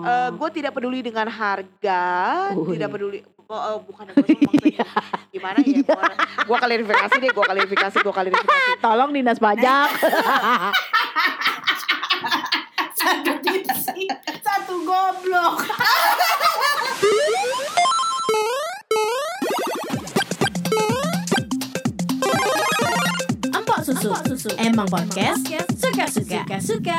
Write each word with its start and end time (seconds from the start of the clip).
Eh, 0.00 0.28
gue 0.32 0.48
tidak 0.56 0.72
peduli 0.72 1.04
dengan 1.04 1.28
harga, 1.28 2.02
Wih. 2.56 2.78
tidak 2.78 2.88
peduli 2.96 3.20
oh, 3.50 3.60
oh, 3.74 3.76
bukan 3.82 4.06
gue 4.14 4.22
maksudnya 4.22 4.86
gimana 5.34 5.58
ya? 5.58 5.82
Gue 6.46 6.56
klarifikasi 6.56 7.14
deh, 7.18 7.30
gue 7.34 7.44
klarifikasi, 7.44 7.96
gue 7.98 8.14
klarifikasi. 8.14 8.70
Tolong 8.78 9.10
dinas 9.10 9.38
pajak. 9.42 9.90
Satu 12.94 13.32
tipsi, 13.42 14.06
satu 14.38 14.74
goblok. 14.86 15.66
Empok 23.50 23.78
susu. 23.82 24.48
Emang 24.62 24.86
podcast 24.86 25.42
suka-suka. 25.74 26.46
Suka-suka. 26.46 26.98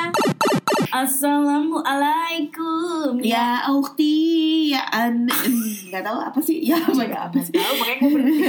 Assalamualaikum. 0.92 3.24
Ya 3.24 3.64
Ukti 3.72 4.76
ya 4.76 4.84
an 4.92 5.24
nggak 5.88 6.04
tahu 6.04 6.20
apa 6.20 6.36
sih? 6.44 6.60
Ya 6.60 6.76
apa 6.84 7.00
ya 7.08 7.32
apa 7.32 7.40
sih? 7.40 7.56
Tahu 7.56 7.80
makanya 7.80 8.04
gue 8.04 8.12
berhenti. 8.12 8.44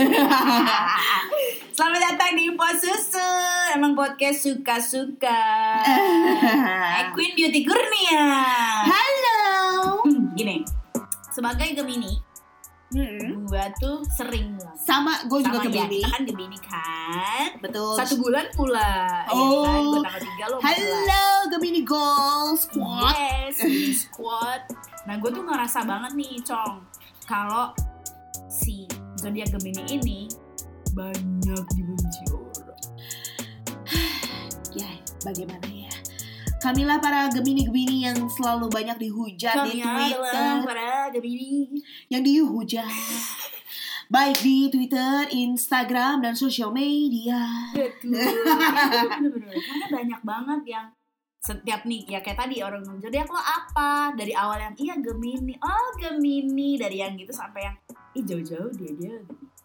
Selamat 1.78 2.02
datang 2.02 2.34
di 2.34 2.50
Pos 2.58 2.82
Susu. 2.82 3.30
Emang 3.78 3.94
podcast 3.94 4.42
suka-suka. 4.42 5.38
Eh, 6.92 7.08
Queen 7.14 7.30
Beauty 7.38 7.62
Kurnia 7.62 8.26
Halo. 8.90 10.02
Hmm, 10.02 10.34
Gini. 10.34 10.66
Sebagai 11.30 11.78
Gemini 11.78 12.31
Hmm. 12.92 13.44
Gue 13.44 13.64
tuh 13.76 14.04
sering 14.06 14.52
banget 14.52 14.76
Sama 14.76 15.24
gue 15.24 15.40
juga 15.40 15.58
Sama 15.58 15.64
ya, 15.64 15.72
Gemini. 15.80 15.96
kita 15.96 16.08
kan 16.10 16.22
Gemini 16.22 16.58
kan 16.60 17.48
Betul. 17.58 17.94
Satu 17.96 18.14
bulan 18.16 18.46
pula 18.52 18.92
ya 19.24 19.32
Oh. 19.32 19.64
kan? 19.64 19.80
Gue 19.82 20.00
tanggal 20.02 20.20
3 20.20 20.44
lo 20.46 20.56
Halo 20.60 21.26
Gemini 21.48 21.80
Gold 21.82 22.56
Squad. 22.58 23.14
Yes, 23.16 23.56
Squad 24.02 24.60
Nah 25.02 25.16
gue 25.16 25.30
tuh 25.30 25.40
ngerasa 25.40 25.82
banget 25.82 26.12
nih 26.12 26.36
Cong 26.42 26.84
Kalau 27.24 27.72
si 28.46 28.84
zodiak 29.16 29.48
Gemini 29.50 29.82
ini 29.90 30.18
Banyak 30.92 31.64
dibenci 31.70 32.22
orang 32.28 32.76
Ya, 34.74 34.88
bagaimana 35.20 35.64
ya? 35.66 35.81
Kamilah 36.62 37.02
para 37.02 37.26
Gemini-Gemini 37.26 38.06
yang 38.06 38.18
selalu 38.30 38.70
banyak 38.70 38.94
dihujat 38.94 39.66
di 39.66 39.82
Kami 39.82 40.14
adalah 40.14 40.30
Twitter, 40.30 40.54
para 40.62 40.90
Gemini 41.10 41.82
yang 42.06 42.22
dihujat. 42.22 42.86
Baik 44.06 44.38
di 44.46 44.70
Twitter, 44.70 45.26
Instagram, 45.34 46.22
dan 46.22 46.38
sosial 46.38 46.70
media. 46.70 47.42
Betul 47.74 48.14
Bener-bener 48.14 49.58
Karena 49.58 49.86
banyak 49.90 50.20
banget 50.22 50.62
yang 50.78 50.86
setiap 51.42 51.82
nih 51.82 52.06
ya 52.06 52.22
kayak 52.22 52.38
tadi 52.38 52.62
orang 52.62 52.86
ngomong 52.86 53.02
zodiak 53.02 53.26
lo 53.26 53.42
apa 53.42 54.14
dari 54.14 54.30
awal 54.30 54.62
yang 54.62 54.78
iya 54.78 54.94
Gemini 55.02 55.58
oh 55.58 55.90
Gemini 55.98 56.78
dari 56.78 57.02
yang 57.02 57.18
gitu 57.18 57.34
sampai 57.34 57.66
yang 57.66 57.76
ih 58.14 58.22
jauh-jauh 58.22 58.70
dia 58.78 58.94
dia 58.94 59.18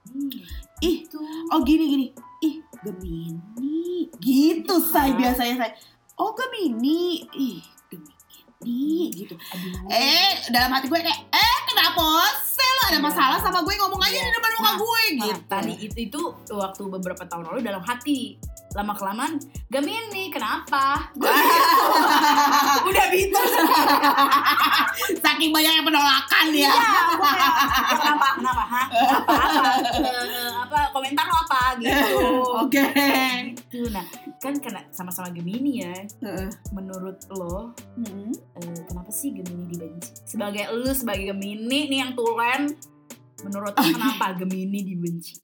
Gemini 0.10 0.42
Ih, 0.82 1.06
itu 1.06 1.18
oh 1.50 1.62
gini 1.66 1.86
gini. 1.90 2.08
Ih, 2.46 2.62
Gemini. 2.86 4.10
Gitu 4.22 4.76
saya 4.82 5.14
biasanya 5.18 5.56
saya. 5.58 5.74
Oh, 6.18 6.34
Gemini. 6.34 7.30
Ih, 7.38 7.62
Gemini 7.94 9.14
gitu. 9.14 9.38
aduh 9.38 9.86
Eh, 9.94 10.50
dalam 10.50 10.74
hati 10.74 10.90
gue 10.90 10.98
kayak, 10.98 11.22
eh 11.30 11.58
kenapa 11.68 12.06
sih 12.40 12.64
lo 12.66 12.82
ada 12.86 12.92
Iya. 12.94 13.04
masalah 13.04 13.38
sama 13.38 13.60
gue 13.62 13.76
ngomong 13.76 14.00
aja 14.00 14.14
Iya. 14.14 14.24
di 14.24 14.34
depan 14.34 14.52
muka 14.54 14.64
Nah, 14.64 14.76
gue 14.78 15.02
Nah, 15.14 15.26
gitu. 15.28 15.42
tadi 15.46 15.74
itu 15.78 15.98
itu 16.02 16.22
waktu 16.50 16.82
beberapa 16.90 17.24
tahun 17.24 17.44
lalu 17.46 17.60
dalam 17.62 17.82
hati. 17.82 18.40
Lama 18.70 18.94
kelamaan 18.94 19.40
Gemini 19.68 20.30
kenapa? 20.30 21.00
Gua 21.18 21.32
gitu. 21.32 22.86
udah 22.86 23.06
gitu. 23.10 23.42
Saking 25.24 25.50
banyaknya 25.52 25.82
penolakan 25.82 26.46
ya. 26.50 26.68
Iya, 26.68 26.74
"Ya, 26.76 27.02
kenapa 27.96 28.28
kenapa 28.36 28.64
ha 28.66 28.84
apa 28.86 29.34
apa? 29.34 29.72
Eh, 30.28 30.52
apa 30.54 30.80
komentar 30.92 31.26
lo 31.26 31.38
apa? 31.40 31.62
Gitu. 31.80 32.22
Oke. 32.60 32.86
gitu. 33.50 33.88
Nah 33.90 34.04
kan 34.38 34.54
karena 34.60 34.84
sama-sama 34.90 35.32
Gemini 35.32 35.82
ya. 35.82 35.94
Menurut 36.70 37.18
lo 37.32 37.74
eh, 37.98 38.30
kenapa 38.86 39.10
sih 39.10 39.32
Gemini 39.32 39.64
dibenci? 39.70 40.12
Sebagai 40.24 40.70
lu 40.72 40.92
sebagai 40.92 41.24
Gemini 41.26 41.57
nih 41.60 41.98
yang 41.98 42.14
tulen 42.14 42.70
menurut 43.40 43.72
lo 43.72 43.82
kenapa 43.84 44.34
Gemini 44.34 44.82
dibenci 44.84 45.38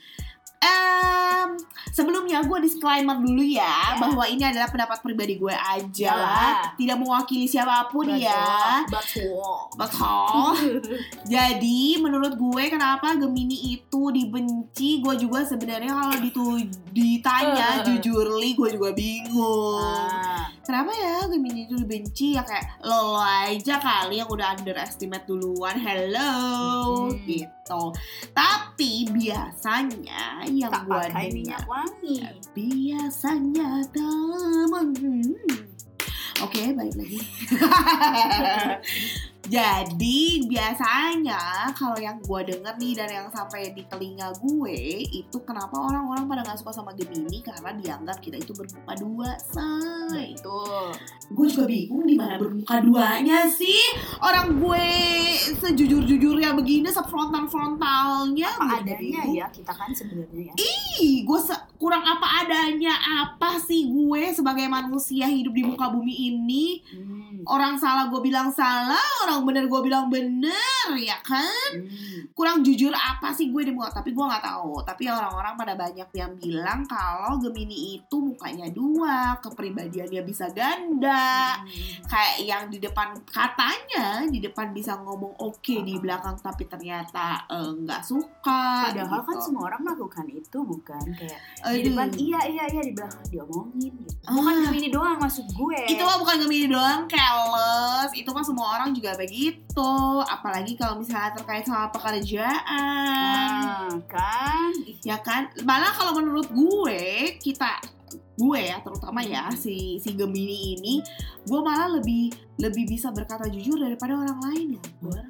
Em, 0.64 1.60
sebelumnya 1.92 2.40
gue 2.40 2.56
disclaimer 2.62 3.20
dulu 3.20 3.44
ya 3.44 3.68
Ya. 3.92 4.00
bahwa 4.00 4.24
ini 4.24 4.40
adalah 4.42 4.66
pendapat 4.66 5.04
pribadi 5.04 5.36
gue 5.36 5.52
aja, 5.52 5.92
Iyalah. 6.08 6.72
tidak 6.74 6.98
mewakili 6.98 7.44
siapa 7.46 7.92
pun 7.92 8.08
ya. 8.08 8.80
betul 8.88 9.44
Betul. 9.76 10.80
Jadi 11.28 12.00
menurut 12.00 12.34
gue 12.34 12.64
kenapa 12.70 13.12
Gemini 13.14 13.76
itu 13.76 14.02
dibenci? 14.10 15.04
Gue 15.04 15.20
juga 15.20 15.44
sebenarnya 15.44 15.92
kalau 15.92 16.16
ditu- 16.18 16.64
ditanya 16.90 17.84
Eh. 17.84 17.86
jujur 17.86 18.24
li 18.34 18.56
gue 18.56 18.70
juga 18.72 18.96
bingung. 18.96 19.84
Ah, 19.84 20.43
Kenapa 20.64 20.96
ya 20.96 21.28
Gemini 21.28 21.68
itu 21.68 21.76
dibenci 21.76 22.40
ya 22.40 22.44
kayak 22.48 22.80
lo, 22.88 23.14
lo 23.14 23.20
aja 23.20 23.76
kali 23.84 24.24
yang 24.24 24.32
udah 24.32 24.56
underestimate 24.56 25.28
duluan. 25.28 25.76
Hello 25.76 26.32
Hmm. 27.12 27.20
gitu. 27.28 27.84
Tapi 28.32 29.12
biasanya 29.12 30.48
yang 30.48 30.72
tak 30.72 30.88
gue 30.88 30.96
pakai 30.96 31.28
minyak 31.36 31.68
wangi 31.68 32.24
biasanya 32.56 33.84
temen 33.92 34.88
Hmm. 34.96 35.36
Oke, 36.42 36.74
balik 36.76 36.96
lagi. 36.96 37.20
Jadi 39.44 40.22
biasanya 40.46 41.38
kalau 41.74 41.96
yang 41.96 42.16
gue 42.18 42.40
denger 42.46 42.74
nih 42.74 42.94
dan 42.94 43.10
yang 43.12 43.28
sampai 43.30 43.70
di 43.70 43.84
telinga 43.84 44.32
gue 44.38 44.80
itu 45.04 45.38
kenapa 45.42 45.76
orang-orang 45.76 46.24
pada 46.26 46.42
nggak 46.42 46.58
suka 46.58 46.72
sama 46.72 46.92
Gemini 46.92 47.40
karena 47.40 47.70
dianggap 47.74 48.18
kita 48.18 48.38
itu 48.38 48.52
bermuka 48.52 48.94
dua, 48.96 49.30
say. 49.38 50.32
betul 50.34 50.96
Gue 51.30 51.46
juga 51.48 51.66
bingung 51.66 52.04
di 52.04 52.16
mana 52.16 52.36
bermuka 52.36 52.80
duanya 52.80 53.44
sih. 53.46 53.84
Orang 54.18 54.58
gue 54.58 54.88
sejujur-jujurnya 55.58 56.54
begini, 56.54 56.88
sefrontal-frontalnya. 56.88 58.48
apa 58.54 58.80
adanya 58.80 58.98
bingung. 59.24 59.36
ya 59.36 59.48
kita 59.50 59.72
kan 59.72 59.90
sebenarnya 59.90 60.42
ya 60.46 60.54
Ih, 60.56 61.24
gue 61.24 61.40
se- 61.42 61.64
kurang 61.76 62.02
apa 62.02 62.24
adanya 62.42 62.96
apa 63.26 63.60
sih 63.60 63.86
gue 63.86 64.32
sebagai 64.32 64.66
manusia 64.66 65.26
hidup 65.26 65.52
di 65.52 65.64
muka 65.64 65.90
bumi 65.90 66.14
ini 66.30 66.66
Hmm, 66.94 67.42
orang 67.46 67.76
salah 67.76 68.06
gue 68.06 68.22
bilang 68.22 68.48
salah 68.50 69.02
orang 69.22 69.33
bener 69.42 69.66
gue 69.66 69.82
bilang 69.82 70.06
bener 70.06 70.88
ya 70.94 71.18
kan 71.26 71.74
hmm. 71.74 72.38
kurang 72.38 72.62
jujur 72.62 72.94
apa 72.94 73.34
sih 73.34 73.50
gue 73.50 73.66
di 73.66 73.74
muka 73.74 73.90
tapi 73.90 74.14
gue 74.14 74.22
nggak 74.22 74.46
tahu 74.46 74.86
tapi 74.86 75.10
orang-orang 75.10 75.58
pada 75.58 75.74
banyak 75.74 76.10
yang 76.14 76.32
bilang 76.38 76.86
kalau 76.86 77.42
Gemini 77.42 77.98
itu 77.98 78.16
mukanya 78.22 78.70
dua 78.70 79.34
kepribadiannya 79.42 80.22
bisa 80.22 80.46
ganda 80.54 81.26
Hmm. 81.64 82.04
kayak 82.10 82.38
yang 82.44 82.64
di 82.68 82.78
depan 82.78 83.16
katanya 83.24 84.26
di 84.28 84.44
depan 84.44 84.76
bisa 84.76 85.00
ngomong 85.00 85.32
oke 85.40 85.76
di 85.82 85.96
belakang 85.98 86.36
tapi 86.38 86.68
ternyata 86.68 87.46
eh, 87.48 87.72
nggak 87.72 88.02
suka 88.04 88.92
Padahal 88.92 89.22
kan 89.24 89.36
gitu. 89.40 89.46
semua 89.48 89.72
orang 89.72 89.82
melakukan 89.86 90.26
itu 90.28 90.58
bukan 90.60 91.04
kayak 91.16 91.40
di 91.40 91.64
Aduh. 91.64 91.84
depan 91.94 92.08
iya 92.20 92.40
iya 92.50 92.66
iya 92.68 92.82
di 92.84 92.92
belakang 92.92 93.24
diomongin 93.32 93.94
gitu. 94.04 94.18
Ah. 94.28 94.34
Bukan 94.36 94.56
Gemini 94.68 94.90
doang 94.92 95.18
maksud 95.18 95.46
gue. 95.48 95.80
itu 95.88 96.02
mah 96.04 96.18
bukan 96.20 96.36
Gemini 96.44 96.68
doang 96.68 97.02
keles 97.08 98.12
itu 98.14 98.30
mah 98.30 98.44
semua 98.44 98.68
orang 98.76 98.90
juga 98.92 99.16
begitu 99.24 99.96
apalagi 100.28 100.76
kalau 100.76 101.00
misalnya 101.00 101.32
terkait 101.40 101.64
sama 101.64 101.88
pekerjaan. 101.96 102.52
Nah, 103.88 104.04
kan? 104.12 104.72
Ya 105.08 105.16
kan? 105.24 105.48
Malah 105.64 105.96
kalau 105.96 106.20
menurut 106.20 106.52
gue 106.52 107.40
kita 107.40 107.80
gue 108.34 108.60
ya 108.66 108.82
terutama 108.82 109.22
ya 109.22 109.46
si 109.54 110.02
si 110.02 110.18
Gemini 110.18 110.74
ini 110.74 110.96
gue 111.44 111.60
malah 111.60 111.90
lebih 111.92 112.32
lebih 112.56 112.86
bisa 112.88 113.10
berkata 113.10 113.46
jujur 113.46 113.76
daripada 113.76 114.14
orang 114.16 114.40
lain 114.44 114.68
ya 114.74 114.84
gue 115.00 115.22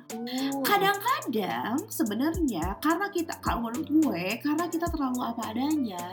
kadang-kadang 0.64 1.78
sebenarnya 1.88 2.78
karena 2.78 3.08
kita 3.08 3.34
kalau 3.40 3.64
menurut 3.64 3.88
gue 3.88 4.24
karena 4.40 4.66
kita 4.66 4.88
terlalu 4.88 5.20
apa 5.22 5.42
adanya 5.48 6.04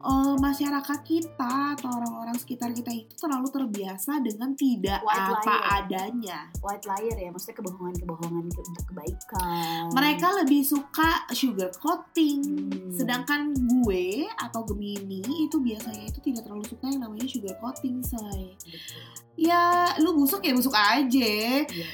eh, 0.00 0.34
masyarakat 0.36 0.98
kita 1.00 1.52
atau 1.74 1.88
orang-orang 1.92 2.34
sekitar 2.34 2.72
kita 2.72 2.90
itu 2.90 3.14
terlalu 3.14 3.46
terbiasa 3.48 4.18
dengan 4.18 4.52
tidak 4.52 5.00
White 5.00 5.22
apa 5.28 5.38
liar. 5.44 5.62
adanya 5.78 6.38
white 6.58 6.86
liar 6.86 7.16
ya, 7.16 7.28
maksudnya 7.28 7.56
kebohongan-kebohongan 7.56 8.44
ke- 8.48 8.64
untuk 8.64 8.84
kebaikan. 8.86 9.82
mereka 9.92 10.28
lebih 10.36 10.62
suka 10.62 11.10
sugar 11.30 11.70
coating 11.74 12.42
Hmm. 12.50 12.92
sedangkan 12.92 13.52
gue 13.54 14.06
atau 14.36 14.64
Gemini 14.64 15.20
itu 15.40 15.56
biasanya 15.56 16.04
itu 16.04 16.18
tidak 16.20 16.44
terlalu 16.44 16.64
suka 16.66 16.86
yang 16.86 17.00
namanya 17.00 17.26
sugar 17.26 17.54
coating 17.56 18.02
say 18.02 18.56
Betul. 18.58 19.04
Ya 19.40 19.64
lu 19.96 20.12
busuk 20.14 20.44
ya 20.44 20.52
busuk 20.52 20.76
aja 20.76 21.64
Iya. 21.64 21.86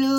lu 0.00 0.16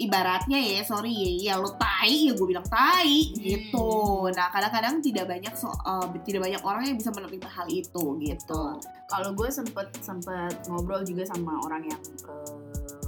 ibaratnya 0.00 0.56
ya 0.56 0.80
sorry 0.80 1.12
ya 1.12 1.52
ya 1.52 1.54
lu 1.60 1.68
tai 1.76 2.08
ya 2.28 2.32
gue 2.32 2.46
bilang 2.48 2.64
tai 2.64 3.28
Hmm. 3.36 3.36
gitu 3.36 3.90
nah 4.32 4.48
kadang-kadang 4.48 5.04
tidak 5.04 5.28
banyak 5.28 5.52
so, 5.52 5.68
eh, 5.68 6.06
tidak 6.24 6.48
banyak 6.48 6.62
orang 6.64 6.88
yang 6.88 6.96
bisa 6.96 7.12
menerima 7.12 7.44
hal 7.46 7.68
itu 7.68 8.04
gitu 8.18 8.62
Kalau 9.06 9.30
gue 9.32 9.48
sempet 9.52 9.92
sempet 10.00 10.56
ngobrol 10.66 11.04
juga 11.04 11.22
sama 11.22 11.60
orang 11.62 11.84
yang 11.84 12.00
eh, 12.00 13.04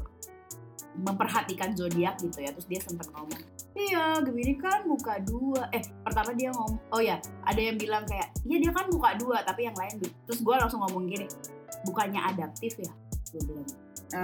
memperhatikan 0.98 1.72
zodiak 1.72 2.18
gitu 2.18 2.38
ya 2.38 2.50
terus 2.52 2.66
dia 2.66 2.80
sempat 2.82 3.08
ngomong 3.14 3.40
iya 3.78 4.18
Gemini 4.20 4.54
kan 4.58 4.82
muka 4.84 5.22
dua 5.22 5.70
eh 5.70 5.82
pertama 6.02 6.34
dia 6.34 6.50
ngomong 6.50 6.78
oh 6.90 7.02
ya 7.02 7.16
ada 7.46 7.60
yang 7.60 7.78
bilang 7.78 8.02
kayak 8.04 8.28
iya 8.44 8.56
dia 8.58 8.72
kan 8.74 8.90
muka 8.90 9.14
dua 9.16 9.40
tapi 9.46 9.70
yang 9.70 9.76
lain 9.78 10.02
du-." 10.02 10.14
terus 10.26 10.42
gue 10.42 10.54
langsung 10.58 10.82
ngomong 10.82 11.06
gini 11.06 11.26
bukannya 11.86 12.20
adaptif 12.20 12.74
ya 12.82 12.92
gue 13.32 13.42
bilang 13.46 13.68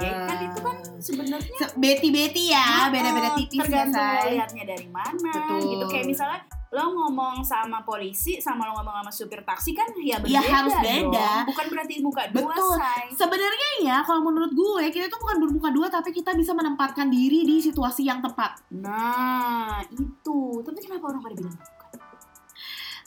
ya 0.00 0.12
kan 0.24 0.38
itu 0.48 0.58
kan 0.64 0.76
sebenarnya 0.96 1.60
Beti 1.76 2.08
beti 2.08 2.56
ya, 2.56 2.88
beda-beda 2.88 3.30
Oh, 3.30 3.36
tipis 3.36 3.58
ya, 3.58 3.62
tergantung 3.68 4.00
say. 4.00 4.32
lihatnya 4.32 4.64
dari 4.64 4.88
mana 4.88 5.32
Betul. 5.36 5.60
gitu 5.76 5.84
kayak 5.92 6.06
misalnya 6.08 6.40
lo 6.75 6.91
ngomong 6.91 7.38
sama 7.41 7.81
polisi 7.81 8.37
sama 8.37 8.67
lo 8.67 8.75
ngomong 8.75 8.94
sama 8.99 9.12
supir 9.15 9.41
taksi 9.41 9.71
kan 9.71 9.87
ya 9.97 10.19
berbeda 10.19 10.35
Ya, 10.35 10.43
harus 10.43 10.75
dong. 10.75 10.82
beda. 10.82 11.47
bukan 11.47 11.67
berarti 11.71 11.94
muka 12.00 12.23
dua 12.29 12.50
Betul. 12.50 12.79
Sebenarnya 13.15 13.71
ya, 13.81 13.97
kalau 14.03 14.21
menurut 14.23 14.50
gue 14.50 14.91
kita 14.91 15.06
tuh 15.06 15.17
bukan 15.17 15.38
bermuka 15.38 15.71
dua, 15.71 15.87
tapi 15.87 16.11
kita 16.11 16.35
bisa 16.35 16.50
menempatkan 16.50 17.06
diri 17.06 17.43
di 17.43 17.62
situasi 17.62 18.03
yang 18.05 18.19
tepat. 18.19 18.59
nah 18.75 19.79
itu 19.87 20.38
tapi 20.61 20.79
kenapa 20.81 21.05
orang 21.09 21.23
pada 21.23 21.35
bilang? 21.37 21.56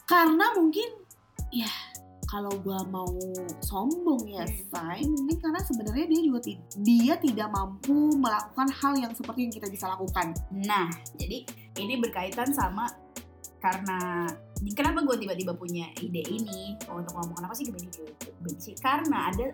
Karena 0.06 0.56
mungkin, 0.56 0.88
ya 1.50 1.68
kalau 2.24 2.52
gue 2.54 2.80
mau 2.88 3.08
sombong 3.62 4.24
ya, 4.28 4.44
Hmm. 4.44 4.64
say, 4.70 5.00
mungkin 5.02 5.38
karena 5.38 5.60
sebenarnya 5.60 6.06
dia 6.06 6.22
juga 6.22 6.40
dia 6.78 7.16
tidak 7.18 7.48
mampu 7.50 7.96
melakukan 8.14 8.68
hal 8.70 8.94
yang 8.98 9.12
seperti 9.12 9.44
yang 9.44 9.54
kita 9.54 9.68
bisa 9.68 9.88
lakukan. 9.88 10.32
nah 10.54 10.88
jadi 11.16 11.44
ini 11.78 11.94
berkaitan 11.98 12.48
sama 12.50 12.88
karena 13.58 14.30
kenapa 14.74 15.06
gue 15.06 15.18
tiba-tiba 15.22 15.54
punya 15.58 15.90
ide 16.02 16.22
ini? 16.28 16.78
Untuk 16.90 17.14
ngomong 17.18 17.38
kenapa 17.38 17.54
sih 17.54 17.66
Gemini 17.68 17.90
benci. 18.42 18.72
Karena 18.78 19.34
ada 19.34 19.48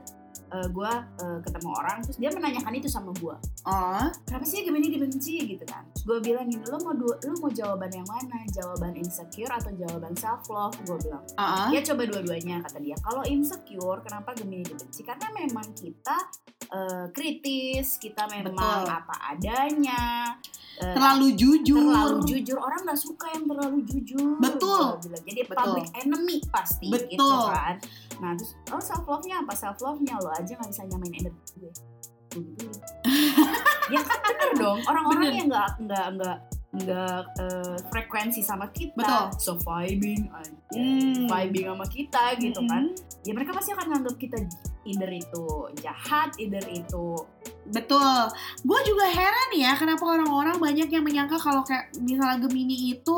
gue 0.54 0.94
ketemu 1.42 1.70
orang 1.74 2.06
terus 2.06 2.22
dia 2.22 2.30
menanyakan 2.30 2.78
itu 2.78 2.86
sama 2.86 3.10
gue 3.18 3.34
Oh, 3.64 4.08
kenapa 4.28 4.44
sih 4.44 4.60
Gemini 4.68 4.92
dibenci 4.92 5.40
gitu 5.48 5.64
kan? 5.64 5.88
Gue 6.04 6.20
bilang 6.20 6.52
gini 6.52 6.68
lo 6.68 6.84
mau 6.84 6.92
dua, 6.92 7.16
lo 7.16 7.34
mau 7.40 7.48
jawaban 7.48 7.88
yang 7.96 8.04
mana? 8.04 8.44
Jawaban 8.52 8.92
insecure 9.00 9.48
atau 9.48 9.72
jawaban 9.72 10.12
self 10.20 10.52
love 10.52 10.76
gue 10.84 11.00
bilang. 11.08 11.24
Ah, 11.40 11.72
ya 11.72 11.80
coba 11.80 12.04
dua-duanya 12.04 12.60
kata 12.60 12.84
dia. 12.84 13.00
Kalau 13.00 13.24
insecure 13.24 14.04
kenapa 14.04 14.36
Gemini 14.36 14.68
dibenci? 14.68 15.08
Karena 15.08 15.32
memang 15.32 15.72
kita 15.72 16.18
eh, 16.76 17.08
kritis 17.16 17.96
kita 18.04 18.28
memang 18.28 18.52
Betul. 18.84 19.00
apa 19.00 19.16
adanya 19.32 20.02
eh, 20.36 20.52
terlalu 20.74 21.28
jujur. 21.38 21.78
terlalu 21.78 22.18
jujur 22.26 22.58
orang 22.58 22.82
nggak 22.82 23.00
suka 23.00 23.26
yang 23.30 23.46
terlalu 23.46 23.78
jujur 23.86 24.42
Betul. 24.42 24.84
Jadi 25.24 25.42
Betul. 25.46 25.58
public 25.58 25.88
enemy 25.96 26.38
pasti 26.50 26.88
Betul. 26.90 27.10
gitu 27.14 27.38
kan 27.50 27.76
nah 28.22 28.32
terus 28.34 28.52
oh 28.70 28.80
self 28.80 29.06
love 29.06 29.26
nya 29.26 29.42
apa 29.42 29.54
self 29.54 29.78
love 29.80 30.00
nya 30.00 30.16
lo 30.18 30.30
aja 30.32 30.54
nggak 30.54 30.70
bisa 30.70 30.84
nyamain 30.86 31.14
energi 31.14 31.54
gue 31.60 31.72
ya 33.94 34.02
kan 34.02 34.18
bener 34.24 34.52
dong 34.58 34.80
orang-orang 34.88 35.22
Bener. 35.22 35.38
yang 35.38 35.48
nggak 35.50 35.70
nggak 35.82 36.08
nggak 36.18 36.38
nggak 36.74 37.22
eh, 37.38 37.78
frekuensi 37.94 38.42
sama 38.42 38.66
kita 38.74 38.98
Betul. 38.98 39.26
so 39.38 39.54
vibing 39.60 40.26
aja 40.34 40.54
Hmm. 40.74 41.30
vibing 41.30 41.70
sama 41.70 41.86
kita 41.86 42.34
gitu 42.42 42.58
kan 42.66 42.90
Mm-mm. 42.90 43.22
ya 43.22 43.32
mereka 43.38 43.54
pasti 43.54 43.78
akan 43.78 43.94
nganggap 43.94 44.16
kita 44.18 44.42
either 44.84 45.12
itu 45.12 45.46
jahat 45.82 46.36
either 46.40 46.64
itu 46.70 47.24
Betul. 47.64 48.28
Gue 48.68 48.80
juga 48.84 49.08
heran 49.08 49.50
ya 49.56 49.72
kenapa 49.80 50.04
orang-orang 50.04 50.60
banyak 50.60 50.92
yang 50.92 51.04
menyangka 51.08 51.40
kalau 51.40 51.64
kayak 51.64 51.96
misalnya 51.96 52.44
Gemini 52.44 52.92
itu 52.92 53.18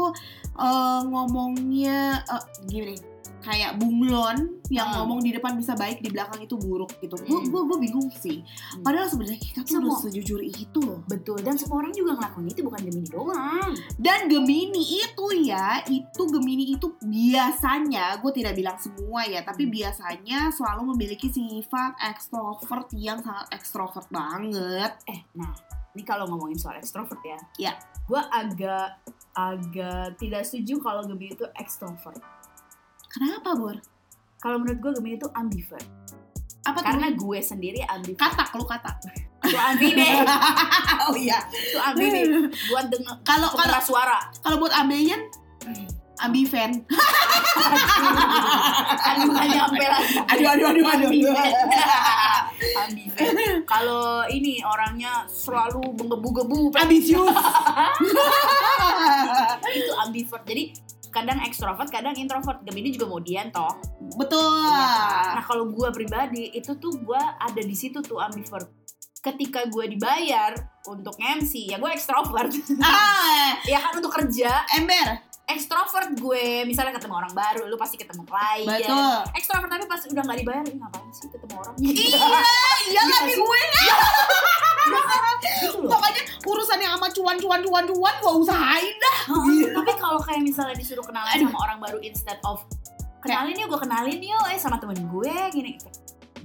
eh, 0.53 1.01
ngomongnya 1.01 2.21
eh, 2.29 2.45
gini 2.69 3.14
kayak 3.45 3.77
bunglon 3.77 4.57
yang 4.67 4.89
Hmm. 4.89 4.97
ngomong 4.99 5.21
di 5.21 5.29
depan 5.29 5.53
bisa 5.53 5.71
baik 5.73 6.01
di 6.01 6.09
belakang 6.09 6.41
itu 6.41 6.57
buruk 6.57 6.97
gitu. 6.97 7.13
Gue 7.19 7.39
Hmm. 7.39 7.69
gue 7.69 7.77
bingung 7.79 8.09
sih. 8.11 8.41
Hmm. 8.41 8.81
Padahal 8.81 9.05
sebenarnya 9.05 9.37
kita 9.37 9.61
tuh 9.61 9.77
udah 9.77 9.93
Semua. 9.93 10.03
sejujur 10.03 10.39
itu 10.41 10.79
loh. 10.81 10.99
betul 11.05 11.37
dan 11.37 11.53
semua 11.53 11.79
orang 11.79 11.93
juga 11.93 12.15
ngelakuin 12.15 12.47
itu 12.47 12.61
bukan 12.61 12.81
Gemini 12.81 13.07
doang 13.07 13.71
Dan 13.95 14.25
Gemini 14.25 14.81
itu 14.99 15.25
ya, 15.43 15.85
itu 15.85 16.21
Gemini 16.25 16.73
itu 16.73 16.87
biasanya, 16.99 18.17
gue 18.17 18.31
tidak 18.33 18.53
bilang 18.53 18.75
semua 18.75 19.21
ya, 19.23 19.41
tapi 19.41 19.67
biasanya 19.67 20.49
selalu 20.49 20.91
memiliki 20.91 21.27
sifat 21.27 21.93
ekstrovert 22.01 22.89
yang 22.91 23.19
sangat 23.19 23.45
ekstrovert 23.51 24.09
banget. 24.09 24.97
eh 25.05 25.21
nah 25.33 25.53
ini 25.91 26.03
kalau 26.03 26.25
ngomongin 26.25 26.57
soal 26.57 26.75
ekstrovert 26.75 27.21
ya 27.21 27.37
Ya. 27.59 27.73
gue 28.03 28.19
agak 28.19 28.97
agak 29.33 30.15
tidak 30.15 30.41
setuju 30.41 30.79
kalau 30.79 31.03
Gemini 31.03 31.33
itu 31.33 31.45
ekstrovert 31.53 32.19
Kenapa, 33.15 33.55
Bor? 33.55 33.79
kalau 34.45 34.61
menurut 34.61 34.77
gue 34.77 34.91
Gemini 35.01 35.17
itu 35.17 35.25
ambivert 35.33 35.87
Apa 36.69 36.77
tuh? 36.77 36.85
karena 36.85 37.07
gue 37.17 37.39
sendiri 37.41 37.81
ambivert 37.89 38.21
katak 38.21 38.53
lu 38.53 38.61
katak. 38.61 38.93
itu 39.45 39.57
ambi 39.57 39.93
deh 39.93 40.21
oh 41.09 41.17
iya. 41.17 41.37
itu 41.49 41.77
ambi 41.81 42.05
deh 42.13 42.23
buat 42.69 42.85
denger 42.93 43.15
Kalau 43.25 43.49
kalau 43.57 43.77
suara 43.81 44.17
kalau 44.45 44.61
buat 44.61 44.73
ambeien 44.73 45.25
ambiven. 46.15 46.71
aduh 49.05 49.27
nggak 49.35 49.47
nyampe 49.51 49.83
lagi 49.83 50.15
Aduh 50.31 50.47
aduh 50.47 50.65
aduh 50.71 50.85
aduh. 50.87 51.11
Ambivert. 52.87 53.35
Kalau 53.67 54.23
ini 54.31 54.63
orangnya 54.63 55.27
selalu 55.27 55.83
menggebu-gebu 55.99 56.71
Ambisius. 56.71 57.27
itu 59.75 59.93
ambivert. 59.99 60.43
Jadi 60.47 60.63
kadang 61.15 61.39
ekstrovert, 61.41 61.87
kadang 61.87 62.11
introvert. 62.13 62.59
Gemini 62.61 62.91
juga 62.91 63.07
kemudian 63.07 63.47
toh. 63.49 63.71
Betul. 64.19 64.67
Nah 65.31 65.39
kalau 65.41 65.71
gue 65.71 65.87
pribadi 65.89 66.51
itu 66.51 66.75
tuh 66.75 66.91
gue 66.99 67.15
ada 67.17 67.61
di 67.61 67.71
situ 67.71 68.03
tuh 68.03 68.19
ambivert. 68.19 68.67
Ketika 69.23 69.65
gue 69.65 69.89
dibayar 69.89 70.53
untuk 70.85 71.15
MC, 71.17 71.71
ya 71.71 71.79
gue 71.79 71.89
ekstrovert. 71.89 72.51
Ah, 72.77 73.57
ya 73.71 73.79
kan 73.79 73.95
untuk 73.95 74.11
kerja, 74.11 74.67
ember. 74.75 75.23
ekstrovert 75.45 76.13
gue. 76.13 76.65
Misalnya 76.65 76.93
ketemu 76.93 77.15
orang 77.15 77.33
baru, 77.33 77.65
lu 77.65 77.77
pasti 77.77 77.97
ketemu 77.97 78.21
klien. 78.25 78.65
Betul. 78.65 79.17
Ekstrovert 79.33 79.69
tapi 79.69 79.85
pas 79.85 80.01
udah 80.01 80.23
nggak 80.25 80.39
dibayar, 80.41 80.65
"Ih, 80.65 80.77
ngapain 80.77 81.09
sih 81.09 81.29
ketemu 81.29 81.53
orang? 81.57 81.75
Iya, 81.79 82.21
iya 82.85 83.01
lagi 83.01 83.33
sih. 83.33 83.41
gue. 83.41 83.61
Gitu 84.85 85.77
loh. 85.81 85.91
Pokoknya 85.91 86.21
urusan 86.45 86.77
yang 86.81 86.93
sama 86.97 87.07
cuan 87.13 87.37
cuan 87.41 87.59
cuan 87.63 87.85
cuan 87.89 88.15
gue 88.21 88.33
usahain 88.41 88.95
dah. 89.01 89.19
Heeh, 89.33 89.73
tapi 89.73 89.91
kalau 89.97 90.19
kayak 90.21 90.41
misalnya 90.45 90.75
disuruh 90.77 91.03
kenalan 91.05 91.31
Aduh. 91.33 91.49
sama 91.49 91.59
orang 91.65 91.77
baru 91.81 91.99
instead 92.01 92.39
of 92.45 92.61
kenalin 93.25 93.57
yuk 93.57 93.67
gue 93.73 93.79
kenalin 93.81 94.19
yuk 94.21 94.45
eh 94.53 94.59
sama 94.61 94.77
temen 94.77 95.01
gue 95.09 95.33
gini 95.49 95.81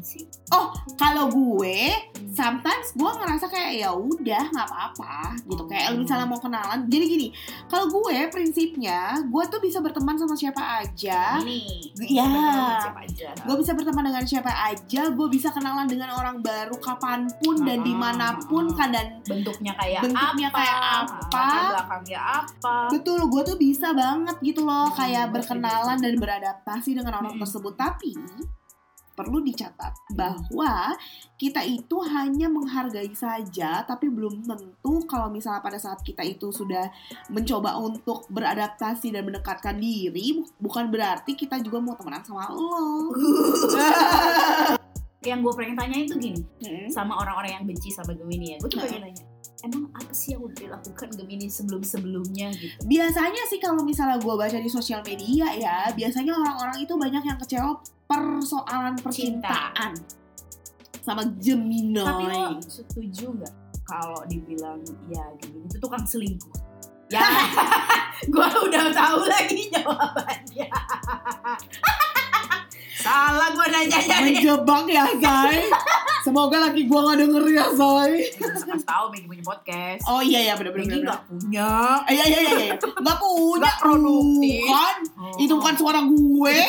sih 0.01 0.25
Oh, 0.51 0.67
kalau 0.97 1.31
gue 1.31 1.95
sometimes 2.31 2.91
gue 2.93 3.07
ngerasa 3.09 3.47
kayak 3.47 3.73
ya 3.77 3.91
udah 3.91 4.45
nggak 4.49 4.67
apa-apa 4.67 5.15
gitu 5.43 5.63
kayak 5.65 5.93
lu 5.93 6.03
misalnya 6.03 6.25
mau 6.25 6.39
kenalan 6.39 6.87
jadi 6.87 7.05
gini 7.05 7.29
kalau 7.67 7.87
gue 7.89 8.31
prinsipnya 8.31 9.19
gue 9.21 9.45
tuh 9.47 9.59
bisa 9.59 9.79
berteman 9.79 10.15
sama 10.15 10.35
siapa 10.35 10.59
aja 10.81 11.39
ini 11.41 11.91
Ya. 12.01 12.27
gue 13.45 13.57
bisa 13.57 13.73
berteman 13.73 14.05
dengan 14.05 14.25
siapa 14.25 14.47
aja 14.49 15.03
gue 15.09 15.29
bisa 15.29 15.51
kenalan 15.51 15.85
dengan 15.85 16.11
orang 16.13 16.39
baru 16.41 16.79
kapan 16.79 17.27
pun 17.37 17.61
dan 17.61 17.79
Ah. 17.79 17.85
di 17.85 17.95
mana 17.95 18.27
pun 18.41 18.71
kan 18.73 18.91
dan 18.91 19.21
bentuknya 19.23 19.75
kayak 19.75 20.03
Bentuknya 20.05 20.49
apa 20.49 20.57
kayak 20.57 20.77
apa. 20.79 20.95
latar 21.29 21.63
belakangnya 21.69 22.21
apa 22.21 22.75
betul 22.91 23.21
gue 23.25 23.43
tuh 23.45 23.57
bisa 23.57 23.91
banget 23.93 24.37
gitu 24.41 24.63
loh 24.63 24.87
Hmm, 24.87 24.97
kayak 24.97 25.25
gue 25.27 25.35
berkenalan 25.37 25.99
dan 25.99 26.15
beradaptasi 26.17 26.91
dengan 26.93 27.13
orang 27.17 27.35
Hmm. 27.35 27.43
tersebut 27.43 27.75
tapi 27.75 28.15
perlu 29.21 29.45
dicatat 29.45 29.93
bahwa 30.17 30.97
kita 31.37 31.61
itu 31.61 32.01
hanya 32.09 32.49
menghargai 32.49 33.13
saja 33.13 33.85
tapi 33.85 34.09
belum 34.09 34.49
tentu 34.49 35.05
kalau 35.05 35.29
misalnya 35.29 35.61
pada 35.61 35.77
saat 35.77 36.01
kita 36.01 36.25
itu 36.25 36.49
sudah 36.49 36.89
mencoba 37.29 37.77
untuk 37.77 38.25
beradaptasi 38.33 39.13
dan 39.13 39.29
mendekatkan 39.29 39.77
diri 39.77 40.41
bu- 40.41 40.49
bukan 40.57 40.89
berarti 40.89 41.37
kita 41.37 41.61
juga 41.61 41.85
mau 41.85 41.93
temenan 42.01 42.25
sama 42.25 42.49
lo. 42.49 43.13
yang 45.21 45.45
gue 45.45 45.53
pengen 45.53 45.77
tanya 45.77 45.99
itu 46.01 46.17
gini 46.17 46.41
Hmm. 46.65 46.89
sama 46.89 47.13
orang-orang 47.21 47.61
yang 47.61 47.65
benci 47.69 47.93
sama 47.93 48.17
Gemini 48.17 48.55
ya 48.55 48.59
gue 48.61 48.69
tuh 48.69 48.81
pengen 48.81 49.05
nanya 49.05 49.25
emang 49.61 49.93
apa 49.93 50.13
sih 50.17 50.33
yang 50.33 50.41
udah 50.41 50.57
dilakukan 50.57 51.09
Gemini 51.13 51.47
sebelum-sebelumnya 51.53 52.49
gitu 52.57 52.77
biasanya 52.89 53.43
sih 53.53 53.61
kalau 53.61 53.85
misalnya 53.85 54.17
gue 54.17 54.33
baca 54.33 54.57
di 54.57 54.71
sosial 54.73 55.05
media 55.05 55.53
ya 55.53 55.77
biasanya 55.93 56.33
orang-orang 56.33 56.81
itu 56.81 56.95
banyak 56.97 57.21
yang 57.21 57.37
kecewa 57.37 57.77
persoalan 58.09 58.97
percintaan 58.97 59.93
sama 61.01 61.25
Gemini 61.37 62.01
Tapi 62.01 62.25
lo 62.29 62.57
setuju 62.61 63.37
nggak 63.37 63.55
kalau 63.85 64.21
dibilang 64.25 64.81
ya 65.13 65.25
Gemini 65.41 65.67
itu 65.69 65.77
tukang 65.77 66.05
selingkuh? 66.07 66.57
Ya, 67.11 67.27
gue 68.33 68.49
udah 68.71 68.85
tahu 68.95 69.27
lagi 69.27 69.67
jawabannya. 69.67 70.69
Salah 72.97 73.49
gue 73.51 73.67
nanya 73.67 73.97
nih. 73.97 74.21
menjebak 74.37 74.85
ya 74.87 75.05
Zai 75.17 75.65
semoga 76.21 76.61
laki 76.61 76.85
gue 76.85 77.01
gak 77.01 77.17
denger 77.17 77.45
ya 77.49 77.65
Zai 77.73 78.29
Kasih 78.31 78.85
tahu 78.85 79.09
Maggie 79.09 79.25
punya 79.27 79.41
podcast. 79.43 80.05
oh 80.05 80.21
iya 80.21 80.41
ya 80.43 80.55
bener 80.55 80.69
bener 80.71 80.85
Maggie 80.85 80.95
bener 80.95 81.09
nggak 81.09 81.23
punya. 81.25 81.71
Eh, 82.05 82.13
iya 82.13 82.25
iya 82.27 82.39
iya 82.39 82.55
iya 82.61 82.75
nggak 82.77 83.17
punya 83.17 83.57
Nggak 83.57 83.77
produktif. 83.83 84.65
kan 84.67 84.97
Oh. 85.17 85.33
itu 85.39 85.53
bukan 85.55 85.75
suara 85.75 86.01
gue 86.03 86.57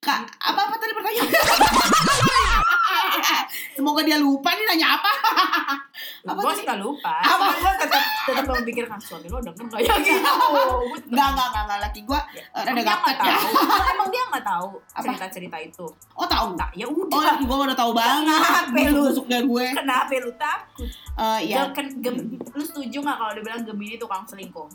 Kak, 0.00 0.18
apa 0.36 0.60
apa 0.60 0.74
tadi 0.76 0.92
pertanyaannya? 0.92 1.30
Semoga 3.76 4.00
dia 4.00 4.16
lupa 4.16 4.50
nih 4.50 4.64
nanya 4.66 4.94
apa. 4.94 5.10
Apa 6.22 6.38
gue 6.38 6.54
gak 6.62 6.78
lupa. 6.78 7.14
Apa? 7.32 7.46
Gue 7.52 7.72
tetap 7.76 8.02
tetap 8.24 8.44
memikirkan 8.56 8.98
suami 8.98 9.26
lo 9.26 9.38
denger 9.38 9.66
gak 9.66 9.80
ya 9.80 9.94
gitu. 9.98 10.22
Gua 10.22 10.62
tetep- 10.92 11.10
Enggak, 11.10 11.28
enggak, 11.28 11.46
enggak, 11.46 11.62
enggak. 11.62 11.78
Laki 11.82 12.00
gue 12.02 12.20
Ya, 12.32 12.44
ada 12.54 12.70
nggak 12.72 12.86
ya. 12.86 13.16
tahu. 13.18 13.48
Emang 13.88 14.08
dia 14.08 14.22
nggak 14.24 14.44
tahu 14.44 14.66
Apa? 14.92 15.02
cerita-cerita 15.04 15.56
itu. 15.58 15.86
Oh 16.12 16.26
tahu. 16.26 16.46
Tak, 16.54 16.70
ya 16.72 16.84
Oh, 16.84 16.94
udah. 16.96 17.22
laki 17.28 17.44
gue 17.44 17.56
udah 17.58 17.76
tahu 17.76 17.92
banget. 17.92 18.38
Kenapa 18.38 18.80
lu? 18.88 19.04
Gue. 19.48 19.66
Kenapa 19.72 20.12
lu 20.14 20.30
takut? 20.32 20.88
Eh, 21.12 21.40
ya. 21.44 21.56
Gem- 21.64 21.74
kan, 21.74 21.86
gem- 22.00 22.24
lu 22.38 22.62
setuju 22.62 22.98
gak 23.00 23.16
kalau 23.16 23.32
dibilang 23.32 23.62
Gemini 23.62 23.96
tukang 23.96 24.22
selingkuh? 24.22 24.68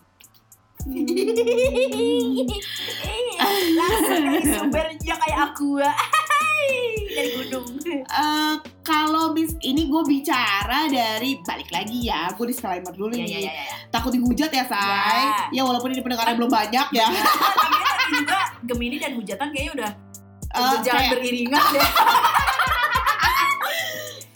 Hmm. 0.78 1.04
Langsung 3.74 4.22
dari 4.24 4.44
sumbernya 4.46 5.16
kayak 5.18 5.40
aku 5.46 5.82
dari 7.08 7.30
gunung. 7.34 7.66
Eh, 7.84 8.56
kalau 8.82 9.32
bis 9.32 9.58
ini 9.60 9.88
gue 9.88 10.04
bicara 10.04 10.86
dari 10.86 11.42
balik 11.42 11.70
lagi 11.70 12.06
ya, 12.06 12.30
gue 12.32 12.46
disclaimer 12.46 12.92
dulu 12.92 13.10
Iya 13.12 13.18
nih. 13.18 13.28
iya 13.28 13.40
iya. 13.42 13.54
iya. 13.58 13.76
Takut 13.88 14.12
dihujat 14.12 14.50
ya, 14.50 14.64
say. 14.64 15.24
Ya 15.52 15.62
walaupun 15.62 15.90
ini 15.90 16.00
pendengarnya 16.00 16.36
belum 16.36 16.52
banyak 16.52 16.88
ya. 16.92 17.08
Tapi 17.08 17.76
tadi 17.80 18.04
juga 18.16 18.38
Gemini 18.64 18.98
dan 18.98 19.12
hujatan 19.14 19.48
kayaknya 19.50 19.74
udah 19.76 19.92
Eh, 20.48 20.64
berjalan 20.74 21.02
kayak- 21.02 21.14
beriringan 21.14 21.64
deh. 21.72 21.88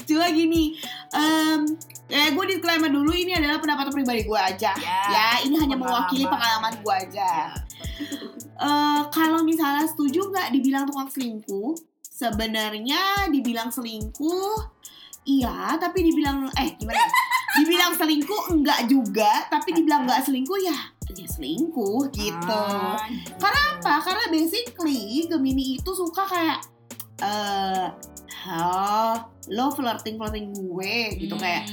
Cuma 0.04 0.28
gini, 0.28 0.76
em 1.12 1.62
eh, 2.10 2.30
gue 2.30 2.46
disclaimer 2.46 2.90
dulu 2.90 3.12
ini 3.12 3.32
adalah 3.32 3.58
pendapat 3.58 3.88
pribadi 3.90 4.22
gue 4.22 4.36
aja. 4.36 4.76
Ya, 4.76 5.00
Ya, 5.08 5.28
ini 5.42 5.56
hanya 5.56 5.78
mewakili 5.78 6.26
pengalaman 6.26 6.76
gue 6.78 6.94
aja. 6.94 7.28
Ya. 7.28 7.50
Eh, 8.60 9.02
kalau 9.10 9.42
misalnya 9.42 9.86
setuju 9.86 10.28
nggak 10.28 10.52
dibilang 10.52 10.84
tukang 10.84 11.08
selingkuh, 11.08 11.80
sebenarnya 12.22 13.34
dibilang 13.34 13.74
selingkuh, 13.74 14.70
iya, 15.26 15.74
tapi 15.82 16.06
dibilang 16.06 16.46
eh 16.54 16.78
gimana? 16.78 17.02
ya? 17.02 17.10
dibilang 17.52 17.92
selingkuh 17.98 18.54
enggak 18.54 18.88
juga, 18.88 19.50
tapi 19.50 19.74
dibilang 19.74 20.08
nggak 20.08 20.24
selingkuh 20.24 20.60
ya, 20.62 20.78
ya 21.12 21.28
selingkuh 21.28 22.08
gitu. 22.14 22.62
Ah, 22.64 23.02
Karena 23.36 23.62
apa? 23.76 23.94
Karena 24.00 24.26
basically 24.32 25.28
Gemini 25.28 25.76
itu 25.82 25.92
suka 25.92 26.24
kayak 26.30 26.60
eh 27.22 27.92
oh, 28.50 29.14
lo 29.52 29.70
flirting 29.76 30.16
flirting 30.16 30.56
gue 30.56 30.94
gitu 31.20 31.36
Hmm. 31.36 31.44
kayak 31.44 31.64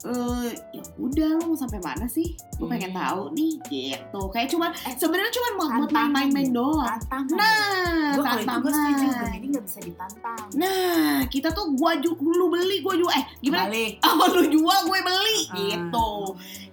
eh 0.00 0.48
ya 0.70 0.82
udah 0.94 1.28
lo 1.34 1.42
mau 1.44 1.58
sampai 1.58 1.78
mana 1.78 2.06
sih? 2.06 2.38
Gue 2.54 2.66
pengen 2.66 2.90
Hmm. 2.90 3.00
tahu 3.00 3.22
nih 3.32 3.52
gitu. 3.66 4.20
Kayak 4.30 4.48
cuman 4.48 4.70
Eh, 4.70 4.94
sebenarnya 4.94 5.32
cuman 5.32 5.52
mau 5.54 5.68
main-main 6.06 6.30
ya? 6.30 6.54
doang. 6.54 6.86
tantangan. 6.86 7.34
Nah, 7.34 8.14
gue 8.14 8.22
kalau 8.22 8.38
itu 8.38 8.56
gue 8.58 8.72
setuju. 8.72 9.06
Gemini 9.10 9.46
nggak 9.48 9.64
bisa 9.64 9.78
ditantang. 9.80 10.44
Nah, 10.54 11.02
kita 11.26 11.48
tuh 11.50 11.66
gua 11.72 11.96
ju 11.96 12.14
lu 12.14 12.46
beli, 12.46 12.78
gua 12.78 12.94
jual. 12.94 13.10
Eh, 13.10 13.24
gimana? 13.40 13.66
Balik. 13.66 13.92
Oh, 14.08 14.26
lu 14.30 14.42
jual, 14.48 14.80
gue 14.84 14.98
beli 15.00 15.38
Ah. 15.44 15.54
gitu. 15.56 16.08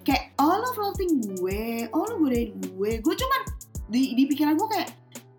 Kayak 0.02 0.24
oh 0.36 0.54
lo 0.54 0.68
flirting 0.70 1.12
gue, 1.34 1.62
oh 1.90 2.04
lo 2.04 2.14
godain 2.20 2.54
gue. 2.54 2.90
Gue 3.00 3.14
cuman 3.16 3.40
di 3.86 4.14
di 4.14 4.22
pikiran 4.24 4.54
gue 4.54 4.68
kayak 4.68 4.88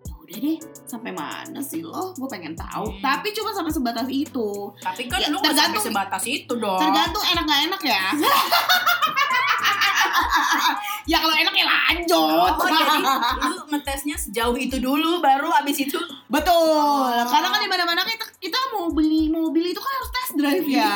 ya 0.04 0.14
udah 0.14 0.38
deh, 0.38 0.58
sampai 0.88 1.12
mana 1.12 1.60
sih 1.60 1.84
lo? 1.84 2.16
Gue 2.16 2.26
pengen 2.26 2.56
tahu. 2.56 2.88
Hmm. 2.88 3.02
Tapi 3.04 3.30
cuma 3.30 3.52
sampai 3.52 3.70
sebatas 3.70 4.08
itu. 4.08 4.72
Tapi 4.80 5.06
kan 5.06 5.20
Ya, 5.20 5.28
lu 5.28 5.38
tergantung- 5.38 5.84
sebatas 5.84 6.24
itu 6.24 6.52
dong. 6.56 6.80
Tergantung 6.80 7.22
enak 7.22 7.44
gak 7.44 7.60
enak 7.68 7.80
ya. 7.84 8.02
ya 11.10 11.16
kalau 11.18 11.34
enak 11.34 11.54
ya 11.54 11.64
lanjut. 11.64 12.52
Oh, 12.52 12.68
jadi 12.68 13.00
lu 13.48 13.56
ngetesnya 13.68 14.16
sejauh 14.18 14.56
itu 14.56 14.76
dulu, 14.78 15.20
baru 15.20 15.48
abis 15.62 15.88
itu 15.88 15.98
Betul. 16.28 16.52
Oh. 16.52 17.24
Karena 17.24 17.48
kan 17.48 17.60
di 17.64 17.68
mana-mana 17.72 18.04
kita 18.04 18.28
kita 18.36 18.58
mau 18.76 18.92
beli 18.92 19.32
mobil 19.32 19.72
itu 19.72 19.80
kan 19.80 19.92
harus 19.96 20.10
test 20.12 20.32
drive 20.36 20.68
ya. 20.68 20.92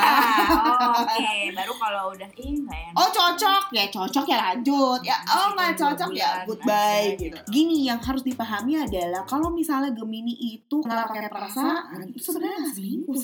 Oh, 0.52 1.00
Oke, 1.08 1.56
baru 1.56 1.72
kalau 1.72 2.12
udah 2.12 2.28
ih 2.36 2.60
nggak 2.60 2.76
enak. 2.92 3.00
Oh 3.00 3.08
cocok 3.08 3.72
ya 3.72 3.88
cocok 3.88 4.24
ya 4.28 4.36
lanjut 4.52 5.00
ya 5.00 5.16
oh 5.24 5.56
nggak 5.56 5.72
cocok 5.72 6.10
ya 6.12 6.44
goodbye 6.44 7.16
gitu. 7.16 7.32
Gini 7.48 7.88
yang 7.88 7.96
harus 7.96 8.20
dipahami 8.20 8.76
adalah 8.76 9.24
kalau 9.24 9.48
misalnya 9.48 9.81
Gemini 9.90 10.34
itu 10.54 10.78
nggak 10.78 11.10
pakai 11.10 11.26
perasaan 11.26 12.06
itu 12.14 12.22
sebenarnya 12.22 12.70
selingkuh. 12.70 13.22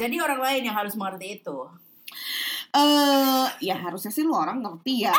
Jadi 0.00 0.16
orang 0.18 0.40
lain 0.40 0.62
yang 0.66 0.76
harus 0.80 0.96
mengerti 0.96 1.38
itu. 1.44 1.58
Eh 2.72 3.46
ya 3.60 3.76
harusnya 3.76 4.08
sih 4.08 4.24
lu 4.24 4.32
orang 4.32 4.58
ngerti 4.58 5.04
ya. 5.04 5.12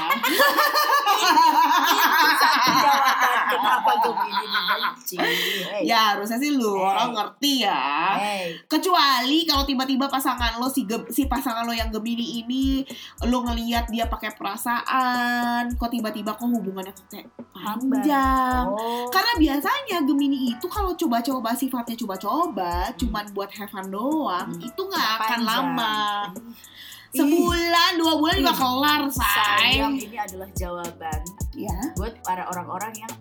Kenapa 3.46 3.92
Gemini 4.02 4.46
dibenci. 4.50 5.16
Hey. 5.20 5.86
ya 5.86 6.14
harusnya 6.14 6.38
sih 6.38 6.52
lu 6.52 6.74
Hey. 6.74 6.86
orang 6.88 7.10
ngerti 7.14 7.54
ya. 7.62 7.84
Hey. 8.16 8.58
Kecuali 8.66 9.46
kalau 9.46 9.64
tiba-tiba 9.64 10.08
pasangan 10.08 10.58
lo 10.58 10.66
si 10.66 10.84
gem- 10.84 11.06
si 11.08 11.26
pasangan 11.26 11.62
lo 11.62 11.72
yang 11.72 11.90
Gemini 11.90 12.42
ini 12.42 12.82
lo 13.24 13.44
ngelihat 13.44 13.86
dia 13.88 14.08
pakai 14.08 14.34
perasaan, 14.34 15.70
kok 15.72 15.90
tiba-tiba 15.90 16.34
kok 16.34 16.50
hubungannya 16.50 16.90
kok 16.90 17.06
kayak 17.08 17.30
panjang. 17.54 18.66
Oh. 18.68 19.06
Karena 19.08 19.34
biasanya 19.38 19.98
Gemini 20.02 20.50
itu 20.50 20.66
kalau 20.66 20.94
coba-coba 20.94 21.54
sifatnya 21.54 21.94
coba-coba, 21.96 22.90
cuman 22.96 23.26
buat 23.32 23.50
have 23.52 23.70
fun 23.70 23.88
doang, 23.88 24.50
Hmm. 24.50 24.58
itu 24.60 24.82
nggak 24.82 25.08
akan 25.20 25.40
lama. 25.44 25.96
Ih. 26.34 26.73
Sebulan, 27.14 27.92
dua 27.96 28.14
bulan 28.16 28.36
juga 28.36 28.54
kelar, 28.54 29.02
say. 29.08 29.78
Sayang 29.78 29.94
ini 29.96 30.18
adalah 30.18 30.50
jawaban 30.52 31.20
Ya. 31.54 31.78
buat 31.94 32.18
para 32.22 32.44
orang-orang 32.48 32.94
yang 32.98 33.12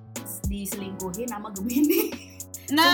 diselingkuhin 0.46 1.28
sama 1.28 1.52
Gemini. 1.52 2.08
Nah, 2.70 2.88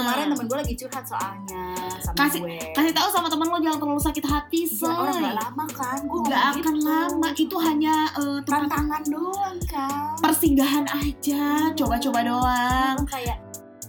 Kemarin 0.00 0.32
temen 0.32 0.46
gue 0.46 0.56
lagi 0.56 0.74
curhat 0.74 1.04
soalnya 1.04 1.74
sama 2.00 2.16
Kasih- 2.16 2.40
gue. 2.40 2.56
kasih 2.72 2.92
tahu 2.92 3.08
sama 3.10 3.28
teman 3.28 3.44
lo 3.46 3.58
jangan 3.58 3.76
terlalu 3.76 4.00
sakit 4.00 4.24
hati, 4.24 4.60
Iya, 4.64 4.88
orang 4.88 5.12
say. 5.12 5.20
gak 5.20 5.36
lama 5.36 5.64
kan? 5.68 5.98
Gue 6.00 6.20
Nggak 6.22 6.44
akan 6.54 6.76
lama, 6.80 7.28
itu 7.34 7.56
hanya 7.58 7.94
tempat 8.40 8.60
tantangan 8.64 9.02
doang 9.04 9.56
kan. 9.66 10.16
persinggahan 10.18 10.86
aja, 10.88 11.44
coba-coba 11.74 12.20
doang. 12.24 12.94
Orang 12.96 13.04
kayak 13.06 13.36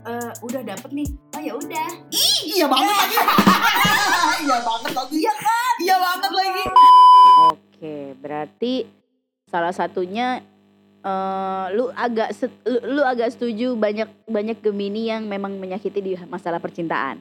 eh, 0.06 0.32
udah 0.40 0.62
dapet 0.64 0.90
nih. 0.94 1.10
Oh 1.36 1.42
ya 1.42 1.54
udah. 1.56 1.90
Iya 2.46 2.66
banget 2.68 2.96
lagi. 2.96 3.18
Iya 4.40 4.58
banget 4.64 4.92
lagi. 4.96 5.16
Iya 5.20 5.34
kan? 5.36 5.74
Iya 5.80 5.96
banget 6.00 6.32
lagi. 6.32 6.64
Oke, 7.52 7.96
berarti 8.18 8.74
salah 9.46 9.74
satunya 9.74 10.40
eh 11.00 11.66
lu 11.74 11.88
agak 11.90 12.36
set- 12.36 12.64
lu, 12.68 13.00
lu 13.00 13.02
agak 13.04 13.32
setuju 13.32 13.72
banyak 13.74 14.08
banyak 14.28 14.60
Gemini 14.60 15.08
yang 15.08 15.24
memang 15.26 15.56
menyakiti 15.56 16.00
di 16.00 16.12
masalah 16.28 16.60
percintaan. 16.60 17.20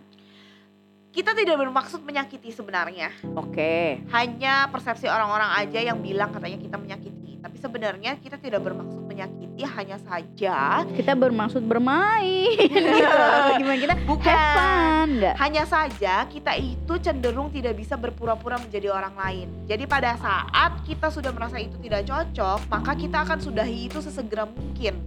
Kita 1.08 1.34
tidak 1.34 1.58
bermaksud 1.58 2.04
menyakiti 2.04 2.52
sebenarnya. 2.52 3.10
Oke. 3.34 4.02
Hanya 4.12 4.70
persepsi 4.70 5.08
orang-orang 5.08 5.50
aja 5.56 5.80
yang 5.80 5.98
bilang 5.98 6.30
katanya 6.30 6.58
kita 6.58 6.76
menyakiti. 6.76 7.38
Tapi 7.38 7.56
sebenarnya 7.56 8.18
kita 8.18 8.36
tidak 8.36 8.62
bermaksud 8.62 9.02
menyakiti, 9.02 9.47
hanya 9.66 9.98
saja 9.98 10.86
Kita 10.94 11.18
bermaksud 11.18 11.66
bermain. 11.66 12.54
gitu. 12.70 13.18
Gimana 13.58 13.78
kita 13.80 13.94
have 13.98 14.06
bukan 14.06 14.36
fun 14.36 15.08
enggak? 15.18 15.34
hanya 15.40 15.64
saja 15.66 16.14
kita 16.30 16.52
itu 16.54 16.94
cenderung 17.02 17.50
tidak 17.50 17.74
bisa 17.74 17.98
berpura-pura 17.98 18.60
menjadi 18.62 18.94
orang 18.94 19.14
lain. 19.18 19.46
Jadi 19.66 19.88
pada 19.90 20.14
saat 20.20 20.78
kita 20.86 21.10
sudah 21.10 21.34
merasa 21.34 21.58
itu 21.58 21.74
tidak 21.82 22.06
cocok, 22.06 22.70
maka 22.70 22.92
kita 22.94 23.26
akan 23.26 23.38
sudahi 23.42 23.90
itu 23.90 23.98
sesegera 23.98 24.46
mungkin. 24.46 25.00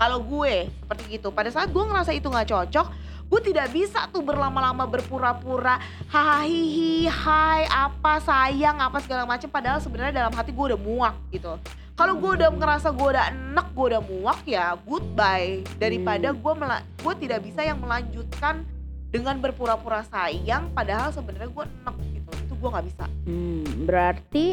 Kalau 0.00 0.24
gue 0.24 0.72
seperti 0.80 1.20
gitu, 1.20 1.28
pada 1.28 1.52
saat 1.52 1.68
gue 1.68 1.84
ngerasa 1.84 2.16
itu 2.16 2.24
nggak 2.32 2.48
cocok, 2.48 2.86
gue 3.30 3.40
tidak 3.46 3.70
bisa 3.70 4.10
tuh 4.10 4.26
berlama-lama 4.26 4.90
berpura-pura 4.90 5.78
hahaha 6.10 7.06
hai 7.06 7.62
apa 7.70 8.18
sayang 8.18 8.82
apa 8.82 8.98
segala 8.98 9.22
macam 9.22 9.46
padahal 9.46 9.78
sebenarnya 9.78 10.26
dalam 10.26 10.34
hati 10.34 10.50
gue 10.50 10.64
udah 10.74 10.80
muak 10.80 11.14
gitu 11.30 11.54
kalau 12.00 12.16
gue 12.16 12.32
udah 12.34 12.48
ngerasa 12.48 12.88
gue 12.90 13.08
udah 13.12 13.24
enek 13.28 13.66
gue 13.70 13.86
udah 13.86 14.00
muak 14.00 14.40
ya 14.48 14.72
goodbye 14.80 15.60
daripada 15.76 16.32
gue 16.32 16.52
mela- 16.56 16.80
gue 16.96 17.14
tidak 17.20 17.44
bisa 17.44 17.60
yang 17.60 17.76
melanjutkan 17.76 18.64
dengan 19.12 19.36
berpura-pura 19.36 20.00
sayang 20.08 20.72
padahal 20.72 21.12
sebenarnya 21.12 21.52
gue 21.52 21.64
enek 21.66 21.96
gitu 22.10 22.30
itu 22.40 22.52
gue 22.56 22.68
nggak 22.72 22.86
bisa 22.88 23.04
Hmm, 23.20 23.84
berarti 23.84 24.46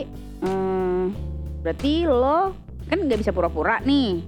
hmm, 0.43 1.05
berarti 1.63 1.93
lo 2.03 2.51
kan 2.85 2.99
nggak 2.99 3.19
bisa 3.19 3.31
pura-pura 3.31 3.79
nih. 3.79 4.23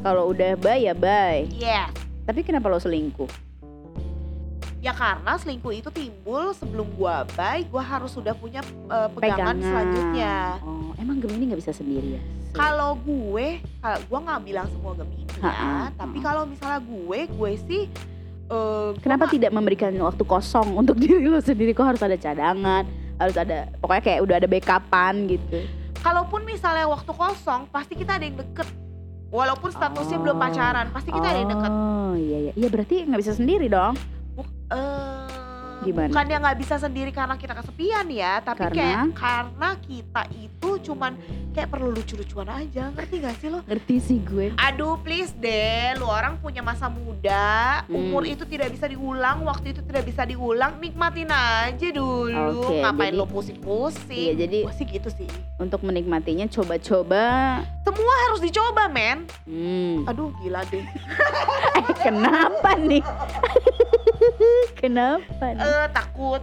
Kalau 0.00 0.30
udah 0.30 0.54
bye 0.56 0.80
ya 0.80 0.94
bye. 0.94 1.44
yes 1.50 1.90
Tapi 2.24 2.40
kenapa 2.40 2.70
lo 2.70 2.78
selingkuh? 2.78 3.49
Ya 4.80 4.90
karena 4.90 5.36
selingkuh 5.36 5.72
itu 5.74 5.88
timbul 5.90 6.52
sebelum 6.52 6.88
gue 6.90 7.14
bye 7.30 7.62
gue 7.62 7.82
harus 7.82 8.10
sudah 8.10 8.32
punya 8.32 8.60
eh, 8.64 9.08
pegangan, 9.10 9.56
selanjutnya 9.56 10.56
Oh, 10.60 10.96
emang 10.96 11.20
Gemini 11.20 11.48
nggak 11.48 11.60
bisa 11.60 11.72
sendiri 11.72 12.16
ya? 12.16 12.22
kalau 12.50 12.96
gue 12.96 13.60
kalau 13.78 13.98
gue 14.00 14.18
nggak 14.20 14.40
bilang 14.42 14.66
semua 14.68 14.92
Gemini 14.94 15.24
ya 15.30 15.36
Ha-ha, 15.42 15.92
tapi 15.94 16.16
ha-ha. 16.16 16.26
kalau 16.26 16.42
misalnya 16.44 16.80
gue 16.80 17.20
gue 17.26 17.52
sih 17.62 17.82
gua 18.46 18.96
Kenapa 18.98 19.24
nggak- 19.24 19.34
tidak 19.36 19.50
memberikan 19.52 19.92
waktu 19.96 20.24
kosong 20.24 20.74
untuk 20.74 20.98
diri 21.00 21.22
lo 21.24 21.38
sendiri? 21.38 21.70
Kok 21.70 21.86
harus 21.86 22.02
ada 22.02 22.16
cadangan? 22.16 22.82
Harus 23.14 23.36
ada, 23.36 23.70
pokoknya 23.78 24.02
kayak 24.02 24.20
udah 24.20 24.36
ada 24.36 24.48
backupan 24.48 25.14
gitu. 25.28 25.58
kalaupun 25.96 26.42
misalnya 26.42 26.88
waktu 26.88 27.12
kosong 27.12 27.68
pasti 27.68 27.94
kita 27.94 28.16
ada 28.16 28.24
yang 28.24 28.34
deket 28.34 28.66
Walaupun 29.30 29.70
statusnya 29.70 30.18
belum 30.18 30.34
Oh. 30.34 30.42
pacaran, 30.42 30.90
pasti 30.90 31.14
kita 31.14 31.22
ada 31.22 31.38
yang 31.38 31.46
deket. 31.48 31.70
Oh 31.70 32.14
iya 32.16 32.38
iya. 32.40 32.52
Iya 32.56 32.66
berarti 32.68 33.06
nggak 33.06 33.20
bisa 33.20 33.32
sendiri 33.32 33.68
dong. 33.68 33.94
Eh, 34.70 35.26
Gimana? 35.80 36.12
Bukannya 36.12 36.36
nggak 36.38 36.58
bisa 36.60 36.76
sendiri 36.76 37.08
karena 37.08 37.34
kita 37.34 37.56
kesepian 37.56 38.04
ya, 38.06 38.44
tapi 38.44 38.68
Karena? 38.68 38.76
kayak 38.76 39.16
karena 39.16 39.68
kita 39.80 40.22
itu 40.30 40.70
cuman 40.84 41.16
kayak 41.50 41.72
perlu 41.72 41.88
lucu-lucuan 41.88 42.52
aja, 42.52 42.92
ngerti 42.92 43.14
gak 43.18 43.36
sih 43.40 43.48
lo? 43.48 43.64
Ngerti 43.64 43.96
sih 43.96 44.18
gue. 44.20 44.52
Aduh 44.60 45.00
please 45.00 45.32
deh, 45.32 45.96
lu 45.96 46.04
orang 46.04 46.36
punya 46.36 46.60
masa 46.60 46.86
muda, 46.86 47.80
Hmm. 47.88 47.96
umur 47.96 48.28
itu 48.28 48.44
tidak 48.44 48.68
bisa 48.70 48.86
diulang, 48.86 49.40
waktu 49.42 49.72
itu 49.72 49.80
tidak 49.80 50.04
bisa 50.04 50.22
diulang, 50.22 50.76
nikmatin 50.76 51.32
aja 51.32 51.88
dulu. 51.88 52.60
Oke, 52.60 52.84
Ngapain 52.84 53.08
jadi- 53.08 53.16
lo 53.16 53.24
pusing-pusing? 53.24 54.20
Iya, 54.28 54.32
jadi- 54.36 54.64
sih 54.70 54.84
gitu 54.84 55.08
sih. 55.08 55.28
Untuk 55.56 55.80
menikmatinya 55.80 56.44
coba-coba. 56.46 57.24
Semua 57.82 58.14
harus 58.28 58.44
dicoba, 58.44 58.84
men. 58.86 59.24
Hmm. 59.48 60.04
Aduh 60.04 60.28
gila 60.38 60.60
deh. 60.68 60.84
Eh, 61.80 61.96
kenapa 61.96 62.76
nih? 62.76 63.00
kenapa 64.80 65.44
nih? 65.52 65.62
Eh 65.62 65.86
takut 65.92 66.42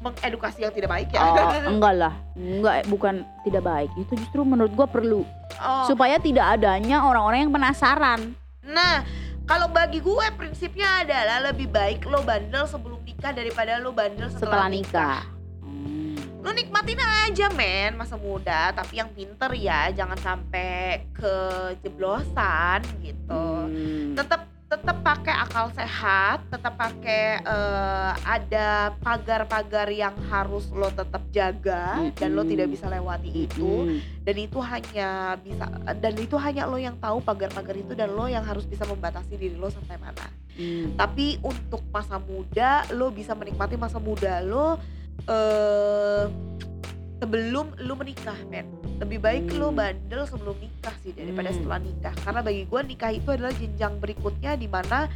mengedukasi 0.00 0.64
yang 0.64 0.72
tidak 0.72 0.90
baik 0.90 1.08
ya. 1.12 1.20
Oh, 1.20 1.50
enggak 1.72 1.94
lah. 1.96 2.14
Enggak, 2.34 2.86
bukan 2.88 3.14
tidak 3.44 3.62
baik. 3.64 3.90
Itu 3.96 4.12
justru 4.16 4.42
menurut 4.44 4.72
gua 4.72 4.86
perlu 4.86 5.22
Oh. 5.58 5.90
supaya 5.90 6.22
tidak 6.22 6.54
adanya 6.54 7.02
orang-orang 7.02 7.48
yang 7.48 7.52
penasaran. 7.52 8.30
Nah, 8.62 9.02
kalau 9.42 9.66
bagi 9.66 9.98
gue 9.98 10.26
prinsipnya 10.38 11.02
adalah 11.02 11.50
lebih 11.50 11.66
baik 11.66 12.06
lo 12.06 12.22
bandel 12.22 12.68
sebelum 12.68 13.02
nikah 13.02 13.34
daripada 13.34 13.80
lo 13.82 13.90
bandel 13.90 14.30
Setelah 14.30 14.68
setelah, 14.68 14.68
nikah. 14.70 15.18
Hmm. 15.64 16.14
Lo 16.44 16.54
nikmatin 16.54 17.00
aja 17.02 17.50
men 17.50 17.98
masa 17.98 18.14
muda, 18.14 18.70
tapi 18.70 19.00
yang 19.00 19.10
pinter 19.10 19.50
ya, 19.58 19.90
jangan 19.90 20.20
sampai 20.20 21.08
kejeblosan 21.10 22.86
gitu. 23.02 23.42
Hmm. 23.66 24.14
Tetap 24.14 24.46
tetap 24.68 25.00
pakai 25.00 25.32
akal 25.32 25.72
sehat, 25.72 26.44
tetap 26.52 26.76
pakai 26.76 27.40
eh, 27.40 28.12
ada 28.20 28.92
pagar-pagar 29.00 29.88
yang 29.88 30.12
harus 30.28 30.68
lo 30.76 30.92
tetap 30.92 31.24
jaga 31.32 32.12
dan 32.12 32.36
lo 32.36 32.44
tidak 32.44 32.68
bisa 32.68 32.84
lewati 32.84 33.48
itu 33.48 33.64
Hmm. 33.88 34.00
dan 34.28 34.36
itu 34.36 34.58
hanya 34.60 35.40
bisa 35.40 35.64
dan 35.96 36.14
itu 36.20 36.36
hanya 36.36 36.68
lo 36.68 36.76
yang 36.76 37.00
tahu 37.00 37.24
pagar-pagar 37.24 37.80
itu 37.80 37.96
dan 37.96 38.12
lo 38.12 38.28
yang 38.28 38.44
harus 38.44 38.68
bisa 38.68 38.84
membatasi 38.84 39.40
diri 39.40 39.56
lo 39.56 39.72
sampai 39.72 39.96
mana. 39.96 40.28
Hmm. 40.52 40.92
Tapi 41.00 41.40
untuk 41.40 41.80
masa 41.88 42.20
muda 42.20 42.84
lo 42.92 43.08
bisa 43.08 43.32
menikmati 43.32 43.80
masa 43.80 43.96
muda 43.96 44.44
lo 44.44 44.76
eh 45.24 46.28
sebelum 47.18 47.74
lo 47.78 47.94
menikah, 47.94 48.38
men. 48.46 48.66
Lebih 48.98 49.18
baik 49.18 49.42
Hmm. 49.48 49.70
bandel 49.72 50.22
sebelum 50.24 50.56
nikah 50.56 50.94
sih 51.00 51.12
daripada 51.12 51.50
Hmm. 51.50 51.56
setelah 51.56 51.78
nikah. 51.78 52.14
Karena 52.16 52.40
bagi 52.40 52.62
gue 52.64 52.80
nikah 52.84 53.10
itu 53.10 53.28
adalah 53.28 53.52
jenjang 53.52 53.98
berikutnya 53.98 54.54
di 54.54 54.66
mana 54.66 55.06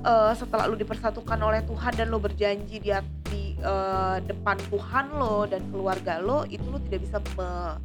eh, 0.00 0.32
setelah 0.32 0.64
lo 0.64 0.74
dipersatukan 0.74 1.36
oleh 1.36 1.60
Tuhan 1.60 1.92
dan 1.92 2.08
lo 2.08 2.16
berjanji 2.16 2.78
di, 2.78 2.88
di 3.26 3.42
eh, 3.54 4.16
depan 4.22 4.56
Tuhan 4.70 5.12
lo 5.12 5.44
dan 5.44 5.60
keluarga 5.68 6.16
lo, 6.16 6.46
itu 6.46 6.64
lo 6.64 6.80
tidak 6.80 7.04
bisa 7.04 7.18
me- 7.34 7.76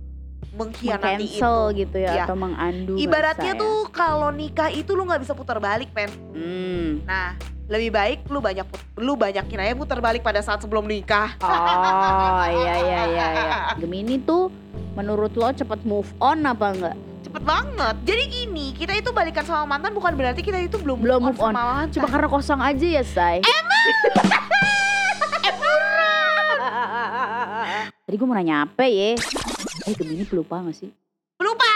mengkhianati 0.55 1.25
itu. 1.25 1.35
cancel 1.35 1.75
gitu 1.75 1.97
ya, 1.99 2.11
Iya. 2.13 2.23
atau 2.23 2.37
mengandu 2.37 2.95
Ibaratnya 2.95 3.51
bahasa 3.51 3.59
ya. 3.59 3.63
tuh 3.67 3.77
kalau 3.91 4.29
nikah 4.31 4.71
itu 4.71 4.87
lu 4.89 5.03
nggak 5.03 5.27
bisa 5.27 5.35
putar 5.35 5.59
balik, 5.59 5.91
men. 5.91 6.07
Hmm. 6.31 7.03
Nah, 7.03 7.35
lebih 7.65 7.91
baik 7.91 8.19
lu 8.29 8.39
banyak 8.39 8.63
lu 8.95 9.17
banyakin 9.17 9.59
aja 9.59 9.73
putar 9.73 9.99
balik 9.99 10.21
pada 10.21 10.39
saat 10.39 10.61
sebelum 10.61 10.85
nikah. 10.85 11.35
Oh 11.41 12.45
iya 12.47 12.73
iya 12.77 12.94
Gemini 13.85 14.17
tuh 14.17 14.49
menurut 14.97 15.29
lo 15.37 15.53
cepet 15.53 15.85
move 15.85 16.09
on 16.17 16.41
apa 16.41 16.73
enggak? 16.73 16.97
Cepet 17.21 17.43
banget. 17.45 17.95
Jadi 18.01 18.23
gini, 18.25 18.73
kita 18.73 18.97
itu 18.97 19.13
balikan 19.13 19.45
sama 19.45 19.77
mantan 19.77 19.93
bukan 19.93 20.17
berarti 20.17 20.41
kita 20.41 20.57
itu 20.57 20.81
belum 20.81 21.05
Belum 21.05 21.21
move 21.21 21.37
on 21.37 21.53
on. 21.53 21.53
sama 21.53 21.85
mantan. 21.85 21.93
Cuma 21.93 22.09
karena 22.09 22.25
kosong 22.25 22.57
aja 22.57 22.81
ya, 22.81 23.05
Say. 23.05 23.45
Tadi 28.05 28.15
gue 28.15 28.25
mau 28.25 28.33
nanya 28.33 28.65
apa 28.65 28.89
ya? 28.89 29.13
Eh 29.85 29.93
Gemini 29.93 30.25
pelupa 30.25 30.61
gak 30.61 30.73
sih? 30.73 30.89
Lupa, 31.37 31.61
lupa 31.61 31.74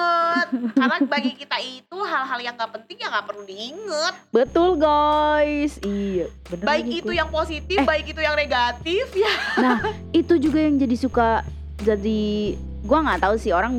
banget. 0.00 0.48
karena 0.72 0.96
bagi 1.06 1.32
kita 1.34 1.56
itu 1.58 1.96
hal-hal 2.00 2.40
yang 2.40 2.54
nggak 2.54 2.72
penting 2.72 2.96
ya 2.96 3.08
nggak 3.08 3.26
perlu 3.26 3.42
diinget. 3.44 4.14
Betul 4.30 4.70
guys. 4.76 5.72
Iya. 5.80 6.26
Bener 6.46 6.64
Baik 6.64 6.84
lagi 6.84 6.96
itu 6.96 7.06
gue. 7.06 7.16
yang 7.16 7.30
positif, 7.30 7.76
Eh. 7.76 7.86
baik 7.86 8.06
itu 8.08 8.20
yang 8.20 8.34
negatif 8.34 9.06
ya. 9.12 9.34
itu 10.12 10.34
juga 10.36 10.58
yang 10.58 10.76
jadi 10.76 10.96
suka 10.96 11.28
jadi 11.78 12.22
gua 12.82 12.98
nggak 13.02 13.20
tahu 13.22 13.34
sih 13.36 13.52
orang 13.52 13.72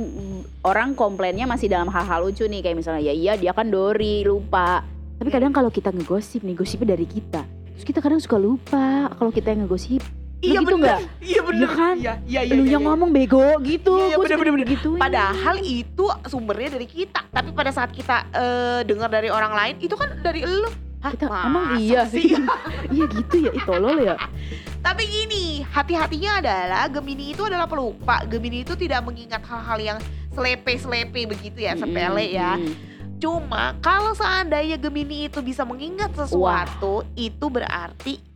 orang 0.61 0.93
komplainnya 0.93 1.45
masih 1.45 1.67
dalam 1.67 1.85
hal-hal 1.87 2.21
lucu 2.23 2.45
nih 2.45 2.61
kayak 2.61 2.77
misalnya 2.77 3.01
ya 3.01 3.13
iya 3.13 3.33
dia 3.33 3.49
kan 3.49 3.65
Dori 3.67 4.21
lupa 4.21 4.85
tapi 5.17 5.29
kadang 5.29 5.49
kalau 5.49 5.69
kita 5.69 5.89
ngegosip 5.89 6.41
nih 6.41 6.53
gosipnya 6.53 6.93
dari 6.93 7.05
kita 7.05 7.41
terus 7.73 7.85
kita 7.85 7.97
kadang 7.97 8.17
suka 8.17 8.37
lupa 8.37 9.09
kalau 9.13 9.29
kita 9.29 9.53
yang 9.53 9.65
ngegosip 9.65 10.01
Iya 10.41 10.59
gitu 10.65 10.75
bener. 10.81 10.99
Iya 11.21 11.39
bener. 11.45 11.61
Iya 11.61 11.69
kan? 11.69 11.95
Iya, 11.95 12.13
iya, 12.25 12.41
iya. 12.49 12.53
lu 12.57 12.63
iya, 12.65 12.73
yang 12.73 12.83
iya. 12.83 12.89
ngomong 12.89 13.09
bego 13.13 13.45
gitu 13.61 13.93
Iya, 13.93 14.05
iya, 14.09 14.15
bener, 14.17 14.37
bener, 14.41 14.53
bener. 14.57 14.67
digituin. 14.67 14.97
Padahal 14.99 15.55
itu 15.61 16.05
sumbernya 16.25 16.69
dari 16.81 16.87
kita, 16.89 17.21
tapi 17.29 17.49
pada 17.53 17.69
saat 17.69 17.93
kita 17.93 18.25
eh, 18.33 18.81
dengar 18.89 19.13
dari 19.13 19.29
orang 19.29 19.53
lain 19.53 19.75
itu 19.77 19.93
kan 19.93 20.09
dari 20.25 20.41
elu. 20.41 20.69
Hah, 21.01 21.09
kita 21.17 21.25
emang 21.25 21.81
iya 21.81 22.05
sih? 22.05 22.29
iya 22.93 23.05
gitu 23.09 23.35
ya 23.41 23.49
itu 23.57 23.65
tolol 23.65 23.97
ya 24.05 24.21
Tapi 24.85 25.01
gini, 25.09 25.65
hati-hatinya 25.65 26.41
adalah 26.41 26.85
Gemini 26.89 27.33
itu 27.33 27.45
adalah 27.45 27.65
pelupa. 27.65 28.21
Gemini 28.25 28.61
itu 28.65 28.73
tidak 28.77 29.01
mengingat 29.05 29.41
hal-hal 29.45 29.77
yang 29.81 29.97
selepe-selepe 30.33 31.25
begitu 31.29 31.65
ya, 31.65 31.77
sepele 31.77 32.33
ya. 32.33 32.57
Cuma 33.21 33.77
kalau 33.81 34.17
seandainya 34.17 34.77
Gemini 34.81 35.29
itu 35.29 35.41
bisa 35.45 35.61
mengingat 35.61 36.13
sesuatu, 36.17 37.05
itu 37.13 37.45
berarti 37.45 38.30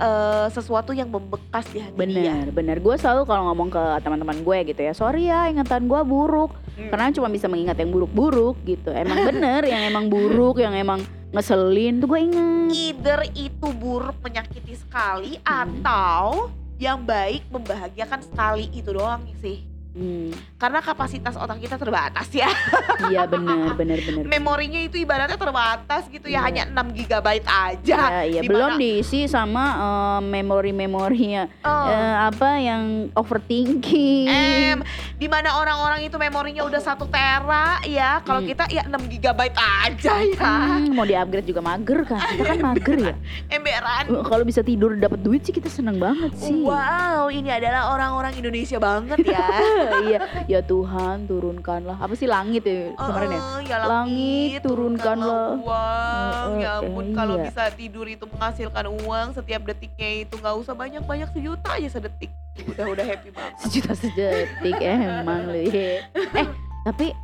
eh, 0.00 0.46
sesuatu 0.48 0.90
yang 0.90 1.08
membekas 1.08 1.66
di 1.68 1.78
hati 1.78 1.92
dia. 1.92 2.00
bener 2.00 2.44
bener 2.50 2.76
gue 2.78 2.94
selalu 2.96 3.24
kalau 3.24 3.48
ngomong 3.48 3.68
ke 3.68 3.82
teman-teman 4.00 4.38
gue 4.40 4.58
gitu 4.66 4.80
ya 4.80 4.92
sorry 4.92 5.26
ya 5.26 5.46
ingatan 5.46 5.86
gue 5.86 6.00
buruk 6.02 6.52
Hmm. 6.70 6.88
karena 6.88 7.12
cuma 7.12 7.28
bisa 7.28 7.44
mengingat 7.44 7.76
yang 7.76 7.92
buruk-buruk 7.92 8.56
gitu 8.64 8.88
emang 8.88 9.28
bener 9.28 9.68
yang 9.68 9.84
emang 9.84 10.08
buruk 10.08 10.56
yang 10.56 10.72
emang 10.72 11.04
ngeselin 11.28 12.00
tuh 12.00 12.08
gue 12.08 12.20
ingat 12.24 12.72
Either 12.72 13.20
itu 13.34 13.66
buruk 13.76 14.16
menyakiti 14.18 14.74
sekali 14.74 15.36
Hmm. 15.44 15.76
atau 15.76 16.48
yang 16.80 17.04
baik 17.04 17.44
membahagiakan 17.52 18.24
sekali 18.24 18.72
itu 18.72 18.88
doang 18.88 19.20
sih. 19.36 19.69
Hmm, 19.90 20.30
Karena 20.54 20.78
kapasitas 20.78 21.34
otak 21.34 21.58
kita 21.58 21.74
terbatas 21.74 22.30
ya. 22.30 22.46
iya 23.10 23.26
bener 23.26 23.74
bener 23.74 23.98
bener 23.98 24.22
Memorinya 24.22 24.78
itu 24.78 24.94
ibaratnya 24.96 25.34
terbatas 25.34 26.06
gitu 26.06 26.24
Iya. 26.24 26.38
ya, 26.38 26.46
hanya 26.46 26.62
6 26.70 26.94
GB 26.94 27.26
aja. 27.42 27.98
Ya, 27.98 28.22
iya 28.22 28.40
Di 28.40 28.46
belum 28.46 28.78
diisi 28.78 29.26
sama 29.26 29.64
eh, 29.74 30.20
memori-memorinya 30.22 31.50
Oh. 31.60 31.86
Eh, 31.86 32.14
apa 32.22 32.50
yang 32.56 32.82
overthinking 33.12 34.30
Em, 34.30 34.78
di 35.16 35.26
mana 35.26 35.58
orang-orang 35.58 36.02
itu 36.02 36.14
memorinya 36.16 36.62
udah 36.62 36.78
satu 36.78 37.04
tera 37.04 37.82
ya, 37.82 38.22
kalau 38.22 38.40
Hmm. 38.40 38.48
kita 38.48 38.64
ya 38.68 38.86
6 38.86 39.10
GB 39.10 39.40
aja 39.50 40.14
ya. 40.22 40.38
Hmm, 40.38 40.94
mau 40.94 41.02
di-upgrade 41.02 41.46
juga 41.46 41.60
mager 41.60 42.04
kan 42.04 42.22
kita 42.30 42.44
kan 42.46 42.58
mager 42.64 42.96
ya 43.02 43.14
Emberan. 43.58 44.04
Eh, 44.06 44.22
kalau 44.22 44.44
bisa 44.44 44.62
tidur 44.62 44.94
dapat 44.94 45.18
duit 45.18 45.42
sih 45.42 45.50
kita 45.50 45.66
seneng 45.66 45.98
banget 45.98 46.30
sih 46.36 46.62
Wow, 46.62 47.26
ini 47.28 47.50
adalah 47.50 47.90
orang-orang 47.90 48.38
Indonesia 48.38 48.78
banget 48.78 49.18
ya. 49.26 49.42
iya 50.06 50.18
ya 50.46 50.60
Tuhan 50.60 51.24
turunkanlah 51.26 51.96
apa 51.98 52.14
sih 52.14 52.28
langit 52.28 52.64
ya 52.64 52.92
kemarin 52.94 53.28
ya 53.32 53.40
ya 53.64 53.76
Langit, 53.86 54.60
turunkanlah. 54.66 55.58
uang. 55.62 56.50
Eh, 56.58 56.62
ya 56.62 56.70
ampun 56.82 57.06
eh, 57.10 57.14
kalau 57.14 57.34
iya. 57.38 57.44
bisa 57.48 57.62
tidur 57.74 58.06
itu 58.06 58.24
menghasilkan 58.26 58.86
uang 58.90 59.26
setiap 59.34 59.62
detiknya 59.66 60.26
itu 60.26 60.34
nggak 60.36 60.54
usah 60.58 60.74
banyak-banyak 60.74 61.28
sejuta 61.32 61.68
aja 61.78 61.88
sedetik. 61.88 62.30
Udah 62.66 62.86
udah 62.92 63.04
happy 63.06 63.30
banget. 63.32 63.54
sejuta 63.62 63.92
sedetik 63.96 64.76
emang 64.82 65.48
lu 65.48 65.64
eh 66.40 66.46
tapi 66.84 67.14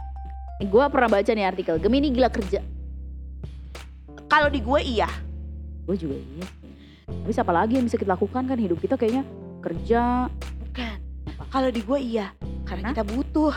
gue 0.64 0.84
pernah 0.88 1.10
baca 1.12 1.30
nih 1.32 1.44
artikel 1.44 1.76
Gemini 1.76 2.08
gila 2.08 2.32
kerja 2.32 2.64
Kalau 4.26 4.48
di 4.48 4.60
gue 4.64 4.80
iya. 4.80 5.08
gue 5.86 5.96
juga 5.98 6.16
iya 6.18 6.46
tapi 7.06 7.32
siapa 7.34 7.52
lagi 7.54 7.78
yang 7.78 7.86
bisa 7.86 7.98
kita 8.00 8.18
lakukan 8.18 8.42
kan 8.50 8.58
hidup 8.58 8.78
kita 8.82 8.98
kayaknya 8.98 9.22
kerja 9.62 10.26
Bukan. 10.62 10.98
Kalau 11.48 11.68
di 11.68 11.80
gue 11.80 11.98
iya. 11.98 12.28
Karena 12.66 12.90
Kenapa? 12.90 12.98
kita 12.98 13.04
butuh. 13.06 13.52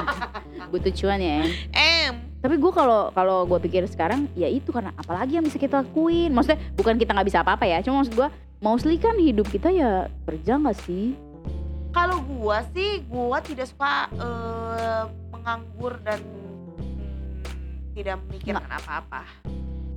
butuh 0.72 0.92
cuan 0.92 1.20
ya 1.22 1.46
Em. 1.72 2.14
Tapi 2.42 2.54
gue 2.58 2.72
kalau 2.74 3.08
kalau 3.10 3.46
gue 3.46 3.58
pikir 3.62 3.86
sekarang 3.86 4.28
ya 4.34 4.46
itu 4.46 4.70
karena 4.70 4.92
apalagi 4.94 5.38
yang 5.38 5.46
bisa 5.46 5.56
kita 5.56 5.82
lakuin 5.82 6.30
maksudnya 6.30 6.60
bukan 6.74 6.94
kita 6.94 7.14
nggak 7.14 7.26
bisa 7.26 7.40
apa-apa 7.42 7.64
ya 7.64 7.78
cuma 7.80 8.02
maksud 8.02 8.14
gue 8.14 8.28
mostly 8.58 8.98
kan 8.98 9.14
hidup 9.14 9.46
kita 9.46 9.70
ya 9.70 10.06
kerja 10.24 10.58
nggak 10.58 10.78
sih 10.82 11.14
Kalau 11.90 12.20
gue 12.20 12.58
sih, 12.76 13.00
gue 13.02 13.38
tidak 13.40 13.72
suka 13.72 14.04
eh, 14.12 15.02
menganggur 15.32 15.96
dan 16.04 16.20
hmm, 16.20 17.96
tidak 17.96 18.20
memikirkan 18.28 18.68
apa-apa. 18.68 19.24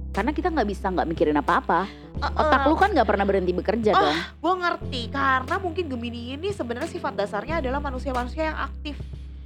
Karena 0.09 0.31
kita 0.31 0.49
nggak 0.49 0.67
bisa 0.67 0.85
nggak 0.87 1.07
mikirin 1.07 1.37
apa-apa 1.37 1.85
Eh, 2.19 2.31
otak 2.35 2.61
eh, 2.61 2.67
lu 2.67 2.75
kan 2.75 2.91
nggak 2.91 3.07
pernah 3.07 3.23
berhenti 3.23 3.53
bekerja 3.53 3.91
Oh. 3.91 4.01
dong 4.01 4.17
Gue 4.37 4.53
ngerti 4.59 5.01
karena 5.07 5.55
mungkin 5.57 5.85
Gemini 5.87 6.33
ini 6.33 6.49
sebenarnya 6.49 6.89
sifat 6.89 7.15
dasarnya 7.15 7.59
adalah 7.59 7.79
manusia-manusia 7.79 8.43
yang 8.45 8.59
aktif. 8.59 8.99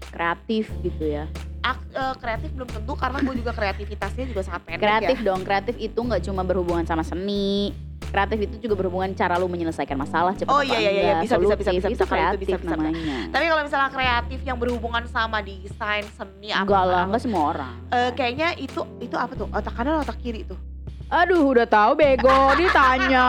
kreatif 0.05 0.69
gitu 0.81 1.05
ya 1.07 1.25
ak- 1.59 1.89
eh, 1.89 2.15
kreatif 2.17 2.49
belum 2.51 2.67
tentu 2.67 2.93
karena 2.93 3.17
gue 3.19 3.35
juga 3.35 3.49
kreativitasnya 3.51 4.25
juga 4.27 4.41
sangat 4.41 4.61
pendek 4.63 4.83
kreatif 4.83 5.17
ya. 5.17 5.25
dong 5.25 5.41
kreatif 5.41 5.75
itu 5.75 5.95
nggak 5.97 6.21
cuma 6.23 6.41
berhubungan 6.41 6.83
sama 6.83 7.01
seni 7.01 7.73
kreatif 8.13 8.37
itu 8.45 8.55
juga 8.61 8.75
berhubungan 8.77 9.09
cara 9.11 9.41
lu 9.41 9.49
menyelesaikan 9.49 9.97
masalah 9.97 10.37
cepat 10.37 10.53
Oh, 10.53 10.61
iya, 10.61 10.77
iya, 10.77 10.91
iya. 10.93 11.13
Bisa, 11.17 11.41
bisa, 11.41 11.57
bisa, 11.57 11.73
bisa, 11.73 11.89
bisa. 11.89 12.05
Kreatif 12.05 12.45
bisa, 12.45 12.57
bisa. 12.61 12.77
namanya 12.77 13.33
Tapi 13.33 13.45
kalau 13.49 13.63
misalnya 13.65 13.89
kreatif 13.89 14.39
yang 14.45 14.57
berhubungan 14.61 15.03
sama 15.09 15.41
desain, 15.41 16.05
seni 16.13 16.53
apa 16.53 16.61
enggak 16.61 16.83
lah 16.85 17.03
enggak 17.09 17.21
semua 17.25 17.43
orang 17.49 17.73
eh, 17.89 18.11
kayaknya 18.13 18.53
itu 18.55 18.85
itu 19.01 19.15
apa 19.17 19.33
tuh? 19.33 19.49
Otak 19.49 19.73
kanan 19.73 19.97
otak 19.99 20.21
kiri 20.21 20.45
tuh. 20.45 20.61
aduh 21.09 21.45
udah 21.45 21.65
tahu 21.65 21.93
bego 21.93 22.33
ditanya 22.61 23.27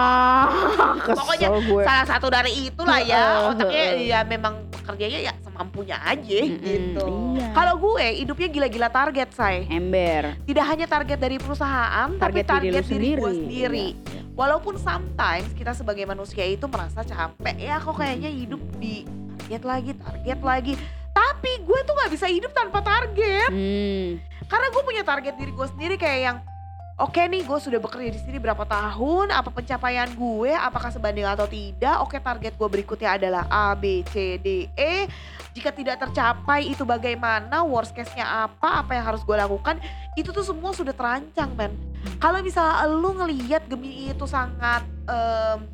kesel 1.05 1.21
Pokoknya 1.21 1.49
gue 1.53 1.83
Salah 1.85 2.07
satu 2.07 2.27
dari 2.29 2.53
itulah 2.65 2.97
ya. 2.97 3.53
Otaknya 3.53 3.85
ya 4.01 4.19
memang 4.25 4.55
kerjanya 4.85 5.21
ya 5.21 5.33
semampunya 5.41 5.97
aja 6.01 6.41
Mm-mm, 6.45 6.61
gitu. 6.61 7.07
iya. 7.37 7.49
Kalau 7.53 7.77
gue 7.77 8.05
hidupnya 8.21 8.49
gila-gila 8.49 8.89
target, 8.89 9.29
say. 9.33 9.65
ember 9.69 10.37
Tidak 10.45 10.65
hanya 10.65 10.85
target 10.85 11.19
dari 11.19 11.37
perusahaan, 11.37 12.09
tapi 12.17 12.41
target, 12.45 12.73
target 12.73 12.85
diri 12.89 12.99
diri, 13.01 13.11
gue 13.17 13.33
sendiri 13.33 13.41
sendiri. 13.45 13.87
Iya, 13.87 14.13
iya. 14.13 14.23
Walaupun 14.35 14.75
sometimes 14.83 15.55
kita 15.55 15.71
sebagai 15.79 16.03
manusia 16.11 16.43
itu 16.43 16.67
merasa 16.67 17.07
capek, 17.07 17.55
ya 17.55 17.79
kok 17.79 17.95
kayaknya 17.95 18.31
hidup 18.35 18.59
di 18.83 19.07
target 19.39 19.63
lagi, 19.63 19.91
target 19.95 20.41
lagi. 20.43 20.75
Tapi 21.15 21.51
gue 21.63 21.81
tuh 21.87 21.95
nggak 21.95 22.11
bisa 22.11 22.27
hidup 22.27 22.51
tanpa 22.51 22.83
target. 22.83 23.51
Hmm, 23.55 24.19
Karena 24.51 24.67
gue 24.75 24.83
punya 24.83 25.03
target 25.07 25.39
diri 25.39 25.55
gue 25.55 25.69
sendiri 25.71 25.95
kayak 25.95 26.21
yang 26.21 26.39
Oke 26.95 27.27
nih 27.27 27.43
gue 27.43 27.59
sudah 27.59 27.83
bekerja 27.83 28.07
di 28.07 28.21
sini 28.23 28.39
berapa 28.39 28.63
tahun, 28.63 29.35
apa 29.35 29.51
pencapaian 29.51 30.07
gue, 30.15 30.55
apakah 30.55 30.95
sebanding 30.95 31.27
atau 31.27 31.43
tidak. 31.51 31.99
Oke 32.07 32.23
target 32.23 32.55
gue 32.55 32.69
berikutnya 32.71 33.19
adalah 33.19 33.51
A, 33.51 33.75
B, 33.75 34.07
C, 34.15 34.39
D, 34.39 34.71
E. 34.79 35.11
Jika 35.59 35.75
tidak 35.75 35.99
tercapai 35.99 36.71
itu 36.71 36.87
bagaimana, 36.87 37.67
worst 37.67 37.99
case-nya 37.99 38.47
apa, 38.47 38.87
apa 38.87 38.95
yang 38.95 39.11
harus 39.11 39.27
gue 39.27 39.35
lakukan. 39.35 39.83
Itu 40.15 40.31
tuh 40.31 40.47
semua 40.47 40.71
sudah 40.71 40.95
terancang 40.95 41.51
men. 41.59 41.75
Kalau 42.23 42.39
misalnya 42.39 42.87
lu 42.87 43.11
ngelihat 43.11 43.67
Gemini 43.67 44.15
itu 44.15 44.31
sangat, 44.31 44.87
em, 45.11 45.67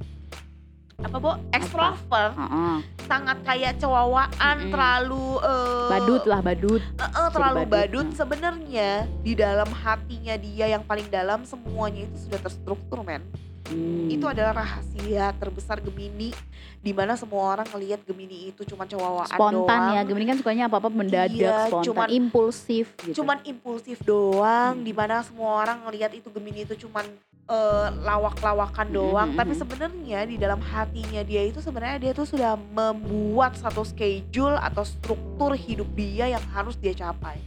apa 1.00 1.16
bo, 1.16 1.32
extrovert, 1.50 2.32
heeh. 2.34 2.76
sangat 3.02 3.40
kayak 3.40 3.72
cewawaan, 3.76 4.28
Mm-mm. 4.58 4.70
terlalu 4.70 5.26
eh, 5.40 5.88
badut 5.90 6.24
lah 6.24 6.40
badut 6.40 6.82
Eh, 6.92 7.02
eh, 7.02 7.28
terlalu 7.30 7.56
badut, 7.58 7.72
badut 7.72 8.06
nah. 8.06 8.16
sebenarnya 8.16 8.90
di 9.18 9.32
dalam 9.32 9.68
hatinya 9.74 10.34
dia 10.36 10.66
yang 10.68 10.82
paling 10.82 11.08
dalam 11.08 11.42
semuanya 11.42 12.04
itu 12.04 12.16
sudah 12.22 12.38
terstruktur 12.38 13.00
men 13.00 13.24
Hmm. 13.62 14.10
itu 14.10 14.26
adalah 14.26 14.50
rahasia 14.56 15.30
terbesar 15.32 15.78
Gemini 15.78 16.34
di 16.76 16.90
mana 16.90 17.14
semua 17.14 17.54
orang 17.54 17.70
ngelihat 17.70 18.02
Gemini 18.02 18.50
itu 18.50 18.66
cuma 18.66 18.82
cewawaan 18.82 19.30
spontan 19.30 19.62
doang 19.62 19.94
ya 19.94 20.02
Gemini 20.02 20.26
kan 20.26 20.36
sukanya 20.36 20.64
apa 20.66 20.82
apa 20.82 20.90
mendadak 20.90 21.30
Iya, 21.30 21.70
spontan 21.70 21.86
cuman- 21.86 22.10
impulsif 22.10 22.86
gitu 22.98 23.22
cuman 23.22 23.38
impulsif 23.44 24.02
doang 24.02 24.74
Hmm. 24.74 24.82
di 24.82 24.90
mana 24.90 25.22
semua 25.22 25.62
orang 25.62 25.86
ngelihat 25.86 26.10
itu 26.12 26.26
Gemini 26.28 26.66
itu 26.66 26.74
cuman 26.80 27.06
eh, 27.48 27.88
lawak-lawakan 28.03 28.88
doang 28.90 29.31
tapi 29.38 29.55
sebenarnya 29.57 30.26
di 30.26 30.37
dalam 30.37 30.61
hatinya 30.61 31.22
dia 31.24 31.46
itu 31.46 31.62
sebenarnya 31.62 31.98
dia 32.03 32.12
tuh 32.12 32.26
sudah 32.26 32.59
membuat 32.59 33.57
satu 33.57 33.87
schedule 33.87 34.59
atau 34.59 34.85
struktur 34.85 35.57
hidup 35.57 35.88
dia 35.96 36.29
yang 36.35 36.44
harus 36.53 36.74
dia 36.76 36.92
capai. 36.92 37.38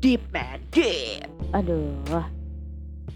Deep 0.00 0.22
man. 0.30 0.62
Deep. 0.70 1.26
Aduh. 1.50 2.24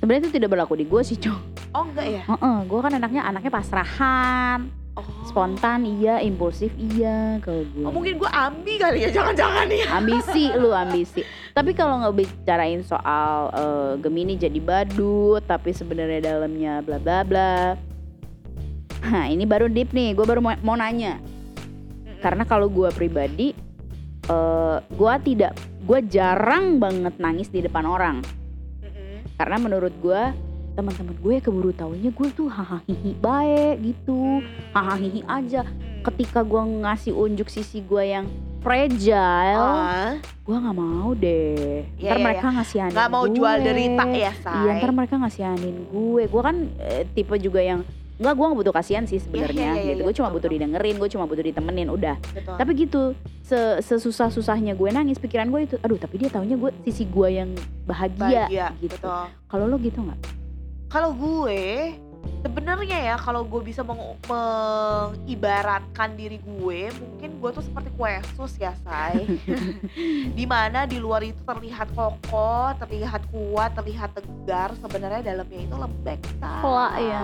Sebenarnya 0.01 0.27
itu 0.27 0.33
tidak 0.41 0.49
berlaku 0.57 0.81
di 0.81 0.89
gue 0.89 1.03
sih 1.05 1.21
cong 1.21 1.61
oh 1.75 1.85
enggak 1.87 2.07
ya? 2.07 2.23
Heeh, 2.27 2.57
gue 2.67 2.81
kan 2.83 2.93
anaknya 2.95 3.23
anaknya 3.27 3.53
pasrahan 3.53 4.80
Oh. 5.01 5.25
spontan 5.25 5.89
iya. 5.89 6.21
Impulsif 6.21 6.71
iya. 6.77 7.41
Kalau 7.41 7.65
gue 7.65 7.85
Oh, 7.89 7.93
mungkin 7.93 8.21
gue 8.21 8.31
ambi 8.31 8.77
kali 8.77 9.05
ya, 9.05 9.11
jangan-jangan 9.11 9.67
ya. 9.73 9.87
ambisi 9.97 10.53
lu 10.53 10.71
ambisi. 10.77 11.25
Tapi 11.57 11.73
kalau 11.73 12.05
nggak 12.05 12.15
bicarain 12.21 12.85
soal 12.85 13.49
eh, 13.57 13.93
Gemini 14.05 14.37
jadi 14.37 14.61
badut 14.61 15.41
tapi 15.49 15.73
sebenarnya 15.73 16.21
dalamnya 16.37 16.85
bla 16.85 16.99
bla 17.01 17.19
bla. 17.25 17.57
Nah 19.01 19.27
ini 19.27 19.49
baru 19.49 19.67
deep 19.67 19.97
nih. 19.97 20.13
Gue 20.13 20.29
baru 20.29 20.45
mau, 20.45 20.53
mau 20.61 20.77
nanya. 20.77 21.17
Karena 22.21 22.45
kalau 22.45 22.69
gue 22.69 22.93
pribadi 22.93 23.57
eh 24.29 24.79
gue 24.85 25.15
tidak 25.25 25.57
gue 25.89 26.01
jarang 26.07 26.77
banget 26.77 27.17
nangis 27.17 27.49
di 27.49 27.65
depan 27.65 27.89
orang. 27.89 28.21
Mm-mm. 28.85 29.25
karena 29.41 29.57
menurut 29.57 29.95
gue 30.05 30.23
teman-teman 30.81 31.13
gue 31.15 31.35
keburu 31.39 31.71
taunya 31.71 32.09
gue 32.09 32.29
tuh 32.33 32.49
hahaha 32.49 32.81
hihi 32.85 33.13
baik 33.15 33.75
gitu 33.85 34.41
hahaha 34.73 34.97
hihi 34.97 35.21
aja 35.23 35.69
ketika 36.03 36.41
gue 36.41 36.57
ngasih 36.81 37.13
unjuk 37.13 37.47
sisi 37.47 37.85
gue 37.85 38.01
yang 38.03 38.25
fragile 38.61 39.61
Ah, 39.61 40.17
gue 40.17 40.57
nggak 40.57 40.73
mau 40.75 41.13
deh 41.13 41.85
Iya, 41.97 42.09
ntar 42.09 42.17
iya, 42.17 42.25
mereka 42.25 42.47
ngasihanin 42.51 42.95
nggak 42.97 43.11
mau 43.11 43.25
gue. 43.25 43.37
jual 43.37 43.57
derita 43.61 44.05
ya, 44.09 44.33
say. 44.35 44.57
iya 44.57 44.71
ntar 44.77 44.91
mereka 44.91 45.15
ngasihanin 45.17 45.77
gue 45.87 46.23
gue 46.25 46.43
kan 46.43 46.57
eh, 46.79 47.05
tipe 47.07 47.37
juga 47.37 47.61
yang 47.61 47.85
Enggak, 48.21 48.37
gue 48.37 48.45
gak 48.45 48.59
butuh 48.61 48.75
kasihan 48.77 49.05
sih 49.09 49.17
sebenarnya 49.17 49.57
iya, 49.73 49.81
iya, 49.81 49.85
gitu. 49.87 49.97
iya, 49.97 50.05
Gue 50.05 50.13
cuma 50.13 50.29
betul, 50.29 50.37
butuh 50.37 50.51
didengerin, 50.53 50.97
gue 51.01 51.09
cuma 51.09 51.25
butuh 51.25 51.41
ditemenin, 51.41 51.89
udah. 51.89 52.21
Betul. 52.37 52.53
Tapi 52.53 52.71
gitu, 52.77 53.03
se 53.41 53.81
sesusah-susahnya 53.81 54.77
gue 54.77 54.89
nangis, 54.93 55.17
pikiran 55.17 55.49
gue 55.49 55.65
itu, 55.65 55.77
aduh 55.81 55.97
tapi 55.97 56.21
dia 56.21 56.29
taunya 56.29 56.53
gue 56.53 56.69
sisi 56.85 57.09
gue 57.09 57.29
yang 57.33 57.49
bahagia, 57.89 58.45
Bahagia, 58.45 58.67
gitu. 58.77 59.09
Kalau 59.49 59.65
lo 59.65 59.81
gitu 59.81 60.05
nggak? 60.05 60.21
Kalau 60.91 61.15
gue 61.15 61.95
sebenarnya 62.41 62.99
ya 63.13 63.17
kalau 63.21 63.45
gue 63.47 63.63
bisa 63.63 63.87
meng- 63.87 64.19
mengibaratkan 64.27 66.19
diri 66.19 66.43
gue, 66.43 66.91
mungkin 66.99 67.31
gue 67.39 67.51
tuh 67.53 67.63
seperti 67.63 67.95
kue 67.95 68.11
sus 68.35 68.59
ya, 68.59 68.75
say. 68.83 69.23
Di 70.39 70.45
mana 70.45 70.83
di 70.85 70.99
luar 70.99 71.23
itu 71.23 71.39
terlihat 71.47 71.95
kokoh, 71.95 72.75
terlihat 72.83 73.23
kuat, 73.31 73.71
terlihat 73.79 74.11
tegar, 74.17 74.75
sebenarnya 74.83 75.23
dalamnya 75.23 75.61
itu 75.63 75.77
lembek, 75.79 76.21
say. 76.43 76.61
Ya. 76.99 77.23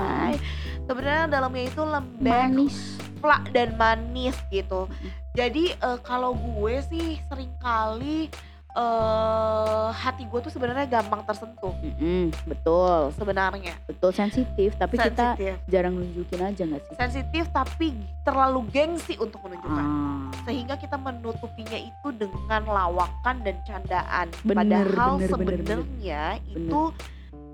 Sebenarnya 0.86 1.24
dalamnya 1.26 1.64
itu 1.66 1.82
lembek, 1.82 2.50
Manis. 2.54 2.78
plak 3.18 3.50
dan 3.50 3.74
manis 3.74 4.36
gitu. 4.54 4.86
Jadi 5.34 5.74
eh, 5.74 5.98
kalau 6.06 6.32
gue 6.38 6.78
sih 6.86 7.18
sering 7.26 7.50
kali 7.58 8.30
eh 8.76 9.88
hati 9.90 10.22
gue 10.22 10.38
tuh 10.38 10.52
sebenarnya 10.52 10.84
gampang 10.86 11.24
tersentuh 11.24 11.72
Mm-mm, 11.78 12.28
betul, 12.44 13.08
sebenarnya. 13.12 13.72
betul 13.86 14.12
sensitif. 14.12 14.76
Tapi 14.76 14.94
kita 14.94 15.32
Sensitif. 15.32 15.56
jarang 15.66 15.96
nunjukin 15.96 16.40
aja 16.42 16.62
nggak 16.62 16.82
sih? 16.82 16.94
Sensitif 16.94 17.44
tapi 17.50 17.96
terlalu 18.20 18.68
gengsi 18.68 19.16
untuk 19.16 19.40
menunjukkan. 19.40 19.80
Ah, 19.80 20.28
Sehingga 20.44 20.76
kita 20.76 20.94
menutupinya 20.94 21.78
itu 21.78 22.08
dengan 22.12 22.62
lawakan 22.62 23.40
dan 23.40 23.56
candaan. 23.62 24.26
Bener, 24.42 24.56
Padahal 24.58 25.10
bener, 25.16 25.24
bener, 25.24 25.30
sebenarnya 25.32 26.22
itu 26.46 26.80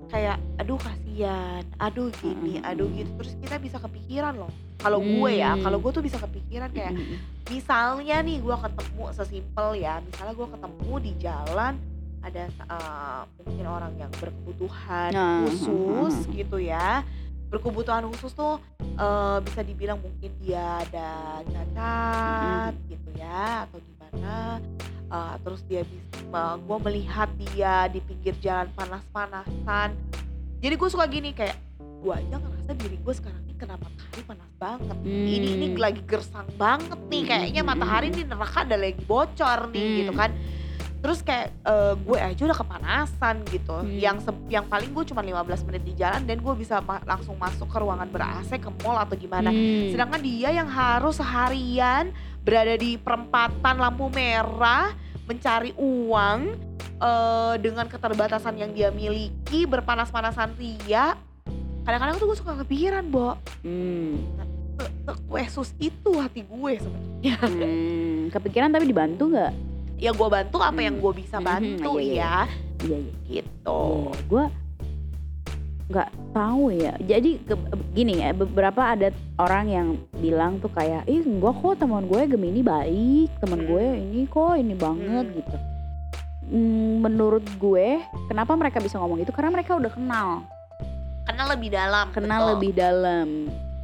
kayak 0.07 0.37
aduh 0.57 0.77
kasihan, 0.77 1.63
aduh 1.77 2.09
gini, 2.19 2.59
aduh 2.59 2.87
gitu. 2.91 3.09
Terus 3.21 3.33
kita 3.39 3.55
bisa 3.57 3.77
kepikiran 3.77 4.35
loh. 4.35 4.51
Kalau 4.77 4.99
gue 4.99 5.31
ya, 5.39 5.55
Hmm. 5.55 5.63
kalau 5.63 5.77
gue 5.79 5.91
tuh 5.91 6.03
bisa 6.03 6.19
kepikiran 6.19 6.67
kayak 6.69 6.91
mm-mm. 6.91 7.17
misalnya 7.47 8.19
nih 8.19 8.39
gue 8.39 8.55
ketemu 8.55 9.03
sesimpel 9.11 9.69
ya 9.75 9.99
misalnya 9.99 10.33
gue 10.33 10.47
ketemu 10.47 10.93
di 10.99 11.11
jalan 11.19 11.73
ada 12.19 12.43
uh, 12.67 13.21
mungkin 13.39 13.65
orang 13.67 13.91
yang 13.95 14.11
berkebutuhan 14.15 15.11
Nah, 15.11 15.43
khusus 15.43 16.23
hmm, 16.23 16.35
gitu 16.35 16.57
ya 16.59 17.03
berkebutuhan 17.47 18.07
khusus 18.11 18.31
tuh 18.31 18.59
uh, 18.95 19.37
bisa 19.39 19.59
dibilang 19.61 19.99
mungkin 19.99 20.31
dia 20.39 20.83
ada 20.83 21.09
cacat 21.45 22.73
gitu 22.87 23.09
ya 23.15 23.67
atau 23.67 23.79
gimana 24.13 24.61
Uh, 25.05 25.37
terus 25.45 25.61
dia 25.63 25.85
bisa 25.85 26.09
gue 26.57 26.77
melihat 26.81 27.29
dia 27.37 27.85
di 27.85 28.01
pinggir 28.01 28.33
jalan 28.41 28.65
panas-panasan 28.73 29.93
jadi 30.57 30.73
gue 30.73 30.89
suka 30.89 31.05
gini 31.05 31.29
kayak 31.31 31.53
gue 31.77 32.09
aja 32.09 32.33
ngerasa 32.33 32.73
diri 32.73 32.97
gue 32.97 33.13
sekarang 33.13 33.45
ini 33.45 33.53
kenapa 33.53 33.85
matahari 33.85 34.23
panas 34.25 34.49
banget 34.57 34.97
ini 35.05 35.53
ini 35.53 35.67
Hmm. 35.69 35.77
lagi 35.77 36.01
gersang 36.01 36.49
banget 36.57 36.97
nih 37.03 37.19
Hmm, 37.19 37.29
kayaknya 37.29 37.61
hmm, 37.61 37.69
matahari 37.69 38.09
hmm. 38.09 38.17
di 38.17 38.23
neraka 38.25 38.59
ada 38.59 38.73
lagi 38.73 39.01
bocor 39.05 39.59
nih 39.69 39.85
Hmm. 39.85 39.97
gitu 40.01 40.13
kan 40.17 40.31
terus 40.97 41.19
kayak 41.19 41.47
eh, 41.61 41.93
gue 41.93 42.17
aja 42.17 42.41
udah 42.41 42.57
kepanasan 42.57 43.35
gitu 43.45 43.75
Hmm. 43.75 43.93
yang 43.93 44.17
yang 44.49 44.65
paling 44.65 44.89
gue 44.89 45.03
cuma 45.05 45.21
15 45.21 45.61
menit 45.61 45.83
di 45.83 45.93
jalan 45.93 46.25
dan 46.25 46.41
gue 46.41 46.53
bisa 46.57 46.81
ma- 46.81 47.05
langsung 47.05 47.37
masuk 47.37 47.69
ke 47.69 47.77
ruangan 47.77 48.09
ber 48.09 48.25
AC 48.25 48.57
ke 48.57 48.71
mall 48.81 48.97
atau 48.97 49.13
gimana 49.13 49.53
Hmm. 49.53 49.93
sedangkan 49.93 50.25
dia 50.25 50.49
yang 50.49 50.65
harus 50.65 51.21
seharian 51.21 52.09
berada 52.43 52.75
di 52.75 52.95
perempatan 52.95 53.75
lampu 53.77 54.07
merah 54.07 54.91
mencari 55.23 55.71
uang 55.73 56.39
eh, 56.99 57.55
dengan 57.57 57.87
keterbatasan 57.87 58.55
yang 58.55 58.71
dia 58.71 58.89
miliki 58.89 59.63
berpanas-panasan 59.63 60.53
ria 60.53 61.15
kadang-kadang 61.83 62.15
tuh 62.15 62.27
gue 62.27 62.37
suka 62.37 62.59
kepikiran 62.61 63.03
Bo 63.05 63.35
Hmm. 63.61 64.19
Sekwesus 65.03 65.71
itu 65.77 66.11
hati 66.15 66.43
gue 66.43 66.71
sebenarnya 66.77 67.35
Hmm, 67.39 68.19
kepikiran 68.29 68.69
tapi 68.69 68.85
dibantu 68.85 69.29
nggak? 69.29 69.53
ya 69.95 70.11
gue 70.11 70.27
bantu 70.27 70.57
apa 70.59 70.73
Hmm. 70.73 70.83
yang 70.83 70.95
gue 70.97 71.13
bisa 71.15 71.37
Mhm, 71.37 71.45
bantu 71.45 71.91
iya, 71.95 72.03
iya. 72.03 72.17
ya 72.17 72.37
Iya 72.83 72.97
iya. 72.99 73.13
gitu 73.31 73.81
Gue 74.27 74.43
nggak 75.83 76.09
tahu 76.31 76.71
ya. 76.71 76.95
Jadi 76.97 77.43
ke- 77.43 77.59
gini 77.91 78.19
ya, 78.19 78.31
beberapa 78.31 78.95
ada 78.95 79.11
orang 79.35 79.65
yang 79.67 79.87
bilang 80.15 80.57
tuh 80.57 80.71
kayak, 80.71 81.03
ih 81.05 81.21
gua 81.37 81.51
kok 81.51 81.79
teman 81.79 82.07
gue 82.07 82.21
Gemini 82.25 82.61
baik, 82.61 83.29
teman 83.39 83.63
Hmm. 83.63 83.69
gue 83.69 83.85
ini 83.99 84.21
kok 84.25 84.55
ini 84.55 84.73
banget 84.73 85.25
Hmm. 85.27 85.35
gitu. 85.37 85.57
Hmm, 86.43 86.93
menurut 86.99 87.45
gue, 87.55 87.99
kenapa 88.27 88.51
mereka 88.53 88.77
bisa 88.77 88.99
ngomong 88.99 89.19
itu? 89.19 89.31
Karena 89.31 89.51
mereka 89.51 89.75
udah 89.75 89.91
kenal, 89.91 90.29
Kenal 91.23 91.47
lebih 91.55 91.71
dalam. 91.71 92.11
kenal 92.11 92.39
betul. 92.41 92.51
lebih 92.55 92.71
dalam. 92.75 93.27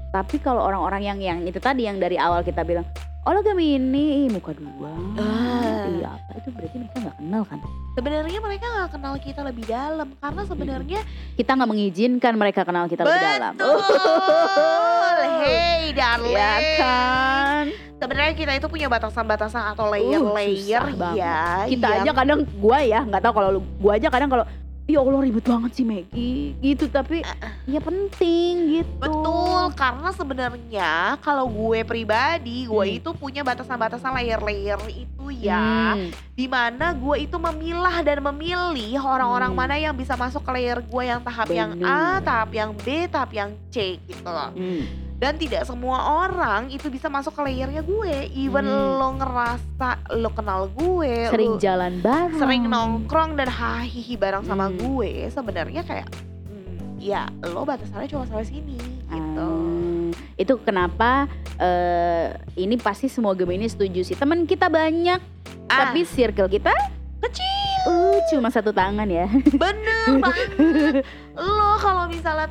Tapi 0.09 0.35
kalau 0.38 0.65
orang-orang 0.65 1.01
yang 1.05 1.19
yang 1.19 1.39
itu 1.45 1.55
tadi 1.55 1.85
yang 1.85 1.95
dari 1.95 2.19
awal 2.19 2.43
kita 2.43 2.63
bilang, 2.63 2.83
oh 3.29 3.31
lo 3.31 3.41
Gemini, 3.41 4.25
ih, 4.25 4.27
muka 4.27 4.51
dua, 4.51 4.89
Ah. 5.15 5.85
iya 5.87 6.09
apa 6.09 6.33
itu 6.35 6.49
berarti 6.49 6.75
mereka 6.75 6.97
nggak 6.99 7.15
kenal 7.15 7.41
kan? 7.45 7.57
Sebenarnya 7.93 8.39
mereka 8.39 8.65
nggak 8.67 8.89
kenal 8.89 9.13
kita 9.15 9.41
lebih 9.43 9.65
dalam 9.65 10.07
karena 10.17 10.41
sebenarnya 10.43 10.99
Kita 11.37 11.51
nggak 11.53 11.69
mengizinkan 11.69 12.33
mereka 12.33 12.61
kenal 12.63 12.85
kita 12.85 13.05
lebih 13.05 13.21
dalam. 13.21 13.53
betul. 13.53 13.77
Hey 15.39 15.93
darling. 15.93 16.33
Ya 16.33 16.53
kan? 16.75 17.63
Sebenarnya 17.95 18.33
kita 18.33 18.51
itu 18.55 18.67
punya 18.67 18.87
batasan-batasan 18.87 19.63
atau 19.69 19.87
layer-layer 19.87 20.81
susah 20.81 20.95
banget. 20.95 21.19
ya. 21.19 21.39
kita 21.67 21.85
yang- 21.85 22.01
aja 22.01 22.11
kadang 22.13 22.39
gua 22.55 22.79
ya 22.81 22.99
nggak 23.03 23.21
tahu 23.21 23.33
kalau 23.35 23.49
lu 23.51 23.61
gua 23.77 23.93
aja 23.93 24.07
kadang 24.09 24.27
kalau 24.27 24.45
ya 24.89 24.99
Allah 24.99 25.21
ribet 25.21 25.45
banget 25.45 25.71
sih 25.71 25.86
Maggie 25.86 26.58
gitu 26.58 26.89
tapi 26.89 27.21
ya 27.63 27.78
penting 27.80 28.54
gitu 28.75 28.89
Betul, 28.99 29.63
karena 29.78 30.10
sebenarnya 30.10 30.91
kalau 31.19 31.45
gue 31.45 31.86
pribadi, 31.86 32.65
gue 32.65 32.82
Hmm. 32.82 32.97
itu 32.97 33.10
punya 33.13 33.43
batasan-batasan 33.43 34.12
layer-layer 34.12 34.80
itu 34.89 35.25
ya. 35.30 35.93
Hmm, 35.93 36.10
Di 36.34 36.47
mana 36.47 36.91
gue 36.91 37.15
itu 37.21 37.38
memilah 37.38 38.02
dan 38.02 38.23
memilih 38.23 38.97
orang-orang 38.97 39.52
Hmm. 39.52 39.60
mana 39.60 39.75
yang 39.75 39.93
bisa 39.93 40.15
masuk 40.15 40.41
ke 40.41 40.52
layer 40.52 40.80
gue 40.80 41.04
yang 41.06 41.21
tahap 41.21 41.47
yang 41.47 41.78
A, 41.80 42.17
tahap 42.19 42.49
yang 42.52 42.71
B, 42.73 43.06
tahap 43.06 43.32
yang 43.32 43.52
C 43.69 43.99
gitu 44.02 44.25
loh. 44.25 44.49
hmm. 44.52 45.08
Dan 45.19 45.36
tidak 45.36 45.63
semua 45.63 45.99
orang 46.23 46.71
itu 46.71 46.88
bisa 46.88 47.05
masuk 47.05 47.36
ke 47.36 47.41
layernya 47.43 47.84
gue. 47.84 48.32
Even 48.34 48.63
Hmm. 48.63 48.95
lo 48.95 49.10
ngerasa 49.13 49.89
lo 50.15 50.32
kenal 50.32 50.71
gue, 50.71 51.27
sering 51.27 51.53
lo 51.53 51.60
jalan 51.60 51.99
bareng 51.99 52.39
sering 52.39 52.63
nongkrong 52.65 53.36
dan 53.36 53.45
hahihi 53.45 54.15
bareng 54.15 54.43
sama 54.43 54.65
Hmm. 54.65 54.79
gue, 54.79 55.27
sebenarnya 55.27 55.84
kayak 55.84 56.08
hmm, 56.47 56.97
ya 56.97 57.27
lo 57.45 57.62
batasannya 57.62 58.08
cuma 58.08 58.23
sampai 58.23 58.47
sini 58.47 58.79
gitu. 59.05 59.43
Hmm, 59.43 60.10
itu 60.34 60.53
kenapa 60.58 61.27
eh, 61.58 62.32
ini 62.55 62.79
pasti 62.79 63.05
semua 63.05 63.36
Gemini 63.36 63.67
setuju 63.67 63.99
sih 64.01 64.15
teman 64.15 64.43
kita 64.43 64.67
banyak 64.67 65.19
Ah. 65.67 65.86
tapi 65.86 66.01
circle 66.01 66.47
kita 66.47 66.71
Kecil. 67.19 67.43
uh, 67.86 68.17
cuma 68.25 68.47
satu 68.47 68.71
tangan 68.71 69.05
ya 69.05 69.27
Bener 69.53 70.17
banget. 70.17 71.03
Lo 71.38 71.75
kalau 71.75 72.08
misalnya 72.08 72.47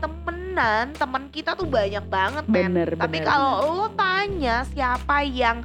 temenan, 0.59 0.87
temen 0.99 1.23
kita 1.31 1.55
tuh 1.55 1.71
banyak 1.71 2.05
banget 2.11 2.45
men. 2.51 2.67
bener 2.67 2.89
Tapi 2.99 3.19
kalau 3.23 3.63
lo 3.63 3.87
tanya 3.95 4.67
siapa 4.67 5.23
yang 5.23 5.63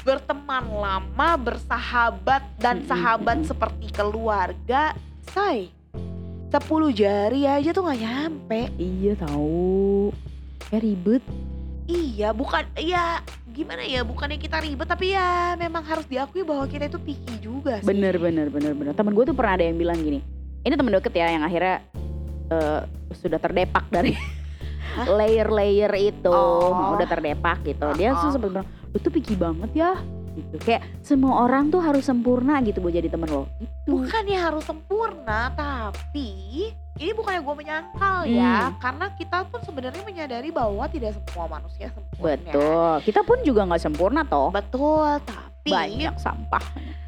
berteman 0.00 0.64
lama, 0.64 1.30
bersahabat 1.36 2.40
dan 2.56 2.80
sahabat 2.88 3.44
mm-mm. 3.44 3.50
seperti 3.52 3.86
keluarga, 3.92 4.96
say. 5.28 5.68
10 6.48 6.56
jari 6.96 7.44
aja 7.44 7.68
tuh 7.76 7.84
nggak 7.84 8.00
nyampe. 8.00 8.60
iya 8.80 9.12
tahu 9.18 10.08
kayak 10.70 10.80
ribet 10.80 11.24
Iya, 11.84 12.32
bukan 12.32 12.64
ya 12.80 13.20
gimana 13.52 13.84
ya? 13.84 14.00
Bukannya 14.08 14.40
kita 14.40 14.56
ribet 14.64 14.88
tapi 14.88 15.12
ya 15.12 15.52
memang 15.60 15.84
harus 15.84 16.08
diakui 16.08 16.40
bahwa 16.40 16.64
kita 16.64 16.88
itu 16.88 16.96
picky 16.96 17.44
juga 17.44 17.76
sih. 17.76 17.84
Bener 17.84 18.16
bener 18.16 18.48
bener 18.48 18.72
bener. 18.72 18.96
Temen 18.96 19.12
gue 19.12 19.28
tuh 19.28 19.36
pernah 19.36 19.60
ada 19.60 19.68
yang 19.68 19.76
bilang 19.76 20.00
gini. 20.00 20.24
Ini 20.64 20.80
temen 20.80 20.96
deket 20.96 21.12
ya 21.12 21.28
yang 21.28 21.44
akhirnya 21.44 21.84
eh, 22.46 22.80
sudah 23.12 23.38
terdepak 23.38 23.88
dari 23.88 24.12
layer-layer 25.18 25.90
itu, 25.96 26.30
Oh. 26.30 26.94
udah 26.94 27.04
terdepak 27.04 27.62
gitu. 27.62 27.86
Dia 27.94 28.14
tuh 28.14 28.28
Oh. 28.28 28.32
sempet 28.32 28.48
bilang, 28.48 28.66
lu 28.86 28.96
tuh 28.96 29.10
picky 29.10 29.34
banget 29.34 29.70
ya. 29.74 29.92
Gitu. 30.34 30.54
Kayak 30.60 30.82
semua 31.00 31.46
orang 31.46 31.68
tuh 31.68 31.78
harus 31.78 32.02
sempurna 32.02 32.58
gitu 32.60 32.78
buat 32.78 32.90
jadi 32.90 33.06
temen 33.06 33.28
lo. 33.28 33.46
Gitu. 33.56 33.70
bukannya 33.86 34.34
harus 34.34 34.64
sempurna 34.64 35.52
tapi 35.52 36.72
ini 36.96 37.12
bukannya 37.12 37.38
gue 37.38 37.54
menyangkal 37.54 38.24
ya 38.24 38.66
Hmm. 38.66 38.80
karena 38.80 39.06
kita 39.12 39.44
pun 39.44 39.60
sebenarnya 39.60 40.02
menyadari 40.02 40.48
bahwa 40.48 40.88
tidak 40.88 41.12
semua 41.14 41.46
manusia 41.52 41.92
sempurna 41.92 42.32
Betul. 42.48 42.92
Kita 43.04 43.20
pun 43.22 43.38
juga 43.44 43.60
nggak 43.62 43.78
sempurna 43.78 44.24
toh. 44.24 44.48
betul 44.50 45.20
tapi 45.20 45.52
Banyak 45.66 46.14
sampah. 46.16 46.60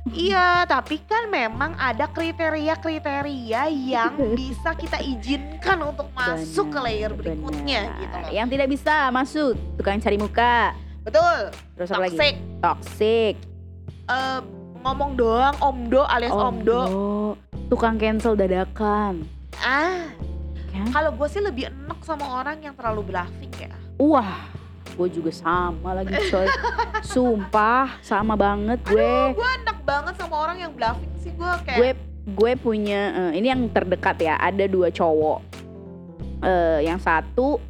iya 0.08 0.64
tapi 0.64 1.02
kan 1.02 1.26
memang 1.26 1.74
ada 1.74 2.06
kriteria-kriteria 2.06 3.62
yang 3.68 4.14
bisa 4.38 4.72
kita 4.72 4.96
izinkan 4.98 5.82
untuk 5.84 6.08
masuk 6.10 6.70
ke 6.70 6.78
layer 6.80 7.10
berikutnya 7.10 7.80
benar. 7.84 8.00
gitu 8.00 8.16
loh 8.16 8.30
Yang 8.30 8.48
tidak 8.48 8.68
bisa 8.70 8.94
masuk 9.10 9.48
tukang 9.76 9.98
cari 9.98 10.16
muka. 10.16 10.72
betul 11.02 11.38
Terus 11.74 11.88
apa 11.90 12.00
lagi? 12.02 12.16
toxic 12.16 12.34
Toxic. 12.58 13.34
Eh, 14.06 14.40
ngomong 14.78 15.10
doang 15.14 15.56
omdo 15.58 16.02
alias 16.02 16.30
omdo 16.30 16.80
Tukang 17.66 17.98
cancel 17.98 18.32
dadakan. 18.32 19.26
ah 19.58 20.06
Kan? 20.66 20.86
kalau 20.92 21.10
gue 21.10 21.26
sih 21.26 21.40
lebih 21.40 21.66
enak 21.66 21.98
sama 22.00 22.40
orang 22.40 22.60
yang 22.60 22.72
terlalu 22.72 23.04
bluffing 23.06 23.52
ya 23.58 23.72
Wah, 23.96 24.48
gue 24.96 25.08
juga 25.12 25.30
sama 25.30 25.92
lagi 25.92 26.16
coy. 26.26 26.48
Sumpah, 27.12 28.00
sama 28.00 28.32
banget 28.34 28.80
gue. 28.82 29.12
gue 29.36 29.48
enak 29.62 29.78
banget 29.84 30.14
sama 30.16 30.36
orang 30.40 30.56
yang 30.58 30.72
bluffing 30.72 31.12
sih 31.20 31.30
gue 31.30 31.50
kayak 31.62 31.78
Gue 31.78 31.90
gue 32.26 32.52
punya 32.58 33.00
eh, 33.30 33.38
ini 33.38 33.46
yang 33.46 33.68
terdekat 33.68 34.16
ya. 34.18 34.34
Ada 34.40 34.64
dua 34.66 34.88
cowok. 34.88 35.38
Eh, 36.42 36.88
yang 36.88 36.98
satu 36.98 37.60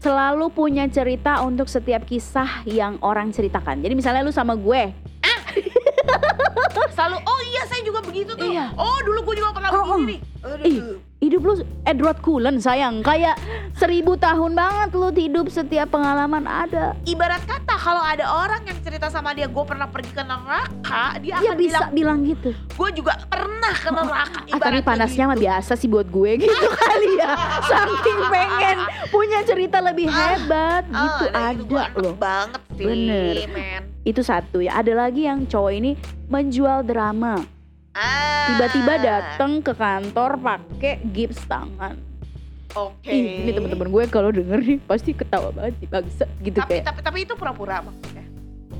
selalu 0.00 0.48
punya 0.48 0.88
cerita 0.88 1.44
untuk 1.44 1.68
setiap 1.68 2.02
kisah 2.02 2.64
yang 2.64 2.96
orang 3.04 3.28
ceritakan. 3.30 3.84
Jadi 3.84 3.92
misalnya 3.92 4.24
lu 4.24 4.32
sama 4.32 4.56
gue, 4.56 4.96
selalu 6.96 7.16
oh 7.20 7.40
iya 7.46 7.62
saya 7.64 7.80
juga 7.80 8.00
begitu 8.00 8.32
tuh 8.32 8.44
Iya. 8.44 8.72
oh 8.76 8.98
dulu 9.00 9.32
gue 9.32 9.40
juga 9.40 9.50
pernah 9.52 9.70
Oh, 9.72 9.96
begini 9.96 10.16
nih 10.16 10.20
Aduh. 10.44 10.64
Ih. 10.64 10.80
Hidup 11.20 11.42
lu 11.42 11.54
Edward 11.84 12.16
Cullen 12.18 12.56
sayang, 12.56 13.00
kayak 13.00 13.36
seribu 13.74 14.16
tahun 14.16 14.52
banget 14.52 14.88
lu 14.90 15.08
hidup 15.10 15.46
setiap 15.46 15.90
pengalaman 15.90 16.42
ada. 16.42 16.96
ibarat 17.04 17.44
kata 17.44 17.76
kalau 17.76 18.00
ada 18.00 18.24
orang 18.24 18.64
yang 18.64 18.80
cerita 18.80 19.06
sama 19.06 19.30
dia 19.30 19.44
gue 19.44 19.60
pernah 19.62 19.84
pergi 19.84 20.10
ke 20.10 20.22
neraka 20.22 21.04
dia 21.18 21.36
Dia 21.38 21.52
akan 21.52 21.58
bisa 21.58 21.78
bilang 21.86 21.90
bilang 21.92 22.18
gitu. 22.24 22.50
gue 22.56 22.90
juga 22.94 23.20
pernah 23.26 23.74
ke 23.74 23.90
neraka 23.90 24.40
Ah, 24.50 24.58
tapi 24.58 24.80
panasnya 24.80 25.24
mah 25.24 25.36
gitu. 25.36 25.44
biasa 25.44 25.72
sih 25.74 25.86
buat 25.86 26.08
gue 26.08 26.30
gitu 26.40 26.66
kali 26.80 27.10
ya. 27.14 27.30
Saking 27.62 28.20
pengen 28.26 28.78
punya 29.06 29.38
cerita 29.42 29.78
lebih 29.78 30.08
Ah, 30.08 30.16
hebat 30.34 30.82
Ah, 30.86 30.96
gitu 30.98 31.24
nah, 31.26 31.40
ada 31.42 31.52
itu 31.54 31.64
gua 31.66 31.82
enak 31.82 31.94
loh. 31.96 32.14
banget 32.16 32.60
sih 32.70 32.86
Bener. 32.86 33.34
men 33.46 33.82
Itu 34.02 34.20
satu 34.22 34.58
ya. 34.58 34.72
Ada 34.74 34.96
lagi 34.98 35.28
yang 35.28 35.44
cowok 35.44 35.72
ini 35.74 35.92
menjual 36.26 36.80
drama. 36.82 37.44
Ah, 37.92 38.46
Tiba-tiba 38.48 38.94
datang 38.96 39.58
ke 39.58 39.72
kantor 39.72 40.30
pakai 40.36 40.94
gips 41.06 41.42
tangan. 41.44 41.96
oke 42.70 43.02
Ih, 43.04 43.42
ini 43.42 43.50
teman-teman 43.50 43.88
gue 43.88 44.02
kalau 44.06 44.30
denger 44.30 44.58
nih 44.60 44.78
pasti 44.80 45.10
ketawa 45.10 45.50
banget 45.50 45.74
sih 45.76 45.88
bangsa 45.88 46.24
gitu 46.38 46.54
tapi, 46.56 46.78
kayak. 46.78 46.84
tapi 46.86 47.00
tapi 47.02 47.18
itu 47.20 47.34
pura-pura 47.34 47.82
maksudnya 47.82 48.22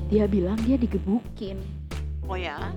Dia 0.07 0.25
bilang 0.25 0.55
dia 0.59 0.75
digebukin. 0.75 1.59
oh 2.25 2.35
ya 2.35 2.71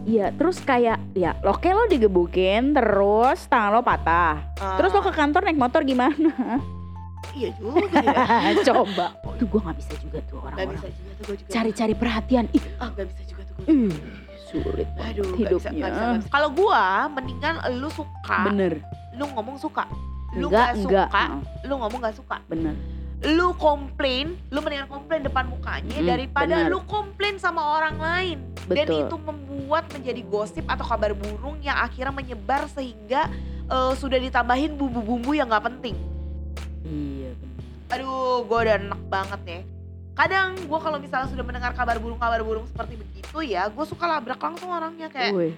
Iya, 0.00 0.32
terus 0.32 0.56
kayak 0.58 0.96
ya, 1.12 1.36
oke 1.40 1.68
lo 1.68 1.84
digebukin, 1.84 2.72
terus 2.72 3.44
tangan 3.44 3.68
lo 3.70 3.80
patah. 3.80 4.40
Terus 4.80 4.90
lo 4.90 5.02
ke 5.02 5.12
kantor 5.12 5.44
naik 5.44 5.60
motor 5.60 5.84
gimana? 5.84 6.56
iya 7.30 7.52
juga 7.54 7.84
ya 7.92 8.16
Coba. 8.66 9.12
Tuh 9.36 9.44
gue 9.44 9.60
gak 9.60 9.76
bisa 9.76 9.92
juga 10.00 10.18
tuh 10.24 10.40
Gak 10.40 10.56
orang-orang. 10.56 10.72
bisa 10.72 10.88
juga 10.88 11.10
tuh 11.12 11.24
gue 11.26 11.36
juga 11.36 11.50
Cari-cari 11.52 11.94
perhatian. 11.94 12.44
Ih, 12.50 12.64
ah 12.78 12.88
gak 12.90 13.06
bisa 13.06 13.22
juga 13.24 13.42
tuh 13.44 13.54
gue 13.54 13.64
ih, 13.68 13.92
sulit 14.50 14.86
Aduh, 14.98 15.32
hidupnya. 15.34 15.70
Gak 15.70 15.80
bisa, 15.80 15.86
gak 15.86 15.90
bisa, 15.90 16.02
gak 16.02 16.18
bisa. 16.18 16.28
Kalau 16.28 16.48
gua 16.50 16.82
mendingan 17.08 17.54
lu 17.72 17.88
suka, 17.88 18.38
Bener. 18.44 18.72
lu 19.12 19.24
ngomong 19.28 19.56
suka. 19.56 19.84
Lu 20.32 20.46
Enggak, 20.46 20.66
gak 20.68 20.76
enggak. 20.76 21.06
suka, 21.06 21.22
Heeh, 21.24 21.40
lu 21.64 21.74
ngomong 21.76 22.00
gak 22.00 22.16
suka. 22.16 22.36
bener. 22.46 22.74
Lu 23.20 23.52
komplain, 23.54 24.32
lu 24.48 24.58
mendingan 24.58 24.88
komplain 24.88 25.20
depan 25.20 25.44
mukanya 25.44 25.92
Mm, 25.94 26.08
daripada 26.08 26.56
benar. 26.56 26.72
lu 26.72 26.80
komplain 26.82 27.36
sama 27.36 27.60
orang 27.76 27.96
lain. 27.96 28.38
Dan 28.64 28.86
Betul. 28.86 29.00
itu 29.02 29.16
membuat 29.18 29.84
menjadi 29.90 30.22
gosip 30.24 30.64
atau 30.64 30.82
kabar 30.82 31.12
burung 31.12 31.60
yang 31.60 31.76
akhirnya 31.76 32.10
menyebar 32.10 32.64
sehingga 32.66 33.28
eh, 33.66 33.92
sudah 33.94 34.16
ditambahin 34.16 34.72
bumbu-bumbu 34.72 35.30
yang 35.30 35.46
gak 35.48 35.62
penting. 35.64 35.94
Iya 36.80 37.30
bener. 37.32 37.60
Aduh, 37.92 38.42
gua 38.44 38.58
udah 38.62 38.76
enak 38.78 39.00
banget 39.06 39.40
ya. 39.44 39.60
Kadang 40.20 40.52
gua 40.68 40.76
kalau 40.78 41.00
misalnya 41.00 41.32
sudah 41.32 41.40
mendengar 41.40 41.72
kabar 41.72 41.96
burung-kabar 41.96 42.44
burung 42.44 42.68
seperti 42.68 43.00
begitu 43.00 43.40
ya, 43.40 43.64
gue 43.66 43.84
suka 43.84 44.04
labrak 44.04 44.36
langsung 44.36 44.68
orangnya 44.68 45.08
kayak 45.08 45.32
Woi, 45.32 45.56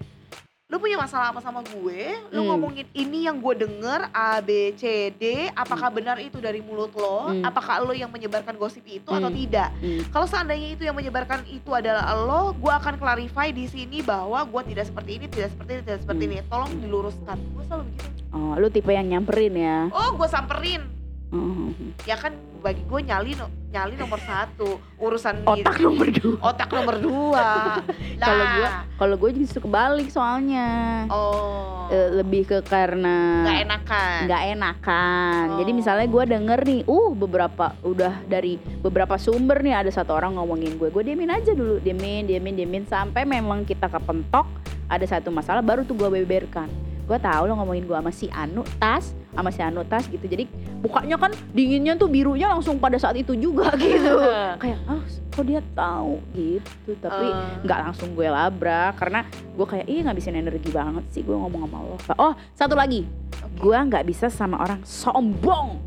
lu 0.70 0.79
punya 0.79 0.94
masalah 0.94 1.29
apa 1.29 1.42
sama 1.42 1.61
gue 1.61 2.01
lu 2.31 2.40
Hmm. 2.40 2.48
ngomongin 2.48 2.87
ini 2.92 3.27
yang 3.27 3.37
gue 3.37 3.55
denger 3.59 4.07
A 4.09 4.38
B 4.38 4.70
C 4.72 5.11
D 5.11 5.51
apakah 5.53 5.90
benar 5.90 6.16
itu 6.16 6.38
dari 6.38 6.62
mulut 6.62 6.94
lo 6.94 7.29
Hmm. 7.29 7.42
apakah 7.42 7.83
lo 7.83 7.90
yang 7.90 8.09
menyebarkan 8.09 8.55
gosip 8.55 8.87
itu 8.87 9.05
atau 9.05 9.29
Hmm. 9.29 9.37
tidak 9.37 9.68
Hmm. 9.77 10.01
kalau 10.09 10.25
seandainya 10.25 10.72
itu 10.72 10.87
yang 10.87 10.94
menyebarkan 10.94 11.42
itu 11.44 11.68
adalah 11.68 12.14
lo 12.14 12.55
gue 12.55 12.70
akan 12.72 12.96
clarify 12.96 13.51
di 13.51 13.66
sini 13.66 13.98
bahwa 14.01 14.40
gue 14.40 14.62
tidak 14.70 14.87
seperti 14.87 15.11
ini 15.12 15.27
tidak 15.27 15.51
seperti 15.51 15.70
ini 15.75 15.83
tidak 15.83 16.01
seperti 16.01 16.22
Hmm. 16.22 16.33
ini 16.33 16.42
tolong 16.46 16.70
diluruskan 16.79 17.37
gue 17.37 17.62
selalu 17.66 17.83
begitu 17.90 18.09
Oh, 18.31 18.55
lu 18.57 18.70
tipe 18.70 18.88
yang 18.88 19.11
nyamperin 19.11 19.53
ya. 19.53 19.79
oh 19.90 20.14
gue 20.14 20.29
samperin 20.31 20.87
Oh. 21.33 21.73
ya 22.05 22.12
kan 22.14 22.31
bagi 22.61 22.85
gue 22.85 23.01
nyali 23.03 23.33
no- 23.35 23.49
nyali 23.66 23.97
nomor 23.97 24.21
satu 24.21 24.68
urusan 24.95 25.40
Otak 25.42 25.75
di- 25.75 25.83
nomor 25.83 26.09
dua. 26.12 26.37
otak 26.45 26.68
nomor 26.68 26.97
dua 26.99 27.47
Kalau 28.23 28.45
gua- 28.47 28.75
Kalau 28.95 29.14
gue 29.16 29.31
justru 29.35 29.59
kebalik 29.61 30.09
soalnya. 30.09 30.68
oh 31.09 31.88
Eh, 31.88 32.09
lebih 32.14 32.47
ke 32.47 32.61
karena 32.62 33.42
nggak 33.42 33.59
enakan 33.62 34.18
nggak 34.23 34.42
enakan. 34.51 35.45
Jadi 35.57 35.71
Oh. 35.71 35.77
misalnya 35.77 36.07
gue 36.07 36.25
denger 36.27 36.61
nih, 36.62 36.81
uh 36.87 37.11
beberapa 37.12 37.77
udah 37.83 38.25
dari 38.25 38.53
beberapa 38.79 39.16
sumber 39.16 39.61
nih 39.61 39.75
ada 39.75 39.90
satu 39.90 40.12
orang 40.12 40.33
ngomongin 40.35 40.73
gue, 40.75 40.88
gue 40.88 41.03
diemin 41.03 41.29
aja 41.31 41.53
dulu, 41.53 41.77
diemin, 41.79 42.25
diemin, 42.25 42.55
diemin 42.55 42.85
sampai 42.85 43.25
memang 43.25 43.62
kita 43.62 43.88
kepentok 43.88 44.49
ada 44.87 45.05
satu 45.07 45.29
masalah 45.29 45.61
baru 45.61 45.83
tuh 45.83 45.92
gue 45.95 46.09
beberkan. 46.14 46.68
Gue 47.03 47.18
tahu 47.18 47.45
lo 47.45 47.57
ngomongin 47.57 47.85
gue 47.85 47.92
sama 47.95 48.09
si 48.11 48.29
Anu 48.31 48.64
tas, 48.77 49.12
sama 49.33 49.49
si 49.49 49.61
Anu 49.61 49.83
tas 49.83 50.05
gitu. 50.05 50.23
Jadi 50.23 50.45
bukanya 50.79 51.16
kan 51.16 51.33
dinginnya 51.51 51.95
tuh 51.95 52.07
birunya 52.07 52.47
langsung 52.47 52.77
pada 52.77 52.97
saat 52.97 53.16
itu 53.16 53.33
juga 53.33 53.73
gitu. 53.81 54.21
Kayak 54.62 54.79
ah 54.87 55.03
kok 55.29 55.45
dia 55.45 55.61
tahu 55.73 56.21
gitu. 56.33 56.90
Tapi 56.97 57.27
Eh. 57.27 57.64
nggak 57.64 57.79
langsung 57.83 58.12
gue 58.12 58.27
labrak 58.27 58.97
karena 58.97 59.25
gue 59.29 59.66
kayak 59.66 59.87
ih 59.87 60.01
ngabisin 60.03 60.37
energi 60.37 60.68
banget 60.68 61.05
sih 61.09 61.21
gue 61.21 61.33
ngomong 61.33 61.64
sama 61.64 61.79
lo. 61.81 61.97
Oh 62.16 62.33
satu 62.53 62.75
lagi, 62.75 63.09
gue 63.55 63.77
nggak 63.79 64.05
bisa 64.05 64.27
sama 64.27 64.59
orang 64.59 64.81
sombong 64.83 65.81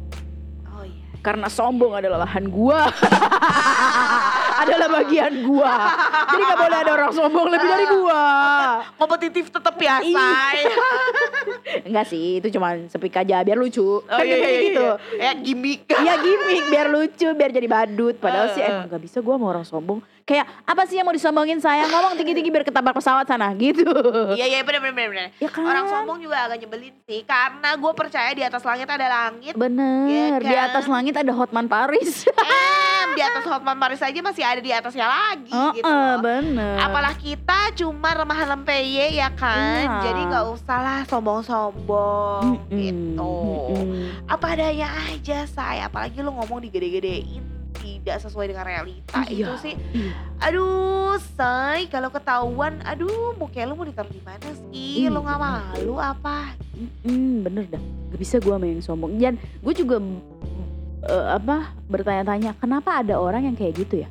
oh 0.67 0.83
iya 0.83 1.05
karena 1.21 1.45
sombong 1.47 1.93
adalah 1.93 2.21
lahan 2.21 2.45
gua 2.47 2.85
adalah 4.57 4.87
bagian 4.95 5.43
gua. 5.43 5.73
Jadi 6.25 6.41
nggak 6.41 6.59
boleh 6.59 6.77
ada 6.77 6.91
orang 6.93 7.11
sombong 7.11 7.47
lebih 7.47 7.67
dari 7.67 7.85
gua. 7.89 8.23
Kompetitif 8.95 9.45
tetap 9.49 9.75
ya 9.77 9.99
Iya. 9.99 10.15
say. 10.15 10.59
Enggak 11.87 12.05
sih 12.07 12.25
itu 12.37 12.47
cuma 12.49 12.75
sepik 12.87 13.15
aja 13.15 13.41
biar 13.41 13.55
lucu. 13.55 13.83
Oh 13.97 14.01
Kan 14.01 14.23
iya 14.23 14.37
iya 14.37 14.49
gitu. 14.63 14.85
iya. 15.13 15.21
Ya 15.21 15.31
gimmick. 15.35 15.79
Iya 15.85 16.13
gimmick 16.17 16.63
biar 16.67 16.87
lucu 16.87 17.27
biar 17.29 17.51
jadi 17.51 17.67
badut. 17.67 18.15
Padahal 18.17 18.49
sih 18.49 18.59
Eh, 18.59 18.65
eh. 18.65 18.73
emang 18.73 18.87
gak 18.87 19.03
bisa 19.03 19.17
gua 19.19 19.35
mau 19.35 19.49
orang 19.49 19.63
sombong 19.63 19.99
kayak 20.25 20.49
apa 20.65 20.89
sih 20.89 20.97
yang 20.97 21.05
mau 21.05 21.13
disombongin 21.13 21.61
saya? 21.61 21.85
Ngomong 21.85 22.17
tinggi-tinggi 22.17 22.49
biar 22.49 22.65
ketabrak 22.65 22.97
pesawat 22.97 23.29
sana 23.29 23.53
gitu. 23.53 23.85
Iya 24.33 24.45
iya 24.49 24.59
bener 24.65 24.81
bener 24.81 25.07
bener 25.13 25.27
ya 25.37 25.49
kan? 25.53 25.69
Orang 25.69 25.85
sombong 25.85 26.17
juga 26.17 26.49
agak 26.49 26.65
nyebelin 26.65 26.97
sih 27.05 27.21
karena 27.21 27.77
gue 27.77 27.91
percaya 27.93 28.33
di 28.33 28.41
atas 28.41 28.65
langit 28.65 28.89
ada 28.89 29.05
langit. 29.05 29.53
Bener 29.53 30.41
di 30.41 30.49
kan? 30.49 30.73
atas 30.73 30.89
langit 30.89 31.13
ada 31.13 31.29
Hotman 31.29 31.69
Paris. 31.69 32.25
Em 32.41 33.13
di 33.13 33.21
atas 33.21 33.45
Hotman 33.45 33.77
Paris 33.77 34.01
aja 34.01 34.19
masih 34.25 34.41
ada 34.41 34.61
di 34.65 34.73
atasnya 34.73 35.05
lagi 35.05 35.53
oh, 35.53 35.71
gitu 35.77 35.85
loh. 35.85 36.17
bener. 36.25 36.75
Apalah 36.81 37.13
kita 37.13 37.69
cuma 37.77 38.17
remahan 38.17 38.57
lempeye 38.57 39.21
ya 39.21 39.29
kan? 39.29 40.01
Iya. 40.01 40.09
Jadi 40.09 40.21
nggak 40.25 40.45
usah 40.57 40.79
lah 40.81 41.01
sombong-sombong 41.05 42.65
Mm-mm, 42.65 42.79
gitu. 42.81 43.37
mm-mm. 43.77 44.25
Apa 44.25 44.57
adanya 44.57 44.89
aja 45.05 45.45
say. 45.45 45.85
Apalagi 45.85 46.17
lu 46.25 46.33
ngomong 46.33 46.65
digede-gedein 46.65 47.54
Tidak 48.05 48.21
sesuai 48.21 48.53
dengan 48.53 48.69
realita 48.69 49.25
Iya. 49.25 49.49
Itu 49.49 49.53
sih 49.65 49.73
Iya. 49.97 50.13
Aduh 50.45 51.17
say 51.33 51.89
Kalau 51.89 52.13
ketahuan 52.13 52.85
Aduh 52.85 53.33
muka 53.33 53.65
lu 53.65 53.73
mau 53.73 53.83
ditaruh 53.83 54.13
di 54.13 54.21
mana 54.21 54.53
sih 54.69 55.09
Lu 55.09 55.25
nggak 55.25 55.39
malu 55.41 55.97
apa 55.97 56.53
Hmm, 57.05 57.45
bener 57.45 57.65
dah. 57.71 57.83
Gak 58.11 58.19
bisa 58.19 58.35
gue 58.43 58.51
yang 58.51 58.83
sombong. 58.83 59.15
Dan 59.15 59.39
gue 59.39 59.73
juga 59.73 59.99
eh, 61.07 61.27
apa 61.31 61.71
bertanya-tanya, 61.87 62.55
kenapa 62.59 62.99
ada 62.99 63.15
orang 63.19 63.47
yang 63.47 63.55
kayak 63.55 63.79
gitu 63.79 64.03
ya? 64.03 64.09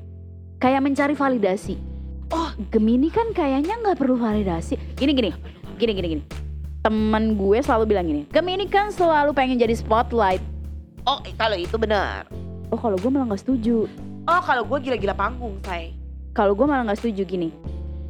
Kayak 0.61 0.81
mencari 0.81 1.13
validasi. 1.13 1.77
Oh, 2.33 2.51
Gemini 2.73 3.13
kan 3.13 3.37
kayaknya 3.37 3.77
nggak 3.85 4.01
perlu 4.01 4.17
validasi. 4.17 4.81
Gini 4.97 5.13
gini, 5.13 5.31
gini 5.77 5.93
gini 5.93 6.09
gini. 6.19 6.25
Temen 6.85 7.37
gue 7.37 7.59
selalu 7.65 7.85
bilang 7.97 8.05
gini, 8.09 8.23
Gemini 8.29 8.69
kan 8.69 8.93
selalu 8.93 9.33
pengen 9.37 9.61
jadi 9.61 9.77
spotlight. 9.77 10.41
Oh 11.05 11.21
kalau 11.37 11.57
itu 11.57 11.77
benar 11.77 12.25
Oh 12.75 12.79
kalau 12.83 12.99
gue 12.99 13.07
malah 13.07 13.31
nggak 13.31 13.39
setuju. 13.39 13.87
Oh 14.27 14.43
kalau 14.43 14.67
gue 14.67 14.79
gila-gila 14.83 15.15
panggung 15.15 15.63
say 15.63 15.95
Kalau 16.35 16.59
gue 16.59 16.67
malah 16.67 16.83
nggak 16.83 16.99
setuju 16.99 17.23
gini. 17.23 17.55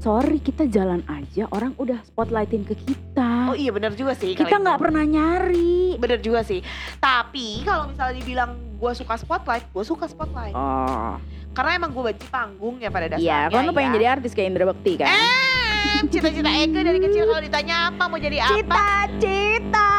Sorry 0.00 0.40
kita 0.40 0.64
jalan 0.66 1.04
aja, 1.04 1.44
orang 1.48 1.76
udah 1.76 2.00
spotlightin 2.02 2.64
ke 2.64 2.72
kita. 2.74 3.52
Oh 3.52 3.56
iya 3.56 3.68
benar 3.68 3.92
juga 3.92 4.16
sih 4.16 4.32
kita 4.32 4.56
nggak 4.56 4.80
pernah 4.80 5.04
nyari. 5.04 6.00
Bener 6.00 6.16
juga 6.18 6.40
sih. 6.40 6.64
Tapi 6.96 7.60
kalau 7.60 7.92
misalnya 7.92 8.16
dibilang 8.16 8.50
gue 8.74 8.92
suka 8.94 9.20
spotlight, 9.20 9.68
gue 9.68 9.84
suka 9.84 10.08
spotlight. 10.08 10.52
Oh, 10.52 11.20
Karena 11.52 11.76
emang 11.76 11.92
gue 11.92 12.02
benci 12.02 12.24
panggung 12.26 12.80
ya 12.80 12.88
pada 12.88 13.12
iya 13.14 13.46
dasarnya. 13.46 13.52
kan 13.52 13.68
lu 13.68 13.72
pengen 13.72 13.92
jadi 13.94 14.06
artis 14.10 14.32
kayak 14.32 14.48
Indra 14.48 14.64
Bekti 14.66 14.92
kan? 14.96 15.08
Eh, 15.08 16.00
cita-cita 16.08 16.48
Eka 16.50 16.80
dari 16.80 17.00
kecil 17.00 17.28
kalau 17.28 17.42
ditanya 17.42 17.92
apa 17.92 18.02
mau 18.08 18.16
jadi 18.16 18.38
apa? 18.40 18.56
Cita-cita 18.56 19.93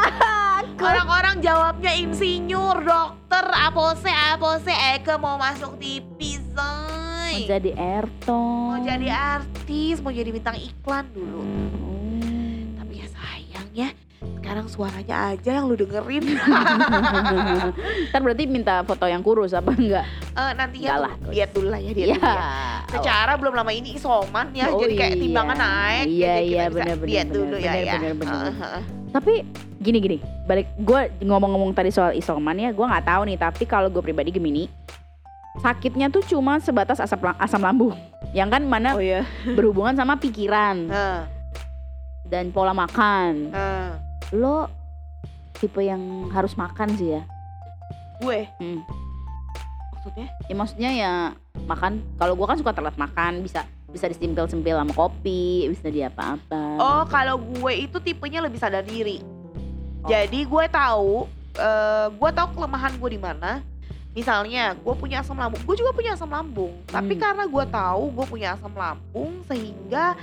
Orang-orang 0.86 1.42
jawabnya 1.42 1.92
insinyur, 1.92 2.78
dokter, 2.80 3.46
apose, 3.58 4.06
apose. 4.30 4.70
Eka 4.94 5.18
mau 5.18 5.36
masuk 5.36 5.76
TV, 5.76 6.38
Mau 6.38 6.54
Zoy. 6.54 7.50
jadi 7.50 7.72
Erto. 7.74 8.38
Mau 8.70 8.80
jadi 8.80 9.08
artis, 9.10 9.98
mau 10.00 10.10
jadi 10.10 10.30
bintang 10.30 10.56
iklan 10.56 11.10
dulu. 11.10 11.42
Oh. 11.42 12.62
Tapi 12.78 12.94
ya 12.96 13.08
sayangnya 13.10 13.90
sekarang 14.40 14.66
suaranya 14.66 15.34
aja 15.34 15.50
yang 15.52 15.66
lu 15.66 15.76
dengerin. 15.76 16.22
Ntar 18.10 18.22
berarti 18.22 18.46
minta 18.46 18.80
foto 18.82 19.06
yang 19.06 19.20
kurus 19.20 19.52
apa 19.52 19.74
enggak? 19.74 20.06
Eh, 20.32 20.52
nantinya 20.54 20.96
lah. 21.02 21.14
lihat 21.28 21.50
dulu 21.52 21.68
lah 21.68 21.82
ya 21.82 21.92
dia 21.92 22.06
Iya. 22.06 22.16
dulu 22.16 22.30
ya. 22.30 22.46
Secara 22.86 23.34
belum 23.36 23.54
lama 23.54 23.72
ini 23.74 23.98
isoman 23.98 24.54
ya, 24.54 24.70
Oh 24.70 24.78
jadi 24.80 24.94
kayak 24.96 25.12
iya. 25.12 25.20
timbangan 25.20 25.58
naik. 25.58 26.06
Iya, 26.06 26.36
iya, 26.40 26.64
bisa 26.64 26.74
bener, 26.78 26.96
bener, 26.96 27.10
lihat 27.10 27.26
bener, 27.26 27.36
dulu 27.36 27.56
ya 27.58 27.66
bener, 27.68 27.84
ya. 27.84 27.94
bener, 27.98 28.14
bener, 28.14 28.36
bener. 28.38 28.54
heeh. 28.56 28.84
Tapi 29.16 29.48
gini 29.80 29.98
gini, 29.98 30.18
balik 30.44 30.68
gue 30.76 31.24
ngomong-ngomong 31.24 31.72
tadi 31.72 31.88
soal 31.88 32.12
isoman 32.12 32.60
ya, 32.60 32.76
gue 32.76 32.84
nggak 32.84 33.08
tahu 33.08 33.22
nih. 33.24 33.40
Tapi 33.40 33.64
kalau 33.64 33.88
gue 33.88 34.04
pribadi 34.04 34.28
Gemini, 34.28 34.68
sakitnya 35.58 36.12
tuh 36.12 36.20
cuma 36.22 36.60
sebatas 36.60 37.00
asam 37.00 37.24
la- 37.24 37.40
asam 37.40 37.64
lambung, 37.64 37.96
yang 38.36 38.52
kan 38.52 38.60
mana 38.62 38.92
Oh 38.92 39.00
iya. 39.00 39.24
berhubungan 39.58 39.96
sama 39.96 40.20
pikiran 40.20 40.92
Heeh, 40.92 41.20
dan 42.28 42.52
pola 42.52 42.76
makan. 42.76 43.56
heeh. 43.56 43.90
Lo 44.36 44.68
tipe 45.56 45.80
yang 45.80 46.02
harus 46.30 46.52
makan 46.54 46.92
sih 47.00 47.16
ya? 47.16 47.24
Gue 48.20 48.52
Hmm. 48.60 48.84
maksudnya? 49.96 50.28
Ya 50.44 50.56
maksudnya 50.56 50.90
ya 50.92 51.12
makan. 51.64 52.04
Kalau 52.20 52.36
gue 52.36 52.44
kan 52.46 52.60
suka 52.60 52.76
telat 52.76 53.00
makan, 53.00 53.40
bisa 53.40 53.64
bisa 53.96 54.12
disempil-sempil 54.12 54.76
sama 54.76 54.92
kopi, 54.92 55.72
bisa 55.72 55.88
di 55.88 56.04
apa-apa. 56.04 56.64
Oh, 56.76 57.04
kalau 57.08 57.40
gue 57.40 57.88
itu 57.88 57.98
tipenya 58.04 58.44
lebih 58.44 58.60
sadar 58.60 58.84
diri. 58.84 59.24
Oh. 60.04 60.12
Jadi 60.12 60.44
gue 60.44 60.66
tahu 60.68 61.32
eh 61.56 62.08
gue 62.12 62.30
tahu 62.36 62.48
kelemahan 62.60 62.92
gue 63.00 63.10
di 63.10 63.22
mana. 63.22 63.64
Misalnya 64.12 64.76
gue 64.76 64.96
punya 64.96 65.20
asam 65.20 65.36
lambung, 65.36 65.60
gue 65.64 65.76
juga 65.76 65.92
punya 65.92 66.16
asam 66.16 66.28
lambung. 66.28 66.72
Tapi 66.88 67.16
Hmm. 67.16 67.22
karena 67.24 67.44
gue 67.48 67.66
tahu 67.68 68.04
gue 68.12 68.26
punya 68.28 68.48
asam 68.56 68.72
lambung 68.72 69.32
sehingga 69.48 70.16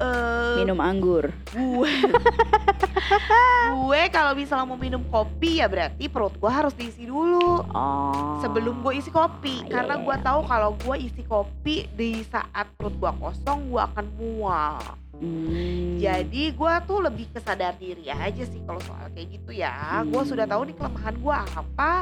eh 0.00 0.56
minum 0.56 0.78
anggur. 0.78 1.28
gue 1.46 1.92
gue 3.80 4.02
kalau 4.08 4.32
misalnya 4.32 4.64
mau 4.64 4.76
minum 4.76 5.02
kopi 5.04 5.58
ya 5.58 5.66
berarti 5.66 6.06
perut 6.06 6.34
gue 6.34 6.48
harus 6.48 6.72
diisi 6.72 7.04
dulu 7.04 7.62
Oh. 7.70 8.38
sebelum 8.40 8.80
gue 8.80 8.96
isi 8.96 9.10
kopi 9.10 9.62
Iya, 9.62 9.70
karena 9.70 9.94
iya, 9.94 10.02
gue 10.02 10.16
iya. 10.16 10.24
tahu 10.24 10.40
kalau 10.44 10.70
gue 10.74 10.96
isi 11.00 11.22
kopi 11.22 11.76
di 11.90 12.24
saat 12.24 12.66
perut 12.72 12.94
gue 12.94 13.12
kosong 13.14 13.68
gue 13.68 13.82
akan 13.82 14.06
mual 14.16 14.80
Hmm. 15.12 16.00
jadi 16.00 16.44
gue 16.50 16.74
tuh 16.86 16.98
lebih 16.98 17.28
kesadar 17.28 17.76
diri 17.76 18.08
aja 18.08 18.40
sih 18.40 18.56
kalau 18.64 18.80
soal 18.80 19.04
kayak 19.12 19.36
gitu 19.36 19.52
ya 19.52 20.00
gue 20.00 20.16
Hmm. 20.16 20.24
sudah 20.26 20.48
tahu 20.48 20.64
nih 20.64 20.72
kelemahan 20.72 21.12
gue 21.14 21.36
apa 21.52 21.92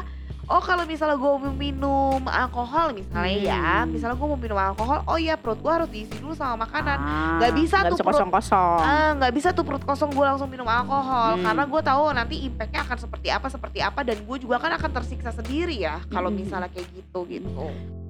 Oh 0.48 0.58
kalau 0.58 0.82
misalnya 0.82 1.12
gue 1.14 1.28
mau 1.28 1.52
minum 1.52 2.16
alkohol 2.24 2.90
misalnya 2.90 3.36
ya 3.36 3.64
Hmm. 3.78 3.92
Misalnya 3.92 4.16
gue 4.16 4.26
mau 4.26 4.36
minum 4.36 4.56
alkohol 4.56 5.04
Oh 5.04 5.14
ya 5.14 5.36
perut 5.36 5.56
gue 5.56 5.68
harus 5.70 5.88
diisi 5.88 6.16
dulu 6.16 6.32
sama 6.32 6.64
makanan 6.64 6.96
Ah, 6.96 7.36
Nggak 7.36 7.52
bisa 7.54 7.76
nggak 7.76 7.84
tuh 7.84 7.92
bisa 7.92 8.02
perut- 8.02 8.16
kosong-kosong. 8.16 8.78
Ah, 8.80 9.10
nggak 9.14 9.32
bisa 9.34 9.48
tuh 9.50 9.62
perut 9.62 9.84
kosong 9.84 10.08
gue 10.08 10.24
langsung 10.24 10.48
minum 10.48 10.64
alkohol 10.64 11.36
Hmm. 11.36 11.44
karena 11.44 11.62
gue 11.64 11.80
tahu 11.82 12.02
nanti 12.10 12.34
impactnya 12.42 12.80
akan 12.82 12.96
seperti 12.98 13.28
apa 13.28 13.46
seperti 13.46 13.78
apa 13.78 14.00
dan 14.02 14.16
gue 14.18 14.36
juga 14.38 14.56
kan 14.56 14.72
akan 14.72 14.90
tersiksa 14.90 15.30
sendiri 15.30 15.76
ya 15.78 16.00
kalau 16.08 16.28
Hmm. 16.28 16.38
misalnya 16.38 16.68
kayak 16.68 16.88
gitu 16.90 17.18
gitu. 17.28 17.48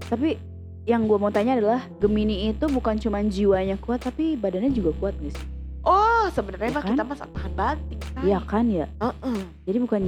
Tapi 0.05 0.39
yang 0.85 1.05
gue 1.05 1.19
mau 1.19 1.29
tanya 1.29 1.53
adalah 1.53 1.85
Gemini 1.99 2.49
itu 2.49 2.65
bukan 2.67 2.97
cuma 2.97 3.19
jiwanya 3.21 3.77
kuat 3.77 4.01
tapi 4.01 4.33
badannya 4.35 4.71
juga 4.71 4.95
kuat 4.95 5.15
gak 5.17 5.35
sih? 5.35 5.47
Oh 5.89 6.29
sebenarnya 6.29 6.69
Ya 6.69 6.77
mah 6.77 6.83
kan? 6.85 6.91
kita 6.93 7.03
mah 7.03 7.17
tahan 7.17 7.53
banting. 7.57 8.01
Say. 8.05 8.23
Iya 8.29 8.39
kan 8.45 8.65
ya. 8.69 8.87
Heeh. 9.01 9.41
Jadi 9.65 9.79
bukan 9.81 10.03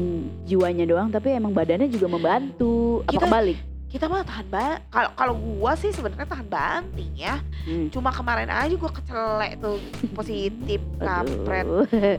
jiwanya 0.45 0.85
doang 0.85 1.09
tapi 1.09 1.33
emang 1.33 1.51
badannya 1.51 1.89
juga 1.89 2.07
membantu. 2.07 3.01
Apa 3.03 3.13
Kita- 3.17 3.25
kebalik? 3.27 3.59
Kita 3.91 4.07
mah 4.07 4.23
tahan 4.23 4.47
ba 4.47 4.79
kalau 4.87 5.11
kalau 5.13 5.35
gua 5.35 5.75
sih 5.75 5.91
sebenarnya 5.91 6.23
tahan 6.25 6.47
banting 6.47 7.11
ya. 7.17 7.43
Hmm. 7.61 7.91
cuma 7.91 8.09
kemarin 8.09 8.47
aja 8.47 8.71
gua 8.73 8.89
kecelek 8.89 9.59
tuh 9.59 9.77
positif 10.15 10.79
kampret. 10.97 11.67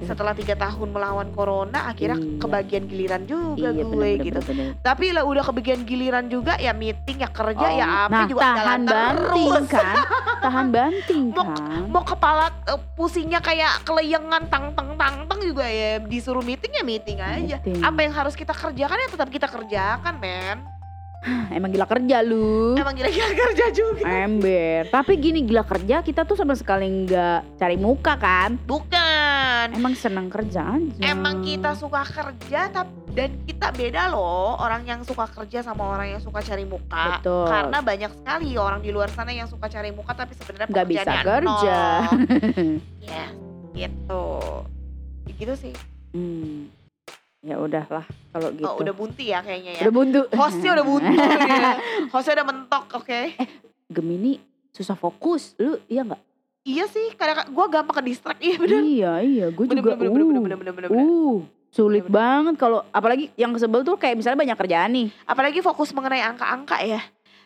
Setelah 0.01 0.33
tiga 0.33 0.53
tahun 0.53 0.91
melawan 0.91 1.31
corona 1.31 1.87
akhirnya 1.87 2.13
Iya. 2.13 2.37
kebagian 2.37 2.83
giliran 2.85 3.23
juga 3.23 3.71
Iya 3.71 3.79
gue 3.79 3.87
bener-bener 3.87 4.19
gitu. 4.21 4.39
bener. 4.43 4.67
tapi 4.81 5.05
lah 5.09 5.23
udah 5.23 5.43
kebagian 5.43 5.81
giliran 5.81 6.27
juga 6.27 6.53
ya 6.57 6.73
meeting 6.73 7.17
ya 7.17 7.29
kerja 7.29 7.63
Oh, 7.63 7.71
ya 7.71 7.87
apa 8.03 8.13
nah, 8.13 8.27
juga 8.27 8.41
tahan 8.43 8.57
jalan 8.59 8.81
banting 8.85 9.47
terus 9.47 9.67
kan? 9.69 9.95
Tahan 10.43 10.67
banting 10.69 11.23
Mau- 11.31 11.45
kan? 11.47 11.81
mau 11.87 12.03
kepala 12.03 12.45
eh, 12.65 12.79
pusingnya 12.93 13.39
kayak 13.39 13.81
keleyengan 13.81 14.43
tang 14.45 14.73
tang 14.73 14.93
tang 14.93 15.23
tang 15.23 15.39
juga 15.39 15.63
ya 15.63 16.01
disuruh 16.01 16.41
meeting 16.41 16.73
ya 16.73 16.83
meeting 16.83 17.17
aja. 17.17 17.57
Meeting. 17.57 17.79
apa 17.79 17.99
yang 17.99 18.11
harus 18.11 18.35
kita 18.35 18.51
kerjakan 18.51 18.97
ya 18.97 19.07
tetap 19.07 19.29
kita 19.29 19.47
kerjakan 19.47 20.15
men 20.17 20.59
emang 21.57 21.69
gila 21.69 21.85
kerja 21.85 22.17
lu. 22.25 22.73
Emang 22.73 22.95
gila-gila 22.97 23.29
kerja 23.33 23.65
juga. 23.69 24.05
Ember. 24.05 24.89
Tapi 24.89 25.13
gini 25.21 25.45
gila 25.45 25.63
kerja 25.65 26.01
kita 26.01 26.25
tuh 26.25 26.33
sama 26.33 26.57
sekali 26.57 26.89
nggak 27.05 27.61
cari 27.61 27.77
muka 27.77 28.13
kan? 28.17 28.57
Bukan. 28.65 29.65
Emang 29.77 29.93
senang 29.93 30.27
kerja 30.27 30.77
aja. 30.77 31.01
Emang 31.05 31.45
kita 31.45 31.77
suka 31.77 32.01
kerja 32.05 32.69
tapi 32.73 33.01
dan 33.11 33.43
kita 33.43 33.75
beda 33.75 34.07
loh 34.07 34.55
orang 34.55 34.87
yang 34.87 35.03
suka 35.03 35.27
kerja 35.27 35.59
sama 35.59 35.83
orang 35.83 36.15
yang 36.15 36.21
suka 36.23 36.39
cari 36.39 36.63
muka. 36.63 37.19
Betul. 37.19 37.47
karena 37.51 37.77
banyak 37.83 38.11
sekali 38.23 38.49
orang 38.55 38.79
di 38.79 38.89
luar 38.89 39.11
sana 39.11 39.35
yang 39.35 39.51
suka 39.51 39.67
cari 39.67 39.91
muka 39.91 40.15
tapi 40.15 40.31
sebenarnya 40.39 40.67
nggak 40.71 40.87
bisa 40.87 41.11
kerja. 41.19 41.81
ya 43.11 43.27
gitu. 43.75 44.27
Gitu 45.37 45.53
sih. 45.59 45.75
Hmm. 46.15 46.80
Ya 47.41 47.57
udahlah 47.57 48.05
kalau 48.31 48.49
gitu. 48.53 48.69
oh, 48.69 48.77
udah 48.77 48.93
bunti 48.93 49.33
ya 49.33 49.41
kayaknya 49.41 49.81
ya. 49.81 49.81
Udah 49.89 49.93
buntu. 49.93 50.19
Hostnya 50.37 50.71
udah 50.77 50.85
buntu 50.85 51.13
hostnya 52.13 52.33
udah 52.41 52.47
mentok 52.47 52.85
oke. 53.01 53.19
Gemini 53.89 54.37
susah 54.71 54.95
fokus 54.95 55.57
lu 55.57 55.81
iya 55.89 56.05
nggak? 56.05 56.21
Iya 56.61 56.85
sih 56.85 57.17
kadang 57.17 57.49
gue 57.49 57.65
gampang 57.73 57.95
ke 57.97 58.03
distract 58.05 58.39
iya 58.39 58.55
bener. 58.61 58.81
Iya 58.85 59.13
iya 59.25 59.45
gue 59.49 59.65
bener 59.65 59.81
juga 59.81 59.91
bener 59.97 60.11
bener 60.13 60.25
bener 60.25 60.37
uh, 60.37 60.43
bener 60.45 60.57
bener 60.57 60.73
bener 60.73 60.89
bener. 60.93 61.05
uh 61.05 61.37
sulit 61.71 62.03
Bener-bener. 62.03 62.19
banget 62.19 62.55
kalau 62.59 62.79
apalagi 62.91 63.31
yang 63.39 63.55
sebel 63.55 63.81
tuh 63.87 63.95
kayak 63.95 64.19
misalnya 64.19 64.39
banyak 64.43 64.57
kerjaan 64.59 64.91
nih. 64.93 65.07
Apalagi 65.25 65.59
fokus 65.63 65.89
mengenai 65.95 66.21
angka-angka 66.21 66.77
ya. 66.83 67.01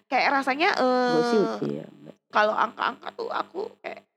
Kayak 0.06 0.44
rasanya 0.44 0.70
eh 0.76 1.66
iya 1.66 1.86
kalau 2.36 2.52
angka-angka 2.52 3.16
tuh 3.16 3.32
aku 3.32 3.72
kayak 3.80 4.04
eh, 4.04 4.15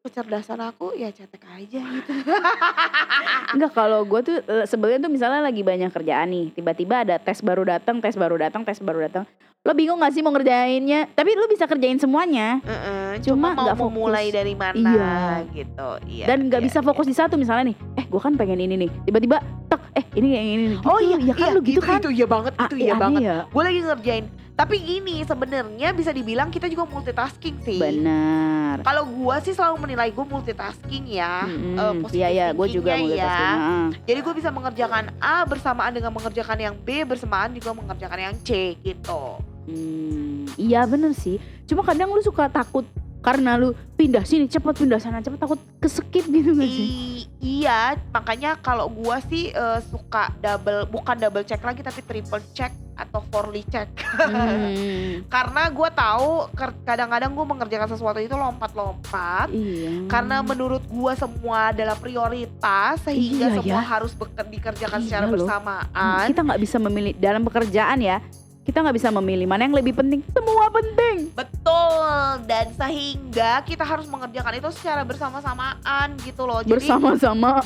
kecerdasan 0.00 0.60
aku 0.60 0.92
ya 0.92 1.08
cetek 1.08 1.42
aja 1.46 1.80
gitu 1.80 2.12
Enggak 3.54 3.72
kalau 3.72 4.02
gue 4.02 4.20
tuh 4.22 4.36
eh, 4.38 4.64
sebelnya 4.64 5.00
tuh 5.00 5.08
misalnya 5.08 5.40
lagi 5.40 5.60
banyak 5.60 5.88
kerjaan 5.88 6.28
nih, 6.28 6.46
tiba-tiba 6.52 7.02
ada 7.02 7.16
tes 7.16 7.40
baru 7.40 7.64
datang, 7.64 7.98
tes 7.98 8.12
baru 8.12 8.36
datang, 8.36 8.62
tes 8.62 8.76
baru 8.78 9.00
datang. 9.00 9.24
Lo 9.62 9.72
bingung 9.72 9.98
gak 9.98 10.12
sih 10.12 10.20
mau 10.20 10.30
ngerjainnya? 10.30 11.10
Tapi 11.10 11.34
lo 11.34 11.46
bisa 11.46 11.64
kerjain 11.64 11.96
semuanya 11.96 12.62
Heeh, 12.62 13.18
Cuma 13.20 13.50
cuma, 13.50 13.66
mau 13.66 13.66
fokus. 13.68 13.82
memulai 13.82 14.30
dari 14.30 14.54
mana 14.54 14.78
Iya. 14.78 15.16
gitu 15.50 15.90
iya 16.06 16.24
dan 16.24 16.38
nggak 16.44 16.60
iya, 16.60 16.66
bisa 16.68 16.78
iya. 16.78 16.86
fokus 16.86 17.02
di 17.04 17.14
satu 17.14 17.34
misalnya 17.34 17.72
nih. 17.72 17.76
Eh 17.96 18.04
gue 18.04 18.20
kan 18.20 18.32
pengen 18.32 18.60
ini 18.60 18.78
nih, 18.78 18.90
tiba-tiba 19.02 19.40
tak 19.66 19.82
eh 19.92 20.04
ini 20.14 20.28
yang 20.30 20.46
ini 20.46 20.64
nih. 20.68 20.78
oh 20.80 20.96
Gitu, 20.96 21.08
iya 21.08 21.16
ya 21.18 21.34
kan 21.34 21.48
lo 21.48 21.60
gitu 21.60 21.72
itu, 21.72 21.82
kan? 21.82 21.98
itu 21.98 22.10
iya 22.12 22.26
banget 22.28 22.52
Ah, 22.54 22.66
itu 22.66 22.76
iya 22.76 22.84
iya 22.84 22.94
banget 22.94 23.20
ya. 23.20 23.36
gue 23.44 23.62
lagi 23.64 23.80
ngerjain 23.80 24.24
tapi 24.56 24.80
gini 24.80 25.20
sebenarnya 25.20 25.92
bisa 25.92 26.10
dibilang 26.10 26.48
kita 26.48 26.64
juga 26.64 26.82
multitasking 26.82 27.60
sih 27.60 27.76
Benar. 27.76 28.80
kalau 28.80 29.04
gua 29.04 29.36
sih 29.38 29.52
selalu 29.52 29.84
menilai 29.84 30.08
gue 30.08 30.24
multitasking 30.24 31.04
ya 31.06 31.44
Mm-mm. 31.44 31.76
eh, 31.76 31.92
positive 32.00 32.16
Iya 32.16 32.28
iya, 32.30 32.46
gue 32.50 32.66
juga 32.66 32.90
ya. 32.90 32.98
multitasking. 32.98 33.52
Heeh. 33.54 33.86
jadi 34.02 34.18
gue 34.18 34.34
bisa 34.34 34.48
mengerjakan 34.48 35.04
A 35.18 35.44
bersamaan 35.44 35.92
dengan 35.92 36.08
mengerjakan 36.10 36.58
yang 36.58 36.74
B 36.74 37.04
bersamaan 37.04 37.52
juga 37.52 37.70
mengerjakan 37.70 38.18
yang 38.22 38.34
C 38.40 38.50
gitu 38.80 39.36
Hmm, 39.66 40.46
iya 40.54 40.86
bener 40.86 41.10
sih. 41.10 41.42
Cuma 41.66 41.82
kadang 41.82 42.06
lu 42.08 42.22
suka 42.22 42.46
takut 42.46 42.86
karena 43.26 43.58
lu 43.58 43.68
pindah 43.92 44.22
sini 44.22 44.46
cepet 44.46 44.70
pindah 44.76 44.96
sana 44.96 45.18
cepet 45.18 45.34
takut 45.36 45.58
keskip 45.76 46.22
gitu 46.24 46.54
gak 46.54 46.62
sih? 46.64 46.86
I- 46.86 47.26
iya 47.58 47.80
makanya 48.08 48.54
kalau 48.56 48.86
gua 48.86 49.18
sih 49.20 49.50
eh, 49.50 49.80
suka 49.84 50.30
double 50.36 50.86
bukan 50.86 51.18
double 51.18 51.42
check 51.42 51.58
lagi 51.58 51.82
tapi 51.82 52.00
triple 52.00 52.38
check 52.52 52.70
atau 52.94 53.20
fourly 53.26 53.66
check 53.66 53.90
Hmm, 54.16 55.26
karena 55.34 55.68
gua 55.68 55.90
tahu 55.90 56.48
kadang-kadang 56.80 57.28
gue 57.28 57.44
mengerjakan 57.44 57.88
sesuatu 57.88 58.16
itu 58.16 58.32
lompat-lompat 58.32 59.50
iya. 59.50 60.06
karena 60.06 60.40
menurut 60.40 60.80
gua 60.86 61.12
semua 61.12 61.68
adalah 61.68 61.92
prioritas 61.94 63.02
sehingga 63.02 63.50
Iya, 63.50 63.56
semua 63.58 63.74
ya. 63.76 63.90
harus 63.90 64.12
dikerjakan 64.46 64.98
Iya 64.98 65.04
secara 65.04 65.24
loh. 65.26 65.32
bersamaan 65.36 66.26
kita 66.26 66.40
nggak 66.40 66.60
bisa 66.62 66.76
memilih 66.78 67.12
dalam 67.16 67.42
pekerjaan 67.42 67.98
ya 68.00 68.22
kita 68.66 68.82
nggak 68.82 68.96
bisa 68.98 69.14
memilih 69.14 69.46
mana 69.46 69.64
yang 69.64 69.72
lebih 69.72 69.94
penting. 69.94 70.26
Semua 70.28 70.66
penting. 70.68 71.30
Betul. 71.30 72.02
Dan 72.44 72.74
sehingga 72.74 73.62
kita 73.62 73.86
harus 73.86 74.04
mengerjakan 74.04 74.58
itu 74.58 74.68
secara 74.74 75.06
bersama-samaan 75.06 76.18
gitu 76.20 76.42
loh. 76.44 76.60
Jadi 76.60 76.74
bersama-sama. 76.74 77.62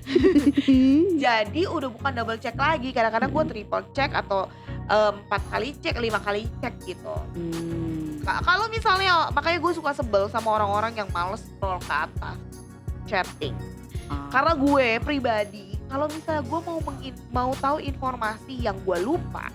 Jadi 1.24 1.62
udah 1.68 1.88
bukan 1.92 2.12
double 2.12 2.40
check 2.40 2.56
lagi. 2.56 2.90
Kadang-kadang 2.90 3.30
gue 3.30 3.44
triple 3.46 3.84
check 3.92 4.10
atau 4.10 4.48
em, 4.88 5.20
empat 5.20 5.42
kali 5.48 5.76
cek 5.76 5.96
lima 5.98 6.18
kali 6.18 6.48
cek 6.58 6.74
gitu. 6.82 7.14
Hmm, 7.36 8.24
Ka- 8.24 8.40
kalau 8.40 8.66
misalnya 8.68 9.28
makanya 9.30 9.60
gue 9.60 9.72
suka 9.76 9.92
sebel 9.92 10.26
sama 10.28 10.56
orang-orang 10.56 10.96
yang 10.96 11.08
males 11.12 11.44
scroll 11.44 11.78
ke 11.78 11.94
atas 11.94 12.38
chatting. 13.04 13.54
Ah. 14.10 14.26
karena 14.26 14.58
gue 14.58 14.86
pribadi 15.06 15.78
kalau 15.86 16.10
misalnya 16.10 16.42
gue 16.42 16.60
mau 16.66 16.82
mengin- 16.82 17.22
mau 17.30 17.54
tahu 17.54 17.78
informasi 17.78 18.58
yang 18.58 18.74
gue 18.82 18.98
lupa 18.98 19.54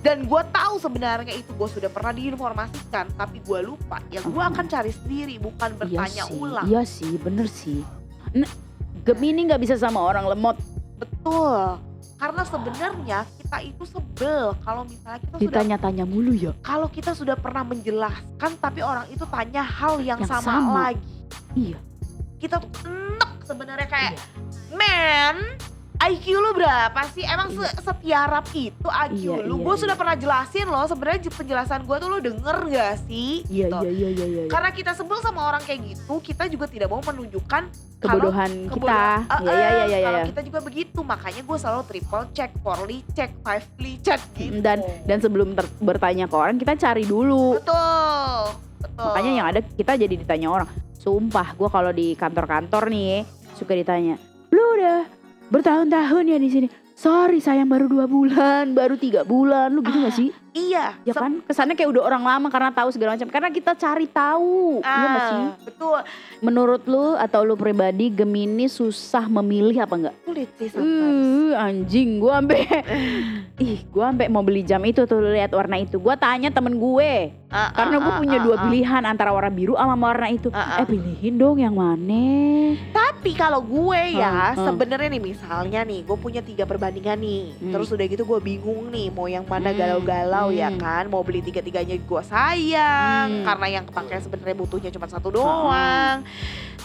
dan 0.00 0.24
gue 0.24 0.42
tahu 0.48 0.74
sebenarnya 0.80 1.36
itu 1.36 1.52
gue 1.52 1.68
sudah 1.68 1.92
pernah 1.92 2.16
diinformasikan 2.16 3.12
tapi 3.20 3.44
gue 3.44 3.60
lupa. 3.60 4.00
Ya 4.08 4.24
gue 4.24 4.42
akan 4.42 4.64
cari 4.64 4.92
sendiri 4.96 5.36
bukan 5.36 5.76
bertanya 5.76 6.24
iya 6.24 6.24
sih, 6.24 6.40
ulang. 6.40 6.64
iya 6.64 6.82
sih 6.88 7.12
bener 7.20 7.46
sih. 7.48 7.84
Nah, 8.32 8.48
Gemini 9.04 9.44
nggak 9.44 9.60
bisa 9.60 9.76
sama 9.76 10.00
orang 10.00 10.24
lemot. 10.24 10.56
Betul. 10.96 11.76
Karena 12.16 12.42
sebenarnya 12.44 13.18
kita 13.40 13.58
itu 13.64 13.84
sebel 13.88 14.52
kalau 14.64 14.84
misalnya 14.84 15.20
kita 15.24 15.36
sudah 15.36 15.44
ditanya-tanya 15.44 16.04
mulu 16.08 16.32
ya. 16.32 16.52
Kalau 16.64 16.88
kita 16.88 17.12
sudah 17.12 17.36
pernah 17.36 17.64
menjelaskan 17.64 18.56
tapi 18.60 18.80
orang 18.80 19.04
itu 19.12 19.24
tanya 19.28 19.64
hal 19.64 20.00
yang, 20.00 20.20
Yang 20.20 20.32
sama, 20.32 20.48
sama. 20.48 20.72
lagi. 20.88 21.12
Iya. 21.56 21.78
Kita 22.40 22.56
tuh 22.60 22.72
enek 22.88 23.32
sebenarnya 23.44 23.88
kayak 23.88 24.12
men 24.72 25.36
IQ 26.00 26.32
lu 26.32 26.50
berapa 26.52 26.96
sih? 27.12 27.20
Emang 27.22 27.52
se- 27.52 27.76
setiarap 27.78 28.48
itu 28.50 28.88
IQ 28.88 29.20
Iya, 29.36 29.36
lu? 29.42 29.54
iya, 29.54 29.62
gue 29.62 29.74
iya. 29.74 29.82
sudah 29.84 29.94
pernah 29.94 30.16
jelasin 30.16 30.64
loh. 30.64 30.84
Sebenarnya 30.84 31.28
penjelasan 31.28 31.84
gue 31.84 31.92
tuh 31.94 32.08
lu 32.08 32.18
denger 32.18 32.56
gak 32.66 33.04
sih? 33.04 33.44
iya 33.46 33.68
Gitu. 33.68 33.76
iya 33.84 34.08
iya 34.08 34.08
iya 34.08 34.26
iya 34.26 34.42
Karena 34.46 34.70
kita 34.70 34.92
sebel 34.92 35.20
sama 35.20 35.44
orang 35.46 35.60
kayak 35.60 35.84
gitu, 35.86 36.14
kita 36.18 36.48
juga 36.48 36.64
tidak 36.66 36.88
mau 36.88 36.98
menunjukkan 36.98 37.62
kebodohan 37.98 38.48
kita 38.64 38.72
kebodohan. 38.72 39.20
ya 39.28 39.44
Eh, 39.44 39.44
ya 39.44 39.52
ya 39.52 39.84
eh, 39.84 39.88
ya, 39.90 39.98
Kalau 40.00 40.20
kita 40.26 40.40
juga 40.42 40.58
begitu, 40.62 40.98
makanya 41.02 41.42
gue 41.42 41.56
selalu 41.58 41.82
triple 41.84 42.26
check, 42.30 42.50
fourly 42.58 42.98
check, 43.10 43.30
fively 43.38 43.94
check 44.00 44.20
gitu. 44.34 44.56
dan 44.58 44.78
dan 45.04 45.18
sebelum 45.18 45.52
bertanya 45.78 46.24
ke 46.24 46.34
orang 46.34 46.56
kita 46.56 46.74
cari 46.78 47.04
dulu 47.04 47.60
betul, 47.60 48.40
betul. 48.78 49.04
makanya 49.04 49.30
yang 49.34 49.46
ada 49.46 49.60
kita 49.60 49.92
jadi 49.96 50.14
ditanya 50.16 50.48
orang 50.48 50.68
sumpah 50.96 51.52
gue 51.52 51.68
kalau 51.68 51.90
di 51.90 52.12
kantor-kantor 52.14 52.88
nih 52.88 53.24
suka 53.52 53.72
ditanya 53.74 54.16
lu 54.48 54.64
udah 54.74 55.04
bertahun-tahun 55.50 56.24
ya 56.30 56.38
di 56.38 56.48
sini. 56.48 56.66
Sorry 56.96 57.40
sayang 57.40 57.68
baru 57.68 57.90
dua 57.90 58.06
bulan 58.06 58.72
baru 58.72 58.96
tiga 58.96 59.26
bulan. 59.26 59.74
Lu 59.74 59.84
gitu 59.84 59.98
gak 60.00 60.14
sih 60.14 60.30
iya, 60.52 60.98
ya 61.02 61.12
kan 61.12 61.42
kesannya 61.42 61.74
kayak 61.74 61.90
udah 61.90 62.02
orang 62.04 62.22
lama 62.22 62.48
karena 62.48 62.70
tahu 62.70 62.88
segala 62.90 63.14
macam 63.14 63.28
karena 63.28 63.48
kita 63.48 63.72
cari 63.72 64.06
tahu 64.06 64.80
iya 64.80 65.06
gak 65.06 65.22
sih 65.22 65.38
Ah, 65.40 65.54
betul. 65.62 65.98
menurut 66.40 66.82
lu 66.84 67.14
atau 67.14 67.40
lu 67.42 67.54
pribadi 67.54 68.08
Gemini 68.08 68.66
susah 68.66 69.26
memilih 69.26 69.80
apa 69.80 69.94
enggak 69.96 70.14
Sulit 70.22 70.50
sih 70.56 70.68
sometimes. 70.68 71.26
Uh, 71.26 71.52
anjing 71.56 72.18
gua 72.18 72.38
ampe 72.38 72.58
ih 73.62 73.80
gua 73.88 74.10
ampe 74.10 74.24
mau 74.26 74.42
beli 74.42 74.62
jam 74.62 74.82
itu 74.82 75.04
tuh 75.04 75.20
lihat 75.20 75.50
warna 75.50 75.76
itu 75.76 75.96
gua 75.96 76.14
tanya 76.14 76.48
temen 76.48 76.74
gue 76.74 77.34
Ah, 77.50 77.74
karena 77.74 77.98
ah, 77.98 78.02
gue 78.06 78.12
ah, 78.14 78.18
punya 78.22 78.38
ah, 78.38 78.44
dua 78.46 78.54
ah. 78.54 78.62
pilihan 78.62 79.02
antara 79.02 79.34
warna 79.34 79.50
biru 79.50 79.74
sama 79.74 79.98
warna 79.98 80.30
itu 80.30 80.54
Ah, 80.54 80.78
ah. 80.78 80.80
eh 80.82 80.86
pilihin 80.86 81.34
dong 81.34 81.58
yang 81.58 81.74
mana 81.74 82.30
Tapi 82.94 83.34
kalau 83.34 83.58
gue 83.58 84.14
ya 84.14 84.54
sebenarnya 84.54 85.10
nih 85.10 85.18
misalnya 85.18 85.82
nih 85.82 86.06
gue 86.06 86.14
punya 86.14 86.40
tiga 86.40 86.62
perbandingan 86.62 87.18
nih. 87.18 87.42
Hmm. 87.58 87.72
Terus 87.74 87.90
udah 87.90 88.06
gitu 88.06 88.22
gue 88.22 88.38
bingung 88.38 88.88
nih 88.88 89.10
mau 89.10 89.26
yang 89.26 89.42
mana 89.44 89.74
Hmm, 89.74 89.82
galau-galau 89.82 90.39
ya 90.48 90.72
hmm. 90.72 90.80
kan. 90.80 91.04
Mau 91.12 91.20
beli 91.20 91.44
tiga-tiganya 91.44 92.00
gue 92.00 92.22
sayang 92.24 93.28
Hmm. 93.28 93.44
karena 93.44 93.66
yang 93.68 93.84
kepake 93.84 94.16
sebenarnya 94.24 94.56
butuhnya 94.56 94.90
cuma 94.90 95.04
satu 95.04 95.28
doang. 95.28 96.24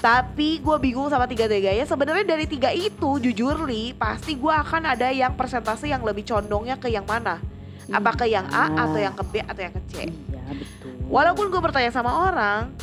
Tapi 0.04 0.60
gue 0.60 0.78
bingung 0.84 1.08
sama 1.08 1.24
tiga-tiganya. 1.24 1.88
Sebenarnya 1.88 2.28
dari 2.28 2.46
tiga 2.46 2.76
itu 2.76 3.24
jujur 3.24 3.64
li 3.64 3.96
pasti 3.96 4.36
gue 4.36 4.52
akan 4.52 4.92
ada 4.92 5.08
yang 5.16 5.32
persentase 5.40 5.88
yang 5.88 6.04
lebih 6.04 6.28
condongnya 6.28 6.76
ke 6.76 6.92
yang 6.92 7.08
mana. 7.08 7.40
Apa 7.88 8.12
ke 8.20 8.26
yang 8.28 8.44
A 8.52 8.68
Iya. 8.68 8.82
atau 8.84 9.00
yang 9.00 9.16
ke 9.16 9.24
B 9.24 9.34
atau 9.40 9.62
yang 9.64 9.74
ke 9.78 9.82
C. 9.88 9.94
iya 10.10 10.44
betul 10.52 10.92
Walaupun 11.06 11.54
gue 11.54 11.62
bertanya 11.62 11.94
sama 11.94 12.18
orang, 12.28 12.74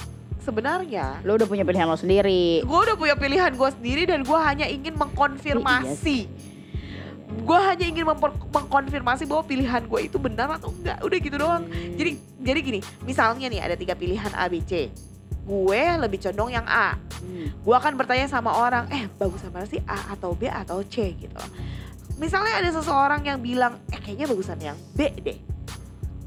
sebenarnya 0.42 1.22
lo 1.22 1.38
udah 1.38 1.46
punya 1.46 1.62
pilihan 1.62 1.86
lo 1.86 1.94
sendiri 1.94 2.66
gue 2.66 2.78
udah 2.90 2.96
punya 2.98 3.14
pilihan 3.14 3.54
gue 3.54 3.70
sendiri 3.78 4.02
dan 4.10 4.26
gue 4.26 4.38
hanya 4.42 4.66
ingin 4.66 4.98
mengkonfirmasi 4.98 6.26
gue 7.32 7.58
hanya 7.58 7.84
ingin 7.88 8.04
memper- 8.04 8.36
mengkonfirmasi 8.52 9.24
bahwa 9.24 9.42
pilihan 9.48 9.82
gue 9.88 10.00
itu 10.04 10.20
benar 10.20 10.60
atau 10.60 10.68
enggak. 10.68 11.00
Udah 11.00 11.18
gitu 11.18 11.36
doang. 11.40 11.64
Jadi 11.96 12.20
jadi 12.42 12.58
gini 12.60 12.80
misalnya 13.02 13.48
nih 13.48 13.60
ada 13.64 13.74
tiga 13.78 13.96
pilihan 13.96 14.32
A 14.36 14.46
B 14.52 14.60
C. 14.60 14.92
Gue 15.42 15.82
lebih 15.98 16.22
condong 16.22 16.52
yang 16.52 16.66
A. 16.68 16.94
Hmm. 17.22 17.54
gue 17.54 17.74
akan 17.78 17.94
bertanya 17.94 18.26
sama 18.26 18.50
orang 18.50 18.90
eh 18.90 19.06
bagus 19.14 19.46
mana 19.46 19.62
sih 19.62 19.78
A 19.86 20.18
atau 20.18 20.34
B 20.34 20.50
atau 20.50 20.82
C? 20.82 21.14
gitu. 21.14 21.38
Misalnya 22.18 22.58
ada 22.58 22.70
seseorang 22.74 23.22
yang 23.22 23.38
bilang 23.38 23.78
eh 23.94 23.98
kayaknya 24.02 24.26
bagusan 24.26 24.58
yang 24.58 24.74
B 24.98 25.06
deh. 25.22 25.38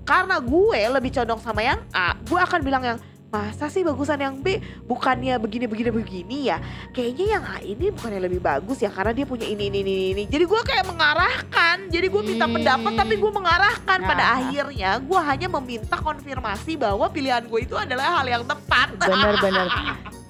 Karena 0.08 0.40
gue 0.40 0.80
lebih 0.96 1.12
condong 1.12 1.44
sama 1.44 1.62
yang 1.64 1.84
A 1.92 2.16
gue 2.16 2.40
akan 2.40 2.60
bilang 2.64 2.84
yang 2.84 2.98
masa 3.36 3.68
sih 3.68 3.84
bagusan 3.84 4.16
yang 4.16 4.36
B 4.40 4.64
bukannya 4.88 5.36
begini 5.36 5.68
begini 5.68 5.92
begini 5.92 6.38
ya 6.48 6.58
kayaknya 6.96 7.26
yang 7.36 7.44
A 7.44 7.60
ini 7.60 7.92
bukannya 7.92 8.24
lebih 8.24 8.40
bagus 8.40 8.80
ya 8.80 8.88
karena 8.88 9.12
dia 9.12 9.28
punya 9.28 9.44
ini 9.44 9.68
ini 9.68 9.80
ini 9.84 9.94
ini 10.16 10.24
jadi 10.32 10.48
gue 10.48 10.62
kayak 10.64 10.88
mengarahkan 10.88 11.92
jadi 11.92 12.08
gue 12.08 12.22
minta 12.24 12.48
Hmm. 12.48 12.56
pendapat 12.56 12.92
tapi 12.96 13.14
gue 13.20 13.32
mengarahkan 13.34 14.00
pada 14.00 14.24
Nah. 14.24 14.34
akhirnya 14.40 14.90
gue 15.04 15.20
hanya 15.20 15.48
meminta 15.60 16.00
konfirmasi 16.00 16.80
bahwa 16.80 17.12
pilihan 17.12 17.44
gue 17.44 17.60
itu 17.60 17.76
adalah 17.76 18.24
hal 18.24 18.26
yang 18.30 18.44
tepat 18.48 18.96
Bener-bener. 18.96 19.68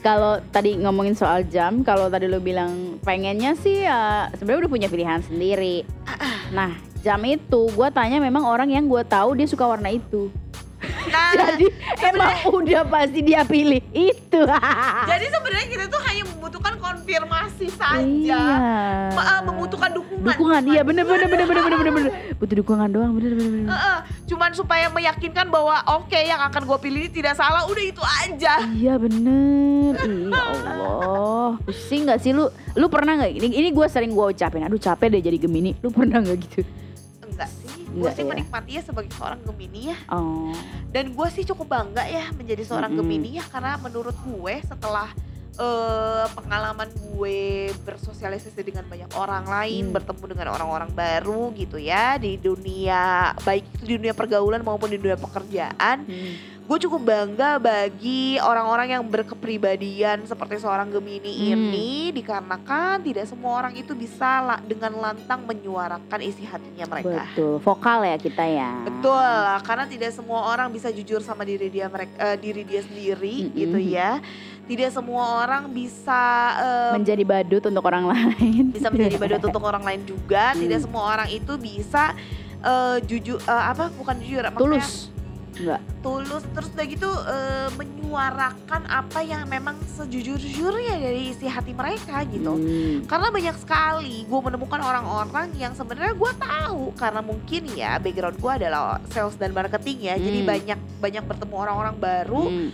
Kalau 0.06 0.38
tadi 0.54 0.78
ngomongin 0.78 1.18
soal 1.18 1.42
jam, 1.50 1.82
kalau 1.82 2.14
tadi 2.14 2.30
lu 2.30 2.38
bilang 2.38 3.02
pengennya 3.02 3.58
sih 3.58 3.86
ya 3.86 4.30
sebenarnya 4.38 4.66
udah 4.66 4.74
punya 4.74 4.88
pilihan 4.90 5.22
sendiri. 5.26 5.82
Nah, 6.54 6.78
jam 7.02 7.18
itu 7.26 7.74
gue 7.74 7.90
tanya 7.90 8.22
memang 8.22 8.46
orang 8.46 8.70
yang 8.70 8.86
gue 8.86 9.02
tahu 9.02 9.34
dia 9.34 9.50
suka 9.50 9.66
warna 9.66 9.90
itu. 9.90 10.30
Nah 11.16 11.32
Jadi 11.56 11.66
emang 12.04 12.36
udah 12.52 12.82
pasti 12.84 13.20
dia 13.24 13.42
pilih 13.48 13.82
itu. 13.96 14.40
Jadi 15.08 15.26
sebenarnya 15.32 15.68
kita 15.72 15.86
tuh 15.88 16.02
hanya 16.04 16.24
membutuhkan 16.28 16.74
konfirmasi 16.76 17.68
saja. 17.72 18.04
Iya. 18.04 18.46
Ah, 19.16 19.40
membutuhkan 19.48 19.96
dukungan. 19.96 20.28
dukungan. 20.36 20.62
Iya 20.76 20.82
bener 20.84 21.04
bener 21.08 21.28
bener 21.32 21.46
bener 21.48 21.64
bener 21.64 21.78
bener 21.80 21.94
bener. 21.94 22.12
Butuh 22.40 22.56
dukungan 22.60 22.88
doang 22.92 23.12
bener 23.16 23.32
bener 23.34 23.50
bener. 23.52 23.68
Heeh, 23.72 23.98
cuman 24.28 24.52
supaya 24.52 24.92
meyakinkan 24.92 25.48
bahwa 25.48 25.80
oke 25.96 26.20
yang 26.20 26.42
akan 26.52 26.62
gue 26.68 26.78
pilih 26.84 27.00
ini 27.08 27.10
tidak 27.12 27.40
salah, 27.40 27.64
udah 27.70 27.86
itu 27.86 28.04
aja. 28.04 28.54
Iya 28.76 28.94
bener, 29.00 29.94
iya 30.04 30.42
Allah 30.42 31.58
Pusing 31.64 32.10
gak 32.10 32.20
sih 32.22 32.32
lu, 32.34 32.50
lu 32.76 32.88
pernah 32.90 33.26
gak, 33.26 33.32
ini, 33.32 33.48
ini 33.54 33.70
gue 33.72 33.88
sering 33.88 34.12
gue 34.12 34.26
ucapin 34.34 34.66
Aduh 34.66 34.82
capek 34.82 35.18
deh 35.18 35.22
jadi 35.22 35.38
Gemini, 35.38 35.78
lu 35.80 35.94
pernah 35.94 36.20
gak 36.22 36.38
gitu? 36.42 36.62
Gue 37.96 38.12
sih 38.12 38.22
ya. 38.22 38.30
menikmatinya 38.30 38.82
sebagai 38.84 39.12
seorang 39.12 39.40
Gemini 39.42 39.82
ya. 39.90 39.98
Oh, 40.10 40.52
Dan 40.90 41.12
gue 41.12 41.28
sih 41.30 41.44
cukup 41.44 41.68
bangga 41.68 42.04
ya 42.04 42.28
menjadi 42.32 42.62
seorang 42.62 42.92
Mm-mm. 42.92 43.08
Gemini 43.08 43.30
ya 43.38 43.46
karena 43.46 43.76
menurut 43.78 44.16
gue 44.18 44.56
setelah 44.62 45.08
eh, 45.56 46.28
pengalaman 46.36 46.92
gue 46.92 47.40
bersosialisasi 47.82 48.60
dengan 48.60 48.84
banyak 48.84 49.08
orang 49.16 49.48
lain, 49.48 49.88
Hmm. 49.88 49.96
bertemu 49.96 50.24
dengan 50.28 50.48
orang-orang 50.52 50.92
baru 50.92 51.56
gitu 51.56 51.80
ya 51.80 52.20
di 52.20 52.36
dunia 52.36 53.32
baik 53.40 53.64
itu 53.72 53.84
di 53.86 53.94
dunia 53.96 54.12
pergaulan 54.12 54.60
maupun 54.60 54.92
di 54.92 55.00
dunia 55.00 55.16
pekerjaan. 55.16 56.04
hmm. 56.04 56.55
Gue 56.66 56.78
cukup 56.82 57.02
bangga 57.04 57.58
bagi 57.58 58.42
orang-orang 58.42 58.88
yang 58.92 59.04
berkepribadian 59.06 60.26
seperti 60.26 60.58
seorang 60.58 60.90
Gemini 60.90 61.30
Hmm. 61.46 61.70
ini 61.70 61.90
dikarenakan 62.12 63.00
tidak 63.00 63.26
semua 63.26 63.60
orang 63.60 63.74
itu 63.74 63.94
bisa 63.94 64.42
la- 64.42 64.60
dengan 64.60 64.90
lantang 64.96 65.46
menyuarakan 65.46 66.20
isi 66.20 66.42
hatinya 66.42 66.90
mereka. 66.90 67.30
betul, 67.30 67.62
vokal 67.62 68.02
ya 68.04 68.18
kita 68.18 68.44
ya 68.44 68.72
Betul, 68.82 69.30
karena 69.62 69.86
tidak 69.86 70.12
semua 70.12 70.42
orang 70.48 70.68
bisa 70.70 70.90
jujur 70.90 71.22
sama 71.22 71.46
diri 71.46 71.70
dia 71.70 71.86
mereka 71.86 72.34
diri 72.36 72.62
dia 72.62 72.82
sendiri 72.82 73.46
Mm-mm. 73.46 73.56
gitu 73.56 73.78
ya. 73.80 74.18
Tidak 74.66 74.90
semua 74.90 75.46
orang 75.46 75.70
bisa 75.70 76.22
eh, 76.58 76.94
Menjadi 76.98 77.22
badut 77.24 77.64
untuk 77.64 77.86
orang 77.86 78.10
lain 78.14 78.74
bisa 78.74 78.90
menjadi 78.90 79.16
badut 79.16 79.44
untuk 79.46 79.62
orang 79.64 79.84
lain 79.84 80.02
juga. 80.04 80.52
Tidak 80.52 80.66
Hmm. 80.74 80.86
semua 80.90 81.04
orang 81.08 81.30
itu 81.30 81.54
bisa 81.56 82.18
eh, 82.60 82.98
jujur 83.04 83.38
eh, 83.38 83.66
apa 83.70 83.94
bukan 83.94 84.18
jujur 84.18 84.42
maksudnya 84.42 84.82
Tulus 84.82 85.14
Enggak, 85.56 85.80
tulus 86.00 86.44
terus 86.52 86.68
udah 86.70 86.86
gitu 86.86 87.08
eh, 87.08 87.68
menyuarakan 87.74 88.82
apa 88.86 89.20
yang 89.20 89.44
memang 89.46 89.80
sejujur-jujurnya 89.90 90.96
dari 90.98 91.32
isi 91.32 91.46
hati 91.46 91.72
mereka 91.72 92.24
gitu 92.26 92.54
Hmm. 92.54 93.04
karena 93.04 93.28
banyak 93.30 93.56
sekali 93.56 94.24
gue 94.24 94.40
menemukan 94.42 94.78
orang-orang 94.78 95.50
yang 95.54 95.72
sebenarnya 95.72 96.12
gue 96.12 96.32
tahu 96.36 96.92
karena 96.94 97.20
mungkin 97.20 97.62
ya 97.72 97.98
background 97.98 98.36
gue 98.36 98.52
adalah 98.54 99.00
sales 99.10 99.36
dan 99.36 99.52
marketing 99.52 100.04
ya 100.04 100.16
jadi 100.16 100.40
Hmm. 100.40 100.50
banyak 100.50 100.80
banyak 101.00 101.24
bertemu 101.24 101.56
orang-orang 101.58 101.96
baru 101.96 102.44
Hmm. 102.46 102.70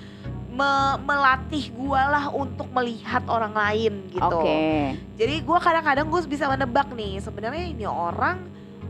me- 0.52 1.00
melatih 1.02 1.72
gue 1.72 2.02
lah 2.02 2.28
untuk 2.28 2.68
melihat 2.72 3.24
orang 3.26 3.54
lain 3.54 3.94
gitu 4.10 4.26
Oke 4.36 4.98
jadi 5.16 5.36
gue 5.38 5.58
kadang-kadang 5.60 6.06
gue 6.06 6.22
bisa 6.26 6.46
menebak 6.46 6.90
nih 6.92 7.18
sebenarnya 7.18 7.66
ini 7.68 7.86
orang 7.86 8.42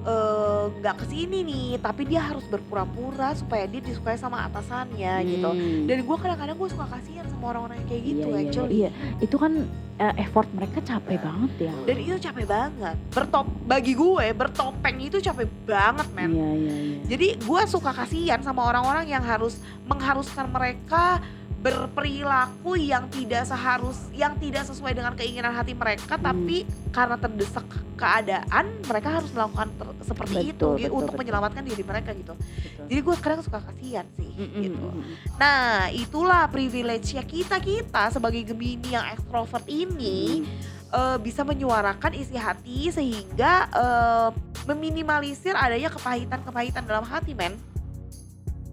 eh, 0.06 0.64
nggak 0.82 0.96
ke 1.02 1.06
sini 1.10 1.38
nih 1.46 1.70
tapi 1.82 2.06
dia 2.10 2.22
harus 2.26 2.46
berpura-pura 2.50 3.34
supaya 3.38 3.66
dia 3.70 3.82
disukai 3.82 4.18
sama 4.18 4.46
atasannya 4.50 5.14
gitu. 5.26 5.50
Hmm. 5.52 5.86
dan 5.86 5.98
gue 6.02 6.18
kadang-kadang 6.18 6.58
gue 6.58 6.70
suka 6.70 6.86
kasihan 6.90 7.26
sama 7.30 7.46
orang-orang 7.54 7.78
yang 7.82 7.90
kayak 7.90 8.04
gitu 8.04 8.28
iya, 8.28 8.34
iya, 8.34 8.42
actually. 8.48 8.72
iya. 8.74 8.90
Itu 9.22 9.36
kan 9.38 9.54
eh, 10.02 10.14
effort 10.26 10.50
mereka 10.54 10.80
capek 10.82 11.18
banget 11.22 11.52
ya. 11.70 11.74
Dan 11.86 11.96
itu 12.02 12.18
capek 12.18 12.46
banget. 12.50 12.96
Bertop 13.14 13.48
bagi 13.66 13.94
gue 13.94 14.26
bertopeng 14.34 14.98
itu 15.02 15.18
capek 15.22 15.48
banget 15.66 16.08
men. 16.14 16.32
Iya, 16.34 16.50
iya, 16.58 16.74
iya. 16.74 16.98
Jadi 17.06 17.28
gue 17.42 17.62
suka 17.70 17.92
kasihan 17.94 18.40
sama 18.42 18.66
orang-orang 18.66 19.06
yang 19.10 19.22
harus 19.22 19.62
mengharuskan 19.86 20.50
mereka 20.50 21.22
berperilaku 21.62 22.74
yang 22.74 23.06
tidak 23.14 23.46
seharus 23.46 24.10
yang 24.12 24.34
tidak 24.42 24.66
sesuai 24.66 24.98
dengan 24.98 25.14
keinginan 25.14 25.54
hati 25.54 25.78
mereka 25.78 26.18
Hmm. 26.18 26.26
tapi 26.26 26.66
karena 26.90 27.16
terdesak 27.16 27.64
keadaan 27.94 28.66
mereka 28.82 29.22
harus 29.22 29.30
melakukan 29.30 29.70
ter- 29.78 29.98
seperti 30.02 30.34
Betul, 30.34 30.50
itu 30.50 30.50
gitu, 30.50 30.68
betul, 30.74 30.98
untuk 30.98 31.14
betul. 31.14 31.22
menyelamatkan 31.22 31.62
diri 31.62 31.84
mereka 31.86 32.10
gitu 32.18 32.34
Betul. 32.34 32.86
jadi 32.90 33.00
gue 33.00 33.16
kadang 33.22 33.42
suka 33.46 33.60
kasihan 33.62 34.06
sih 34.18 34.30
Mm, 34.32 34.48
mm, 34.50 34.62
gitu 34.66 34.88
mm, 34.90 34.98
mm. 34.98 35.16
nah 35.38 35.62
itulah 35.94 36.50
privilege-nya 36.50 37.22
kita 37.22 37.62
kita 37.62 38.10
sebagai 38.10 38.42
Gemini 38.42 38.98
yang 38.98 39.06
ekstrovert 39.14 39.70
ini 39.70 40.42
eh, 40.90 41.18
bisa 41.22 41.46
menyuarakan 41.46 42.18
isi 42.18 42.34
hati 42.34 42.90
sehingga 42.90 43.70
eh, 43.70 44.30
meminimalisir 44.66 45.54
adanya 45.54 45.94
kepahitan-kepahitan 45.94 46.90
dalam 46.90 47.06
hati 47.06 47.38
men 47.38 47.54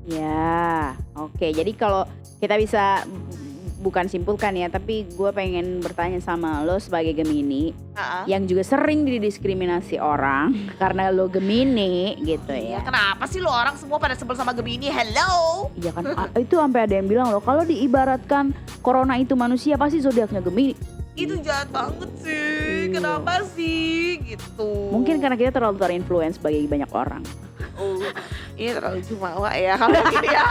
Ya, 0.08 0.96
oke. 1.12 1.52
Jadi 1.52 1.76
kalau 1.76 2.08
kita 2.38 2.54
bisa 2.54 3.02
bukan 3.78 4.10
simpulkan 4.10 4.50
ya, 4.52 4.66
tapi 4.66 5.06
gue 5.06 5.30
pengen 5.30 5.78
bertanya 5.78 6.18
sama 6.18 6.66
lo 6.66 6.78
sebagai 6.78 7.14
Gemini 7.14 7.70
Heeh. 7.94 8.22
yang 8.26 8.42
juga 8.42 8.66
sering 8.66 9.06
didiskriminasi 9.06 10.02
orang 10.02 10.50
karena 10.82 11.10
lo 11.10 11.30
Gemini 11.30 12.18
gitu 12.18 12.50
Ya, 12.50 12.78
ya. 12.78 12.80
kenapa 12.82 13.30
sih 13.30 13.38
lo 13.38 13.50
orang 13.50 13.78
semua 13.78 14.02
pada 14.02 14.18
sebel 14.18 14.34
sama 14.34 14.50
Gemini? 14.50 14.90
Hello. 14.90 15.70
Iya 15.78 15.94
kan, 15.94 16.02
itu 16.34 16.58
sampai 16.58 16.90
ada 16.90 16.94
yang 16.98 17.06
bilang 17.06 17.30
lo 17.30 17.38
kalau 17.38 17.62
diibaratkan 17.62 18.50
corona 18.82 19.14
itu 19.14 19.38
manusia 19.38 19.78
pasti 19.78 20.02
zodiaknya 20.02 20.42
Gemini. 20.42 20.74
Itu 21.14 21.34
jahat 21.42 21.70
banget 21.70 22.10
sih. 22.22 22.90
Iya. 22.90 22.98
Kenapa 22.98 23.42
sih 23.50 24.22
gitu? 24.22 24.90
Mungkin 24.90 25.18
karena 25.18 25.34
kita 25.34 25.50
terlalu 25.50 25.78
terinfluence 25.78 26.38
bagi 26.38 26.66
banyak 26.66 26.90
orang. 26.90 27.22
Oh, 27.78 27.94
ini 28.58 28.70
terlalu 28.70 29.00
jumawa 29.00 29.50
ya 29.52 29.74
kalau 29.74 29.94
gini 30.12 30.28
ya. 30.28 30.42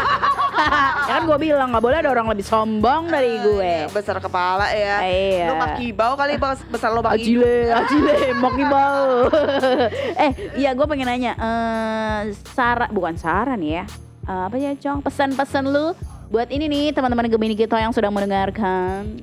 ya 1.03 1.13
kan 1.13 1.23
gue 1.23 1.37
bilang 1.37 1.67
nggak 1.69 1.83
boleh 1.83 1.97
ada 1.97 2.09
orang 2.09 2.27
lebih 2.27 2.41
sombong 2.41 3.07
dari 3.07 3.35
gue. 3.37 3.61
Iya, 3.83 3.87
besar 3.87 4.17
kepala 4.17 4.67
ya. 4.69 4.97
Iya. 5.01 5.45
Lu 5.45 5.55
makibau 5.57 6.13
kali 6.13 6.33
bas- 6.35 6.63
besar 6.65 6.89
lo 6.89 6.99
bagi. 6.99 7.35
Ajile, 7.35 7.57
ajile, 7.69 8.15
makibau. 8.43 9.27
eh, 10.23 10.31
iya 10.55 10.71
gue 10.71 10.85
pengen 10.85 11.05
nanya, 11.05 11.33
eh 11.35 12.21
saran, 12.49 12.89
bukan 12.89 13.15
saran 13.15 13.59
ya, 13.59 13.83
Eh, 14.23 14.41
apa 14.43 14.55
ya 14.55 14.71
Cong, 14.73 14.99
pesan-pesan 14.99 15.63
lu 15.65 15.95
buat 16.27 16.47
ini 16.47 16.65
nih 16.65 16.85
teman-teman 16.91 17.27
Gemini 17.27 17.55
kita 17.55 17.77
yang 17.77 17.91
sedang 17.91 18.11
mendengarkan, 18.11 19.19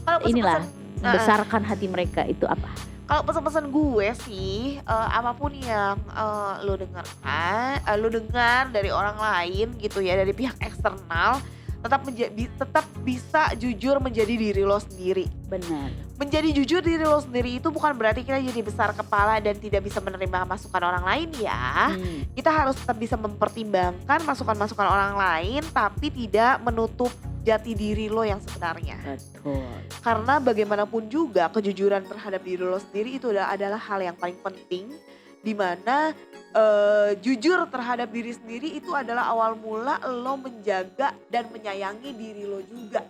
Kalau 0.00 0.18
pesan-pesan- 0.18 0.30
inilah 0.30 0.62
Nah, 0.98 1.14
besarkan 1.14 1.62
hati 1.62 1.86
mereka 1.86 2.22
itu 2.24 2.42
apa? 2.42 2.66
Kalau 3.08 3.24
pesan-pesan 3.24 3.72
gue 3.72 4.08
sih, 4.28 4.76
eh, 4.76 5.08
apa 5.08 5.32
pun 5.32 5.48
yang 5.56 5.96
eh, 6.12 6.54
lo 6.60 6.76
dengarkan, 6.76 7.80
eh, 7.80 7.96
lo 7.96 8.12
dengar 8.12 8.68
dari 8.68 8.92
orang 8.92 9.16
lain 9.16 9.80
gitu 9.80 10.04
ya, 10.04 10.12
dari 10.12 10.36
pihak 10.36 10.60
eksternal, 10.60 11.40
tetap 11.78 12.00
tetap 12.34 12.84
bisa 13.06 13.54
jujur 13.54 14.02
menjadi 14.02 14.34
diri 14.34 14.62
lo 14.66 14.82
sendiri. 14.82 15.30
Benar. 15.46 15.94
Menjadi 16.18 16.50
jujur 16.50 16.82
diri 16.82 17.06
lo 17.06 17.22
sendiri 17.22 17.62
itu 17.62 17.70
bukan 17.70 17.94
berarti 17.94 18.26
kita 18.26 18.42
jadi 18.42 18.60
besar 18.60 18.90
kepala 18.92 19.38
dan 19.38 19.54
tidak 19.56 19.86
bisa 19.86 20.02
menerima 20.02 20.42
masukan 20.44 20.82
orang 20.82 21.04
lain 21.06 21.28
ya. 21.38 21.94
Hmm, 21.94 22.26
Kita 22.34 22.50
harus 22.50 22.74
tetap 22.74 22.98
bisa 22.98 23.14
mempertimbangkan 23.14 24.26
masukan-masukan 24.26 24.86
orang 24.90 25.14
lain, 25.14 25.62
tapi 25.70 26.10
tidak 26.10 26.58
menutup 26.66 27.14
jati 27.46 27.72
diri 27.72 28.12
lo 28.12 28.20
yang 28.28 28.44
sebenarnya 28.44 29.16
betul. 29.16 29.64
karena 30.04 30.36
bagaimanapun 30.36 31.08
juga 31.08 31.48
kejujuran 31.48 32.04
terhadap 32.04 32.44
diri 32.44 32.60
lo 32.60 32.76
sendiri 32.76 33.16
itu 33.16 33.32
adalah, 33.32 33.56
adalah 33.56 33.80
hal 33.80 34.04
yang 34.04 34.16
paling 34.20 34.36
penting 34.44 34.92
di 35.40 35.56
mana 35.56 36.12
eh, 36.54 37.10
jujur 37.20 37.68
terhadap 37.68 38.08
diri 38.12 38.32
sendiri 38.32 38.78
itu 38.78 38.92
adalah 38.94 39.32
awal 39.32 39.56
mula 39.58 40.00
lo 40.08 40.38
menjaga 40.40 41.12
dan 41.28 41.48
menyayangi 41.52 42.10
diri 42.14 42.44
lo 42.48 42.60
juga. 42.64 43.02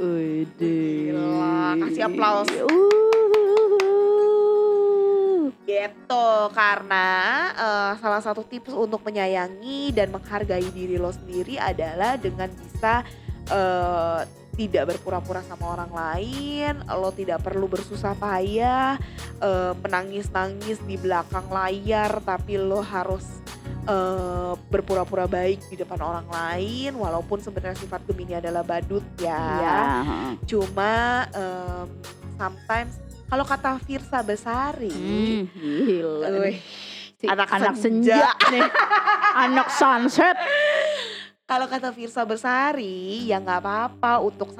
Udah. 0.00 0.56
Gila, 0.56 1.76
kasih 1.84 2.02
aplaus. 2.08 2.48
Uh. 2.64 3.10
Gitu, 5.70 6.28
karena 6.50 7.08
eh, 7.54 7.92
salah 8.02 8.18
satu 8.18 8.42
tips 8.42 8.74
untuk 8.74 9.06
menyayangi 9.06 9.94
dan 9.94 10.10
menghargai 10.10 10.66
diri 10.74 10.98
lo 10.98 11.14
sendiri 11.14 11.62
adalah 11.62 12.18
dengan 12.18 12.50
bisa 12.50 13.06
eh, 13.46 14.39
tidak 14.60 14.92
berpura-pura 14.92 15.40
sama 15.40 15.72
orang 15.72 15.88
lain, 15.88 16.74
lo 16.84 17.08
tidak 17.10 17.40
perlu 17.40 17.64
bersusah 17.64 18.12
payah, 18.12 19.00
eh, 19.40 19.72
menangis-nangis 19.74 20.84
di 20.84 20.94
belakang 20.94 21.48
layar, 21.48 22.20
tapi 22.20 22.60
lo 22.60 22.84
harus 22.84 23.24
eh, 23.80 24.52
berpura-pura 24.68 25.24
baik 25.24 25.64
di 25.66 25.80
depan 25.80 25.96
orang 25.96 26.28
lain, 26.28 26.92
walaupun 26.92 27.40
sebenarnya 27.40 27.80
sifat 27.80 28.04
Gemini 28.04 28.36
adalah 28.36 28.60
badut 28.60 29.00
ya. 29.16 29.40
Iya. 29.56 29.80
heeh. 30.04 30.32
Cuma 30.44 30.92
em, 31.32 31.88
sometimes 32.36 33.00
kalau 33.24 33.42
kata 33.42 33.80
Firsa 33.80 34.20
Besari, 34.20 34.92
Hmm, 34.92 35.48
gila. 35.48 36.28
Wih, 36.44 36.60
Si 37.16 37.24
anak 37.24 37.48
anak 37.50 37.76
senja. 37.76 38.32
senja 38.36 38.50
nih. 38.50 38.68
anak 39.38 39.68
sunset. 39.70 40.36
kalau 41.50 41.66
kata 41.66 41.90
Firsa 41.90 42.22
Besari 42.22 43.26
ya 43.26 43.42
nggak 43.42 43.58
apa-apa 43.58 44.22
untuk 44.22 44.54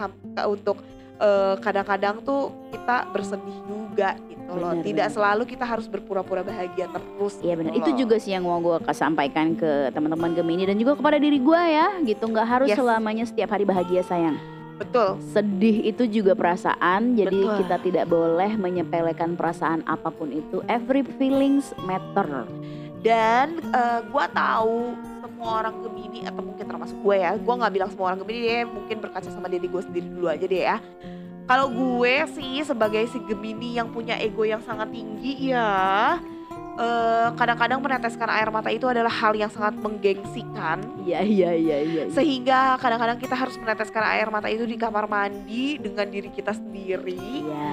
untuk 0.50 0.82
eh, 1.22 1.54
kadang-kadang 1.62 2.18
tuh 2.20 2.50
kita 2.74 3.06
bersedih 3.14 3.58
juga 3.62 4.18
gitu 4.26 4.50
loh. 4.50 4.74
Bener, 4.74 4.82
Tidak 4.82 5.06
bener. 5.06 5.14
selalu 5.14 5.42
kita 5.46 5.62
harus 5.62 5.86
berpura-pura 5.86 6.42
bahagia 6.42 6.90
terus. 6.90 7.38
Iya 7.38 7.54
benar. 7.54 7.70
gitu 7.70 7.78
Itu 7.78 7.90
loh. 7.94 7.98
juga 8.02 8.16
sih 8.18 8.34
yang 8.34 8.42
mau 8.42 8.58
gue 8.58 8.82
sampaikan 8.90 9.54
ke 9.54 9.94
teman-teman 9.94 10.34
Gemini 10.34 10.66
dan 10.66 10.74
juga 10.74 10.98
kepada 10.98 11.22
diri 11.22 11.38
gue 11.38 11.62
ya, 11.62 11.94
gitu. 12.02 12.26
Nggak 12.26 12.46
harus 12.48 12.68
Yes. 12.74 12.78
selamanya 12.82 13.24
setiap 13.24 13.54
hari 13.54 13.62
bahagia 13.62 14.02
sayang. 14.02 14.34
betul. 14.74 15.20
Sedih 15.36 15.92
itu 15.92 16.08
juga 16.08 16.32
perasaan, 16.32 17.12
jadi 17.12 17.36
Betul. 17.36 17.56
kita 17.60 17.76
tidak 17.84 18.04
boleh 18.08 18.56
menyepelekan 18.56 19.36
perasaan 19.36 19.84
apa 19.84 20.08
pun 20.08 20.32
itu. 20.32 20.64
Every 20.66 21.04
feelings 21.04 21.76
matter. 21.84 22.48
Dan 23.04 23.60
eh, 23.60 24.00
gua 24.08 24.24
tahu 24.26 24.96
semua 25.40 25.64
orang 25.64 25.80
Gemini 25.80 26.20
atau 26.28 26.44
mungkin 26.44 26.68
termasuk 26.68 27.00
gue 27.00 27.16
ya. 27.16 27.32
Gua 27.40 27.54
nggak 27.64 27.72
bilang 27.72 27.88
semua 27.88 28.12
orang 28.12 28.20
Gemini 28.20 28.40
deh, 28.44 28.62
mungkin 28.68 28.96
berkaca 29.00 29.28
sama 29.32 29.48
diri 29.48 29.64
gue 29.64 29.80
sendiri 29.80 30.04
dulu 30.12 30.28
aja 30.28 30.44
deh 30.44 30.62
ya. 30.68 30.76
Kalau 31.48 31.72
gue 31.72 32.14
sih 32.36 32.60
sebagai 32.60 33.08
si 33.08 33.16
Gemini 33.24 33.80
yang 33.80 33.88
punya 33.88 34.20
ego 34.20 34.44
yang 34.44 34.60
sangat 34.60 34.92
tinggi 34.92 35.48
ya, 35.48 36.20
eh, 36.76 37.28
kadang-kadang 37.40 37.80
meneteskan 37.80 38.28
air 38.28 38.52
mata 38.52 38.68
itu 38.68 38.84
adalah 38.84 39.08
hal 39.08 39.32
yang 39.32 39.48
sangat 39.48 39.80
menggengsikan. 39.80 40.84
Iya 41.08 41.24
iya 41.24 41.50
iya 41.56 41.76
iya. 41.80 42.02
iya. 42.04 42.12
Sehingga 42.12 42.76
kadang-kadang 42.76 43.16
kita 43.16 43.32
harus 43.32 43.56
meneteskan 43.56 44.04
air 44.12 44.28
mata 44.28 44.52
itu 44.52 44.68
di 44.68 44.76
kamar 44.76 45.08
mandi 45.08 45.80
dengan 45.80 46.04
diri 46.04 46.28
kita 46.28 46.52
sendiri. 46.52 47.16
Iya. 47.16 47.72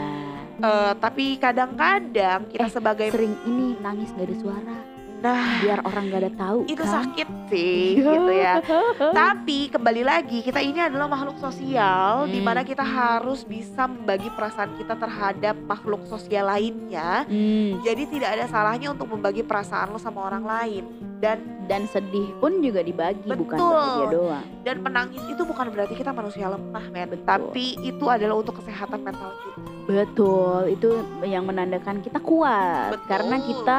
Eh, 0.58 0.94
tapi 0.98 1.38
kadang-kadang 1.38 2.50
kita 2.50 2.66
Eh, 2.66 2.72
sebagai 2.74 3.08
Sering 3.14 3.36
ini 3.46 3.78
nangis 3.78 4.10
gak 4.18 4.26
ada 4.26 4.36
suara, 4.42 4.78
nah 5.18 5.58
biar 5.60 5.82
orang 5.82 6.04
gak 6.08 6.22
ada 6.22 6.32
tahu. 6.32 6.60
itu 6.66 6.78
kan? 6.78 6.94
sakit 7.02 7.28
sih 7.48 7.98
gitu 7.98 8.30
ya. 8.30 8.62
Tapi 9.20 9.68
kembali 9.68 10.04
lagi 10.04 10.40
kita 10.42 10.60
ini 10.60 10.78
adalah 10.78 11.08
makhluk 11.08 11.38
sosial 11.38 12.26
di 12.26 12.38
Hmm. 12.38 12.46
mana 12.46 12.62
kita 12.62 12.82
harus 12.82 13.42
bisa 13.42 13.86
membagi 13.86 14.30
perasaan 14.30 14.78
kita 14.78 14.94
terhadap 14.94 15.58
makhluk 15.60 16.06
sosial 16.06 16.46
lainnya. 16.46 17.26
Hmm, 17.26 17.82
Jadi 17.82 18.04
tidak 18.10 18.30
ada 18.32 18.46
salahnya 18.46 18.92
untuk 18.92 19.10
membagi 19.10 19.42
perasaan 19.42 19.90
lo 19.90 19.98
sama 19.98 20.22
orang 20.24 20.44
lain 20.44 20.84
dan 21.18 21.42
dan 21.66 21.84
sedih 21.86 22.30
pun 22.38 22.62
juga 22.62 22.80
dibagi, 22.80 23.26
bukan 23.26 23.58
Betul. 23.58 23.74
bagi 23.74 23.92
dia 23.98 24.08
doang. 24.14 24.46
dan 24.62 24.76
menangis 24.80 25.24
itu 25.26 25.42
bukan 25.42 25.66
berarti 25.68 25.96
kita 25.96 26.12
manusia 26.12 26.46
lemah, 26.48 26.86
men. 26.88 27.10
Betul. 27.10 27.26
Tapi 27.26 27.66
itu 27.82 28.06
adalah 28.06 28.36
untuk 28.36 28.56
kesehatan 28.56 29.02
mental 29.02 29.34
kita. 29.34 29.60
Betul, 29.88 30.62
itu 30.70 30.90
yang 31.24 31.44
menandakan 31.44 32.00
kita 32.00 32.20
kuat 32.20 32.92
Betul. 32.94 33.08
karena 33.08 33.36
kita 33.42 33.78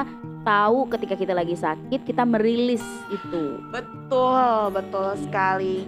tahu 0.49 0.89
ketika 0.89 1.13
kita 1.13 1.37
lagi 1.37 1.53
sakit 1.53 2.09
kita 2.09 2.25
merilis 2.25 2.81
itu. 3.13 3.61
Betul, 3.69 4.73
betul 4.73 5.13
sekali. 5.21 5.85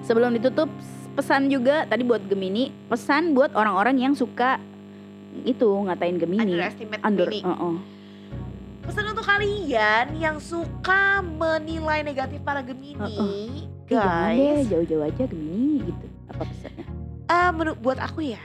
Sebelum 0.00 0.32
ditutup 0.32 0.72
pesan 1.12 1.52
juga 1.52 1.84
tadi 1.84 2.00
buat 2.00 2.24
Gemini, 2.24 2.72
pesan 2.88 3.36
buat 3.36 3.52
orang-orang 3.52 4.00
yang 4.00 4.16
suka 4.16 4.56
itu 5.44 5.68
ngatain 5.68 6.16
Gemini. 6.16 6.56
Underestimate 6.56 7.04
Under, 7.04 7.28
Gemini. 7.28 7.44
uh-uh. 7.44 7.76
Pesan 8.84 9.04
untuk 9.12 9.24
kalian 9.24 10.06
yang 10.16 10.36
suka 10.40 11.20
menilai 11.20 12.00
negatif 12.00 12.40
para 12.44 12.64
Gemini. 12.64 13.16
Eh, 13.16 13.92
jangan 13.92 14.32
deh 14.32 14.56
guys. 14.60 14.68
jauh-jauh 14.72 15.04
aja 15.04 15.24
Gemini 15.28 15.84
gitu. 15.84 16.06
Apa 16.32 16.48
pesannya? 16.48 16.84
Eh, 17.24 17.50
menurut 17.56 17.78
buat 17.80 17.96
aku 18.00 18.20
ya, 18.24 18.40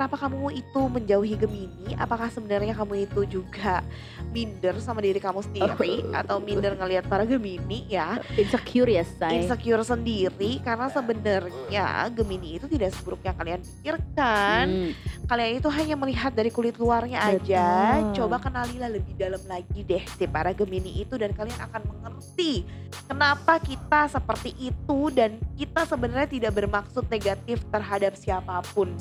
kenapa 0.00 0.16
kamu 0.16 0.64
itu 0.64 0.80
menjauhi 0.88 1.36
Gemini? 1.36 1.92
Apakah 2.00 2.32
sebenarnya 2.32 2.72
kamu 2.72 3.04
itu 3.04 3.20
juga 3.36 3.84
minder 4.32 4.80
sama 4.80 5.04
diri 5.04 5.20
kamu 5.20 5.44
sendiri 5.44 6.08
atau 6.16 6.40
minder 6.40 6.72
ngelihat 6.72 7.04
para 7.04 7.28
Gemini 7.28 7.84
ya? 7.84 8.16
Insecure 8.32 8.88
ya, 8.88 9.04
say. 9.04 9.44
Insecure 9.44 9.84
sendiri 9.84 10.56
karena 10.64 10.88
sebenarnya 10.88 12.08
Gemini 12.16 12.56
itu 12.56 12.64
tidak 12.64 12.96
seburuk 12.96 13.20
yang 13.20 13.36
kalian 13.36 13.60
pikirkan. 13.60 14.64
Hmm, 14.72 14.90
Kalian 15.28 15.60
itu 15.60 15.68
hanya 15.68 15.94
melihat 16.00 16.32
dari 16.32 16.48
kulit 16.48 16.80
luarnya 16.80 17.20
aja. 17.20 18.00
Betul. 18.00 18.24
Coba 18.24 18.40
kenalilah 18.40 18.88
lebih 18.88 19.14
dalam 19.20 19.38
lagi 19.44 19.84
deh 19.84 20.00
si 20.16 20.24
para 20.24 20.56
Gemini 20.56 21.04
itu 21.04 21.20
dan 21.20 21.36
kalian 21.36 21.60
akan 21.60 21.82
mengerti 21.92 22.64
kenapa 23.04 23.60
kita 23.60 24.08
seperti 24.08 24.56
itu 24.58 24.98
dan 25.12 25.36
kita 25.60 25.84
sebenarnya 25.84 26.24
tidak 26.24 26.56
bermaksud 26.56 27.04
negatif 27.12 27.60
terhadap 27.68 28.16
siapa 28.16 28.64
pun. 28.72 28.96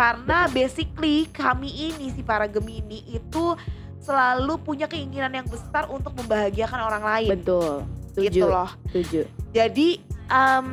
Karena 0.00 0.48
basically 0.48 1.28
kami 1.28 1.92
ini 1.92 2.08
si 2.16 2.24
para 2.24 2.48
Gemini 2.48 3.04
itu 3.04 3.52
selalu 4.00 4.56
punya 4.64 4.88
keinginan 4.88 5.28
yang 5.28 5.44
besar 5.44 5.92
untuk 5.92 6.16
membahagiakan 6.16 6.80
orang 6.80 7.04
lain. 7.04 7.28
betul. 7.36 7.84
Gitu 8.16 8.40
Setuju, 8.40 8.42
loh. 8.48 8.70
setuju. 8.88 9.20
Jadi 9.52 10.00
em, 10.32 10.66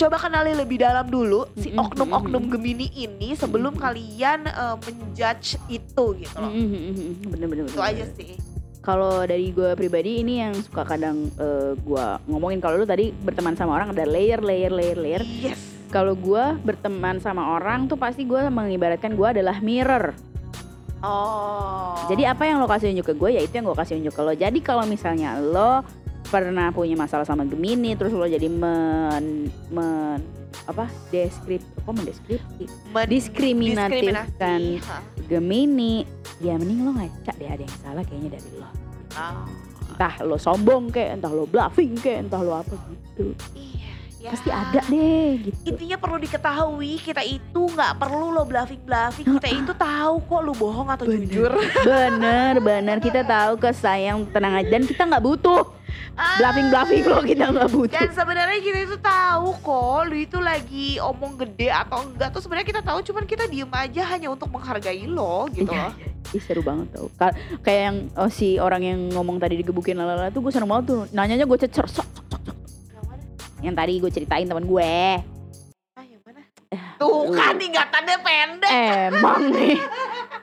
coba 0.00 0.16
kenali 0.16 0.56
lebih 0.56 0.80
dalam 0.80 1.12
dulu 1.12 1.44
si 1.60 1.76
oknum-oknum. 1.76 2.48
Gemini 2.48 2.88
ini 2.96 3.36
sebelum 3.36 3.76
kalian 3.76 4.48
eh, 4.48 4.76
menjudge 4.80 5.60
itu 5.68 6.04
gitu 6.24 6.36
loh. 6.40 6.48
Bener-bener. 7.36 7.68
Itu 7.68 7.84
aja 7.84 8.08
sih. 8.16 8.40
Kalau 8.80 9.28
dari 9.28 9.52
gue 9.52 9.76
pribadi 9.76 10.24
ini 10.24 10.40
yang 10.40 10.56
suka 10.56 10.88
kadang 10.88 11.28
eh, 11.36 11.76
gue 11.76 12.06
ngomongin 12.32 12.64
kalau 12.64 12.80
lu 12.80 12.88
tadi 12.88 13.12
berteman 13.12 13.60
sama 13.60 13.76
orang 13.76 13.92
ada 13.92 14.08
layer 14.08 14.40
layer 14.40 14.72
layer 14.72 14.96
layer. 14.96 15.20
Yes. 15.52 15.73
Kalau 15.94 16.18
gue 16.18 16.44
berteman 16.66 17.22
sama 17.22 17.54
orang 17.54 17.86
tuh 17.86 17.94
pasti 17.94 18.26
gue 18.26 18.50
mengibaratkan 18.50 19.14
gue 19.14 19.28
adalah 19.30 19.62
mirror. 19.62 20.10
Oh. 21.06 21.94
Jadi 22.10 22.26
apa 22.26 22.50
yang 22.50 22.58
lo 22.58 22.66
kasih 22.66 22.90
unjuk 22.90 23.12
ke 23.12 23.14
gue 23.14 23.30
ya 23.38 23.42
itu 23.46 23.54
yang 23.54 23.70
gue 23.70 23.78
kasih 23.78 24.02
unjuk 24.02 24.10
ke 24.10 24.22
lo. 24.26 24.32
Jadi 24.34 24.58
kalau 24.58 24.82
misalnya 24.90 25.38
lo 25.38 25.86
pernah 26.26 26.74
punya 26.74 26.98
masalah 26.98 27.22
sama 27.22 27.46
Gemini 27.46 27.94
terus 27.94 28.10
lo 28.10 28.26
jadi 28.26 28.50
men, 28.50 29.46
men 29.70 30.18
apa 30.64 30.88
deskrip 31.12 31.60
apa 31.84 31.90
mendeskripsi 31.92 32.64
diskriminatifkan 33.06 34.80
diskriminasi. 34.80 34.88
Hah. 34.88 35.02
Gemini 35.28 35.94
ya 36.40 36.56
mending 36.56 36.88
lo 36.88 36.90
ngaca 36.96 37.32
deh 37.36 37.48
ada 37.52 37.62
yang 37.62 37.76
salah 37.84 38.02
kayaknya 38.02 38.40
dari 38.40 38.50
lo 38.58 38.68
Oh. 39.14 39.46
entah 39.94 40.14
lo 40.26 40.34
sombong 40.34 40.90
kayak 40.90 41.22
entah 41.22 41.30
lo 41.30 41.46
bluffing 41.46 41.94
kayak 41.94 42.26
entah 42.26 42.42
lo 42.42 42.58
apa 42.58 42.74
gitu. 42.74 43.30
Ya. 44.24 44.30
pasti 44.30 44.48
ada 44.48 44.80
deh 44.82 45.28
gitu 45.42 45.56
Intinya 45.66 45.96
perlu 45.96 46.16
diketahui 46.18 46.96
kita 46.98 47.20
itu 47.20 47.60
nggak 47.66 47.92
perlu 47.94 48.32
lo 48.32 48.42
bluffing 48.42 48.80
bluffing. 48.80 49.26
Kita 49.28 49.46
itu 49.46 49.72
tahu 49.72 50.14
kok 50.18 50.40
lo 50.40 50.52
bohong 50.52 50.88
atau 50.88 51.04
Bener. 51.04 51.20
jujur. 51.22 51.52
bener 51.84 52.54
bener 52.58 52.96
kita 52.98 53.20
tahu 53.22 53.56
ke 53.56 53.70
sayang 53.70 54.24
tenang 54.26 54.56
aja 54.56 54.68
dan 54.70 54.82
kita 54.82 55.04
nggak 55.04 55.20
butuh 55.22 55.62
Ah. 56.14 56.38
bluffing 56.38 56.68
bluffing 56.68 57.04
lo 57.04 57.18
kita 57.22 57.44
nggak 57.48 57.70
butuh 57.70 57.94
Dan 57.96 58.10
sebenarnya 58.12 58.58
kita 58.60 58.78
itu 58.82 58.96
tahu 58.96 59.46
kok 59.56 59.98
lu 60.04 60.16
itu 60.16 60.38
lagi 60.38 60.88
omong 60.96 61.34
gede 61.36 61.68
atau 61.68 62.02
enggak 62.02 62.30
tuh 62.30 62.38
sebenarnya 62.38 62.66
kita 62.68 62.82
tahu 62.82 62.98
cuman 63.00 63.24
kita 63.24 63.44
diem 63.44 63.66
aja 63.68 64.02
hanya 64.08 64.28
untuk 64.28 64.46
menghargai 64.48 65.04
lo 65.04 65.46
gitu 65.48 65.66
Iya, 65.66 65.90
loh. 65.90 65.92
Ih, 66.30 66.40
seru 66.40 66.62
banget 66.62 66.86
tau 66.92 67.06
Ka- 67.12 67.34
kayak 67.60 67.82
yang 67.84 67.96
oh, 68.12 68.26
si 68.28 68.58
orang 68.58 68.82
yang 68.82 69.00
ngomong 69.08 69.38
tadi 69.38 69.54
digebukin 69.56 69.94
lalala 69.96 70.30
tuh 70.30 70.38
gue 70.40 70.50
seneng 70.50 70.66
banget 70.68 70.84
tuh 70.88 71.00
nanyanya 71.10 71.44
gue 71.44 71.58
cecer 71.60 71.86
sok, 71.88 72.06
sok, 72.06 72.26
sok, 72.28 72.42
sok. 72.44 72.56
Yang 73.64 73.74
tadi 73.80 73.92
gue 73.96 74.10
ceritain 74.12 74.44
teman 74.44 74.68
gue. 74.68 74.92
Ah, 75.96 76.04
yang 76.04 76.20
mana? 76.20 76.44
Tuh 77.00 77.32
kan 77.32 77.56
ingatannya 77.56 78.16
pendek. 78.20 78.72
Emang 79.08 79.42
nih. 79.48 79.80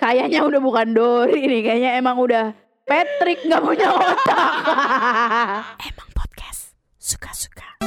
Kayaknya 0.02 0.42
udah 0.42 0.58
bukan 0.58 0.88
Dori 0.98 1.46
nih, 1.46 1.62
kayaknya 1.62 1.92
emang 2.02 2.18
udah 2.18 2.58
Patrick 2.90 3.46
nggak 3.46 3.62
punya 3.62 3.94
otak. 3.94 4.54
emang 5.94 6.10
podcast 6.18 6.74
suka-suka. 6.98 7.78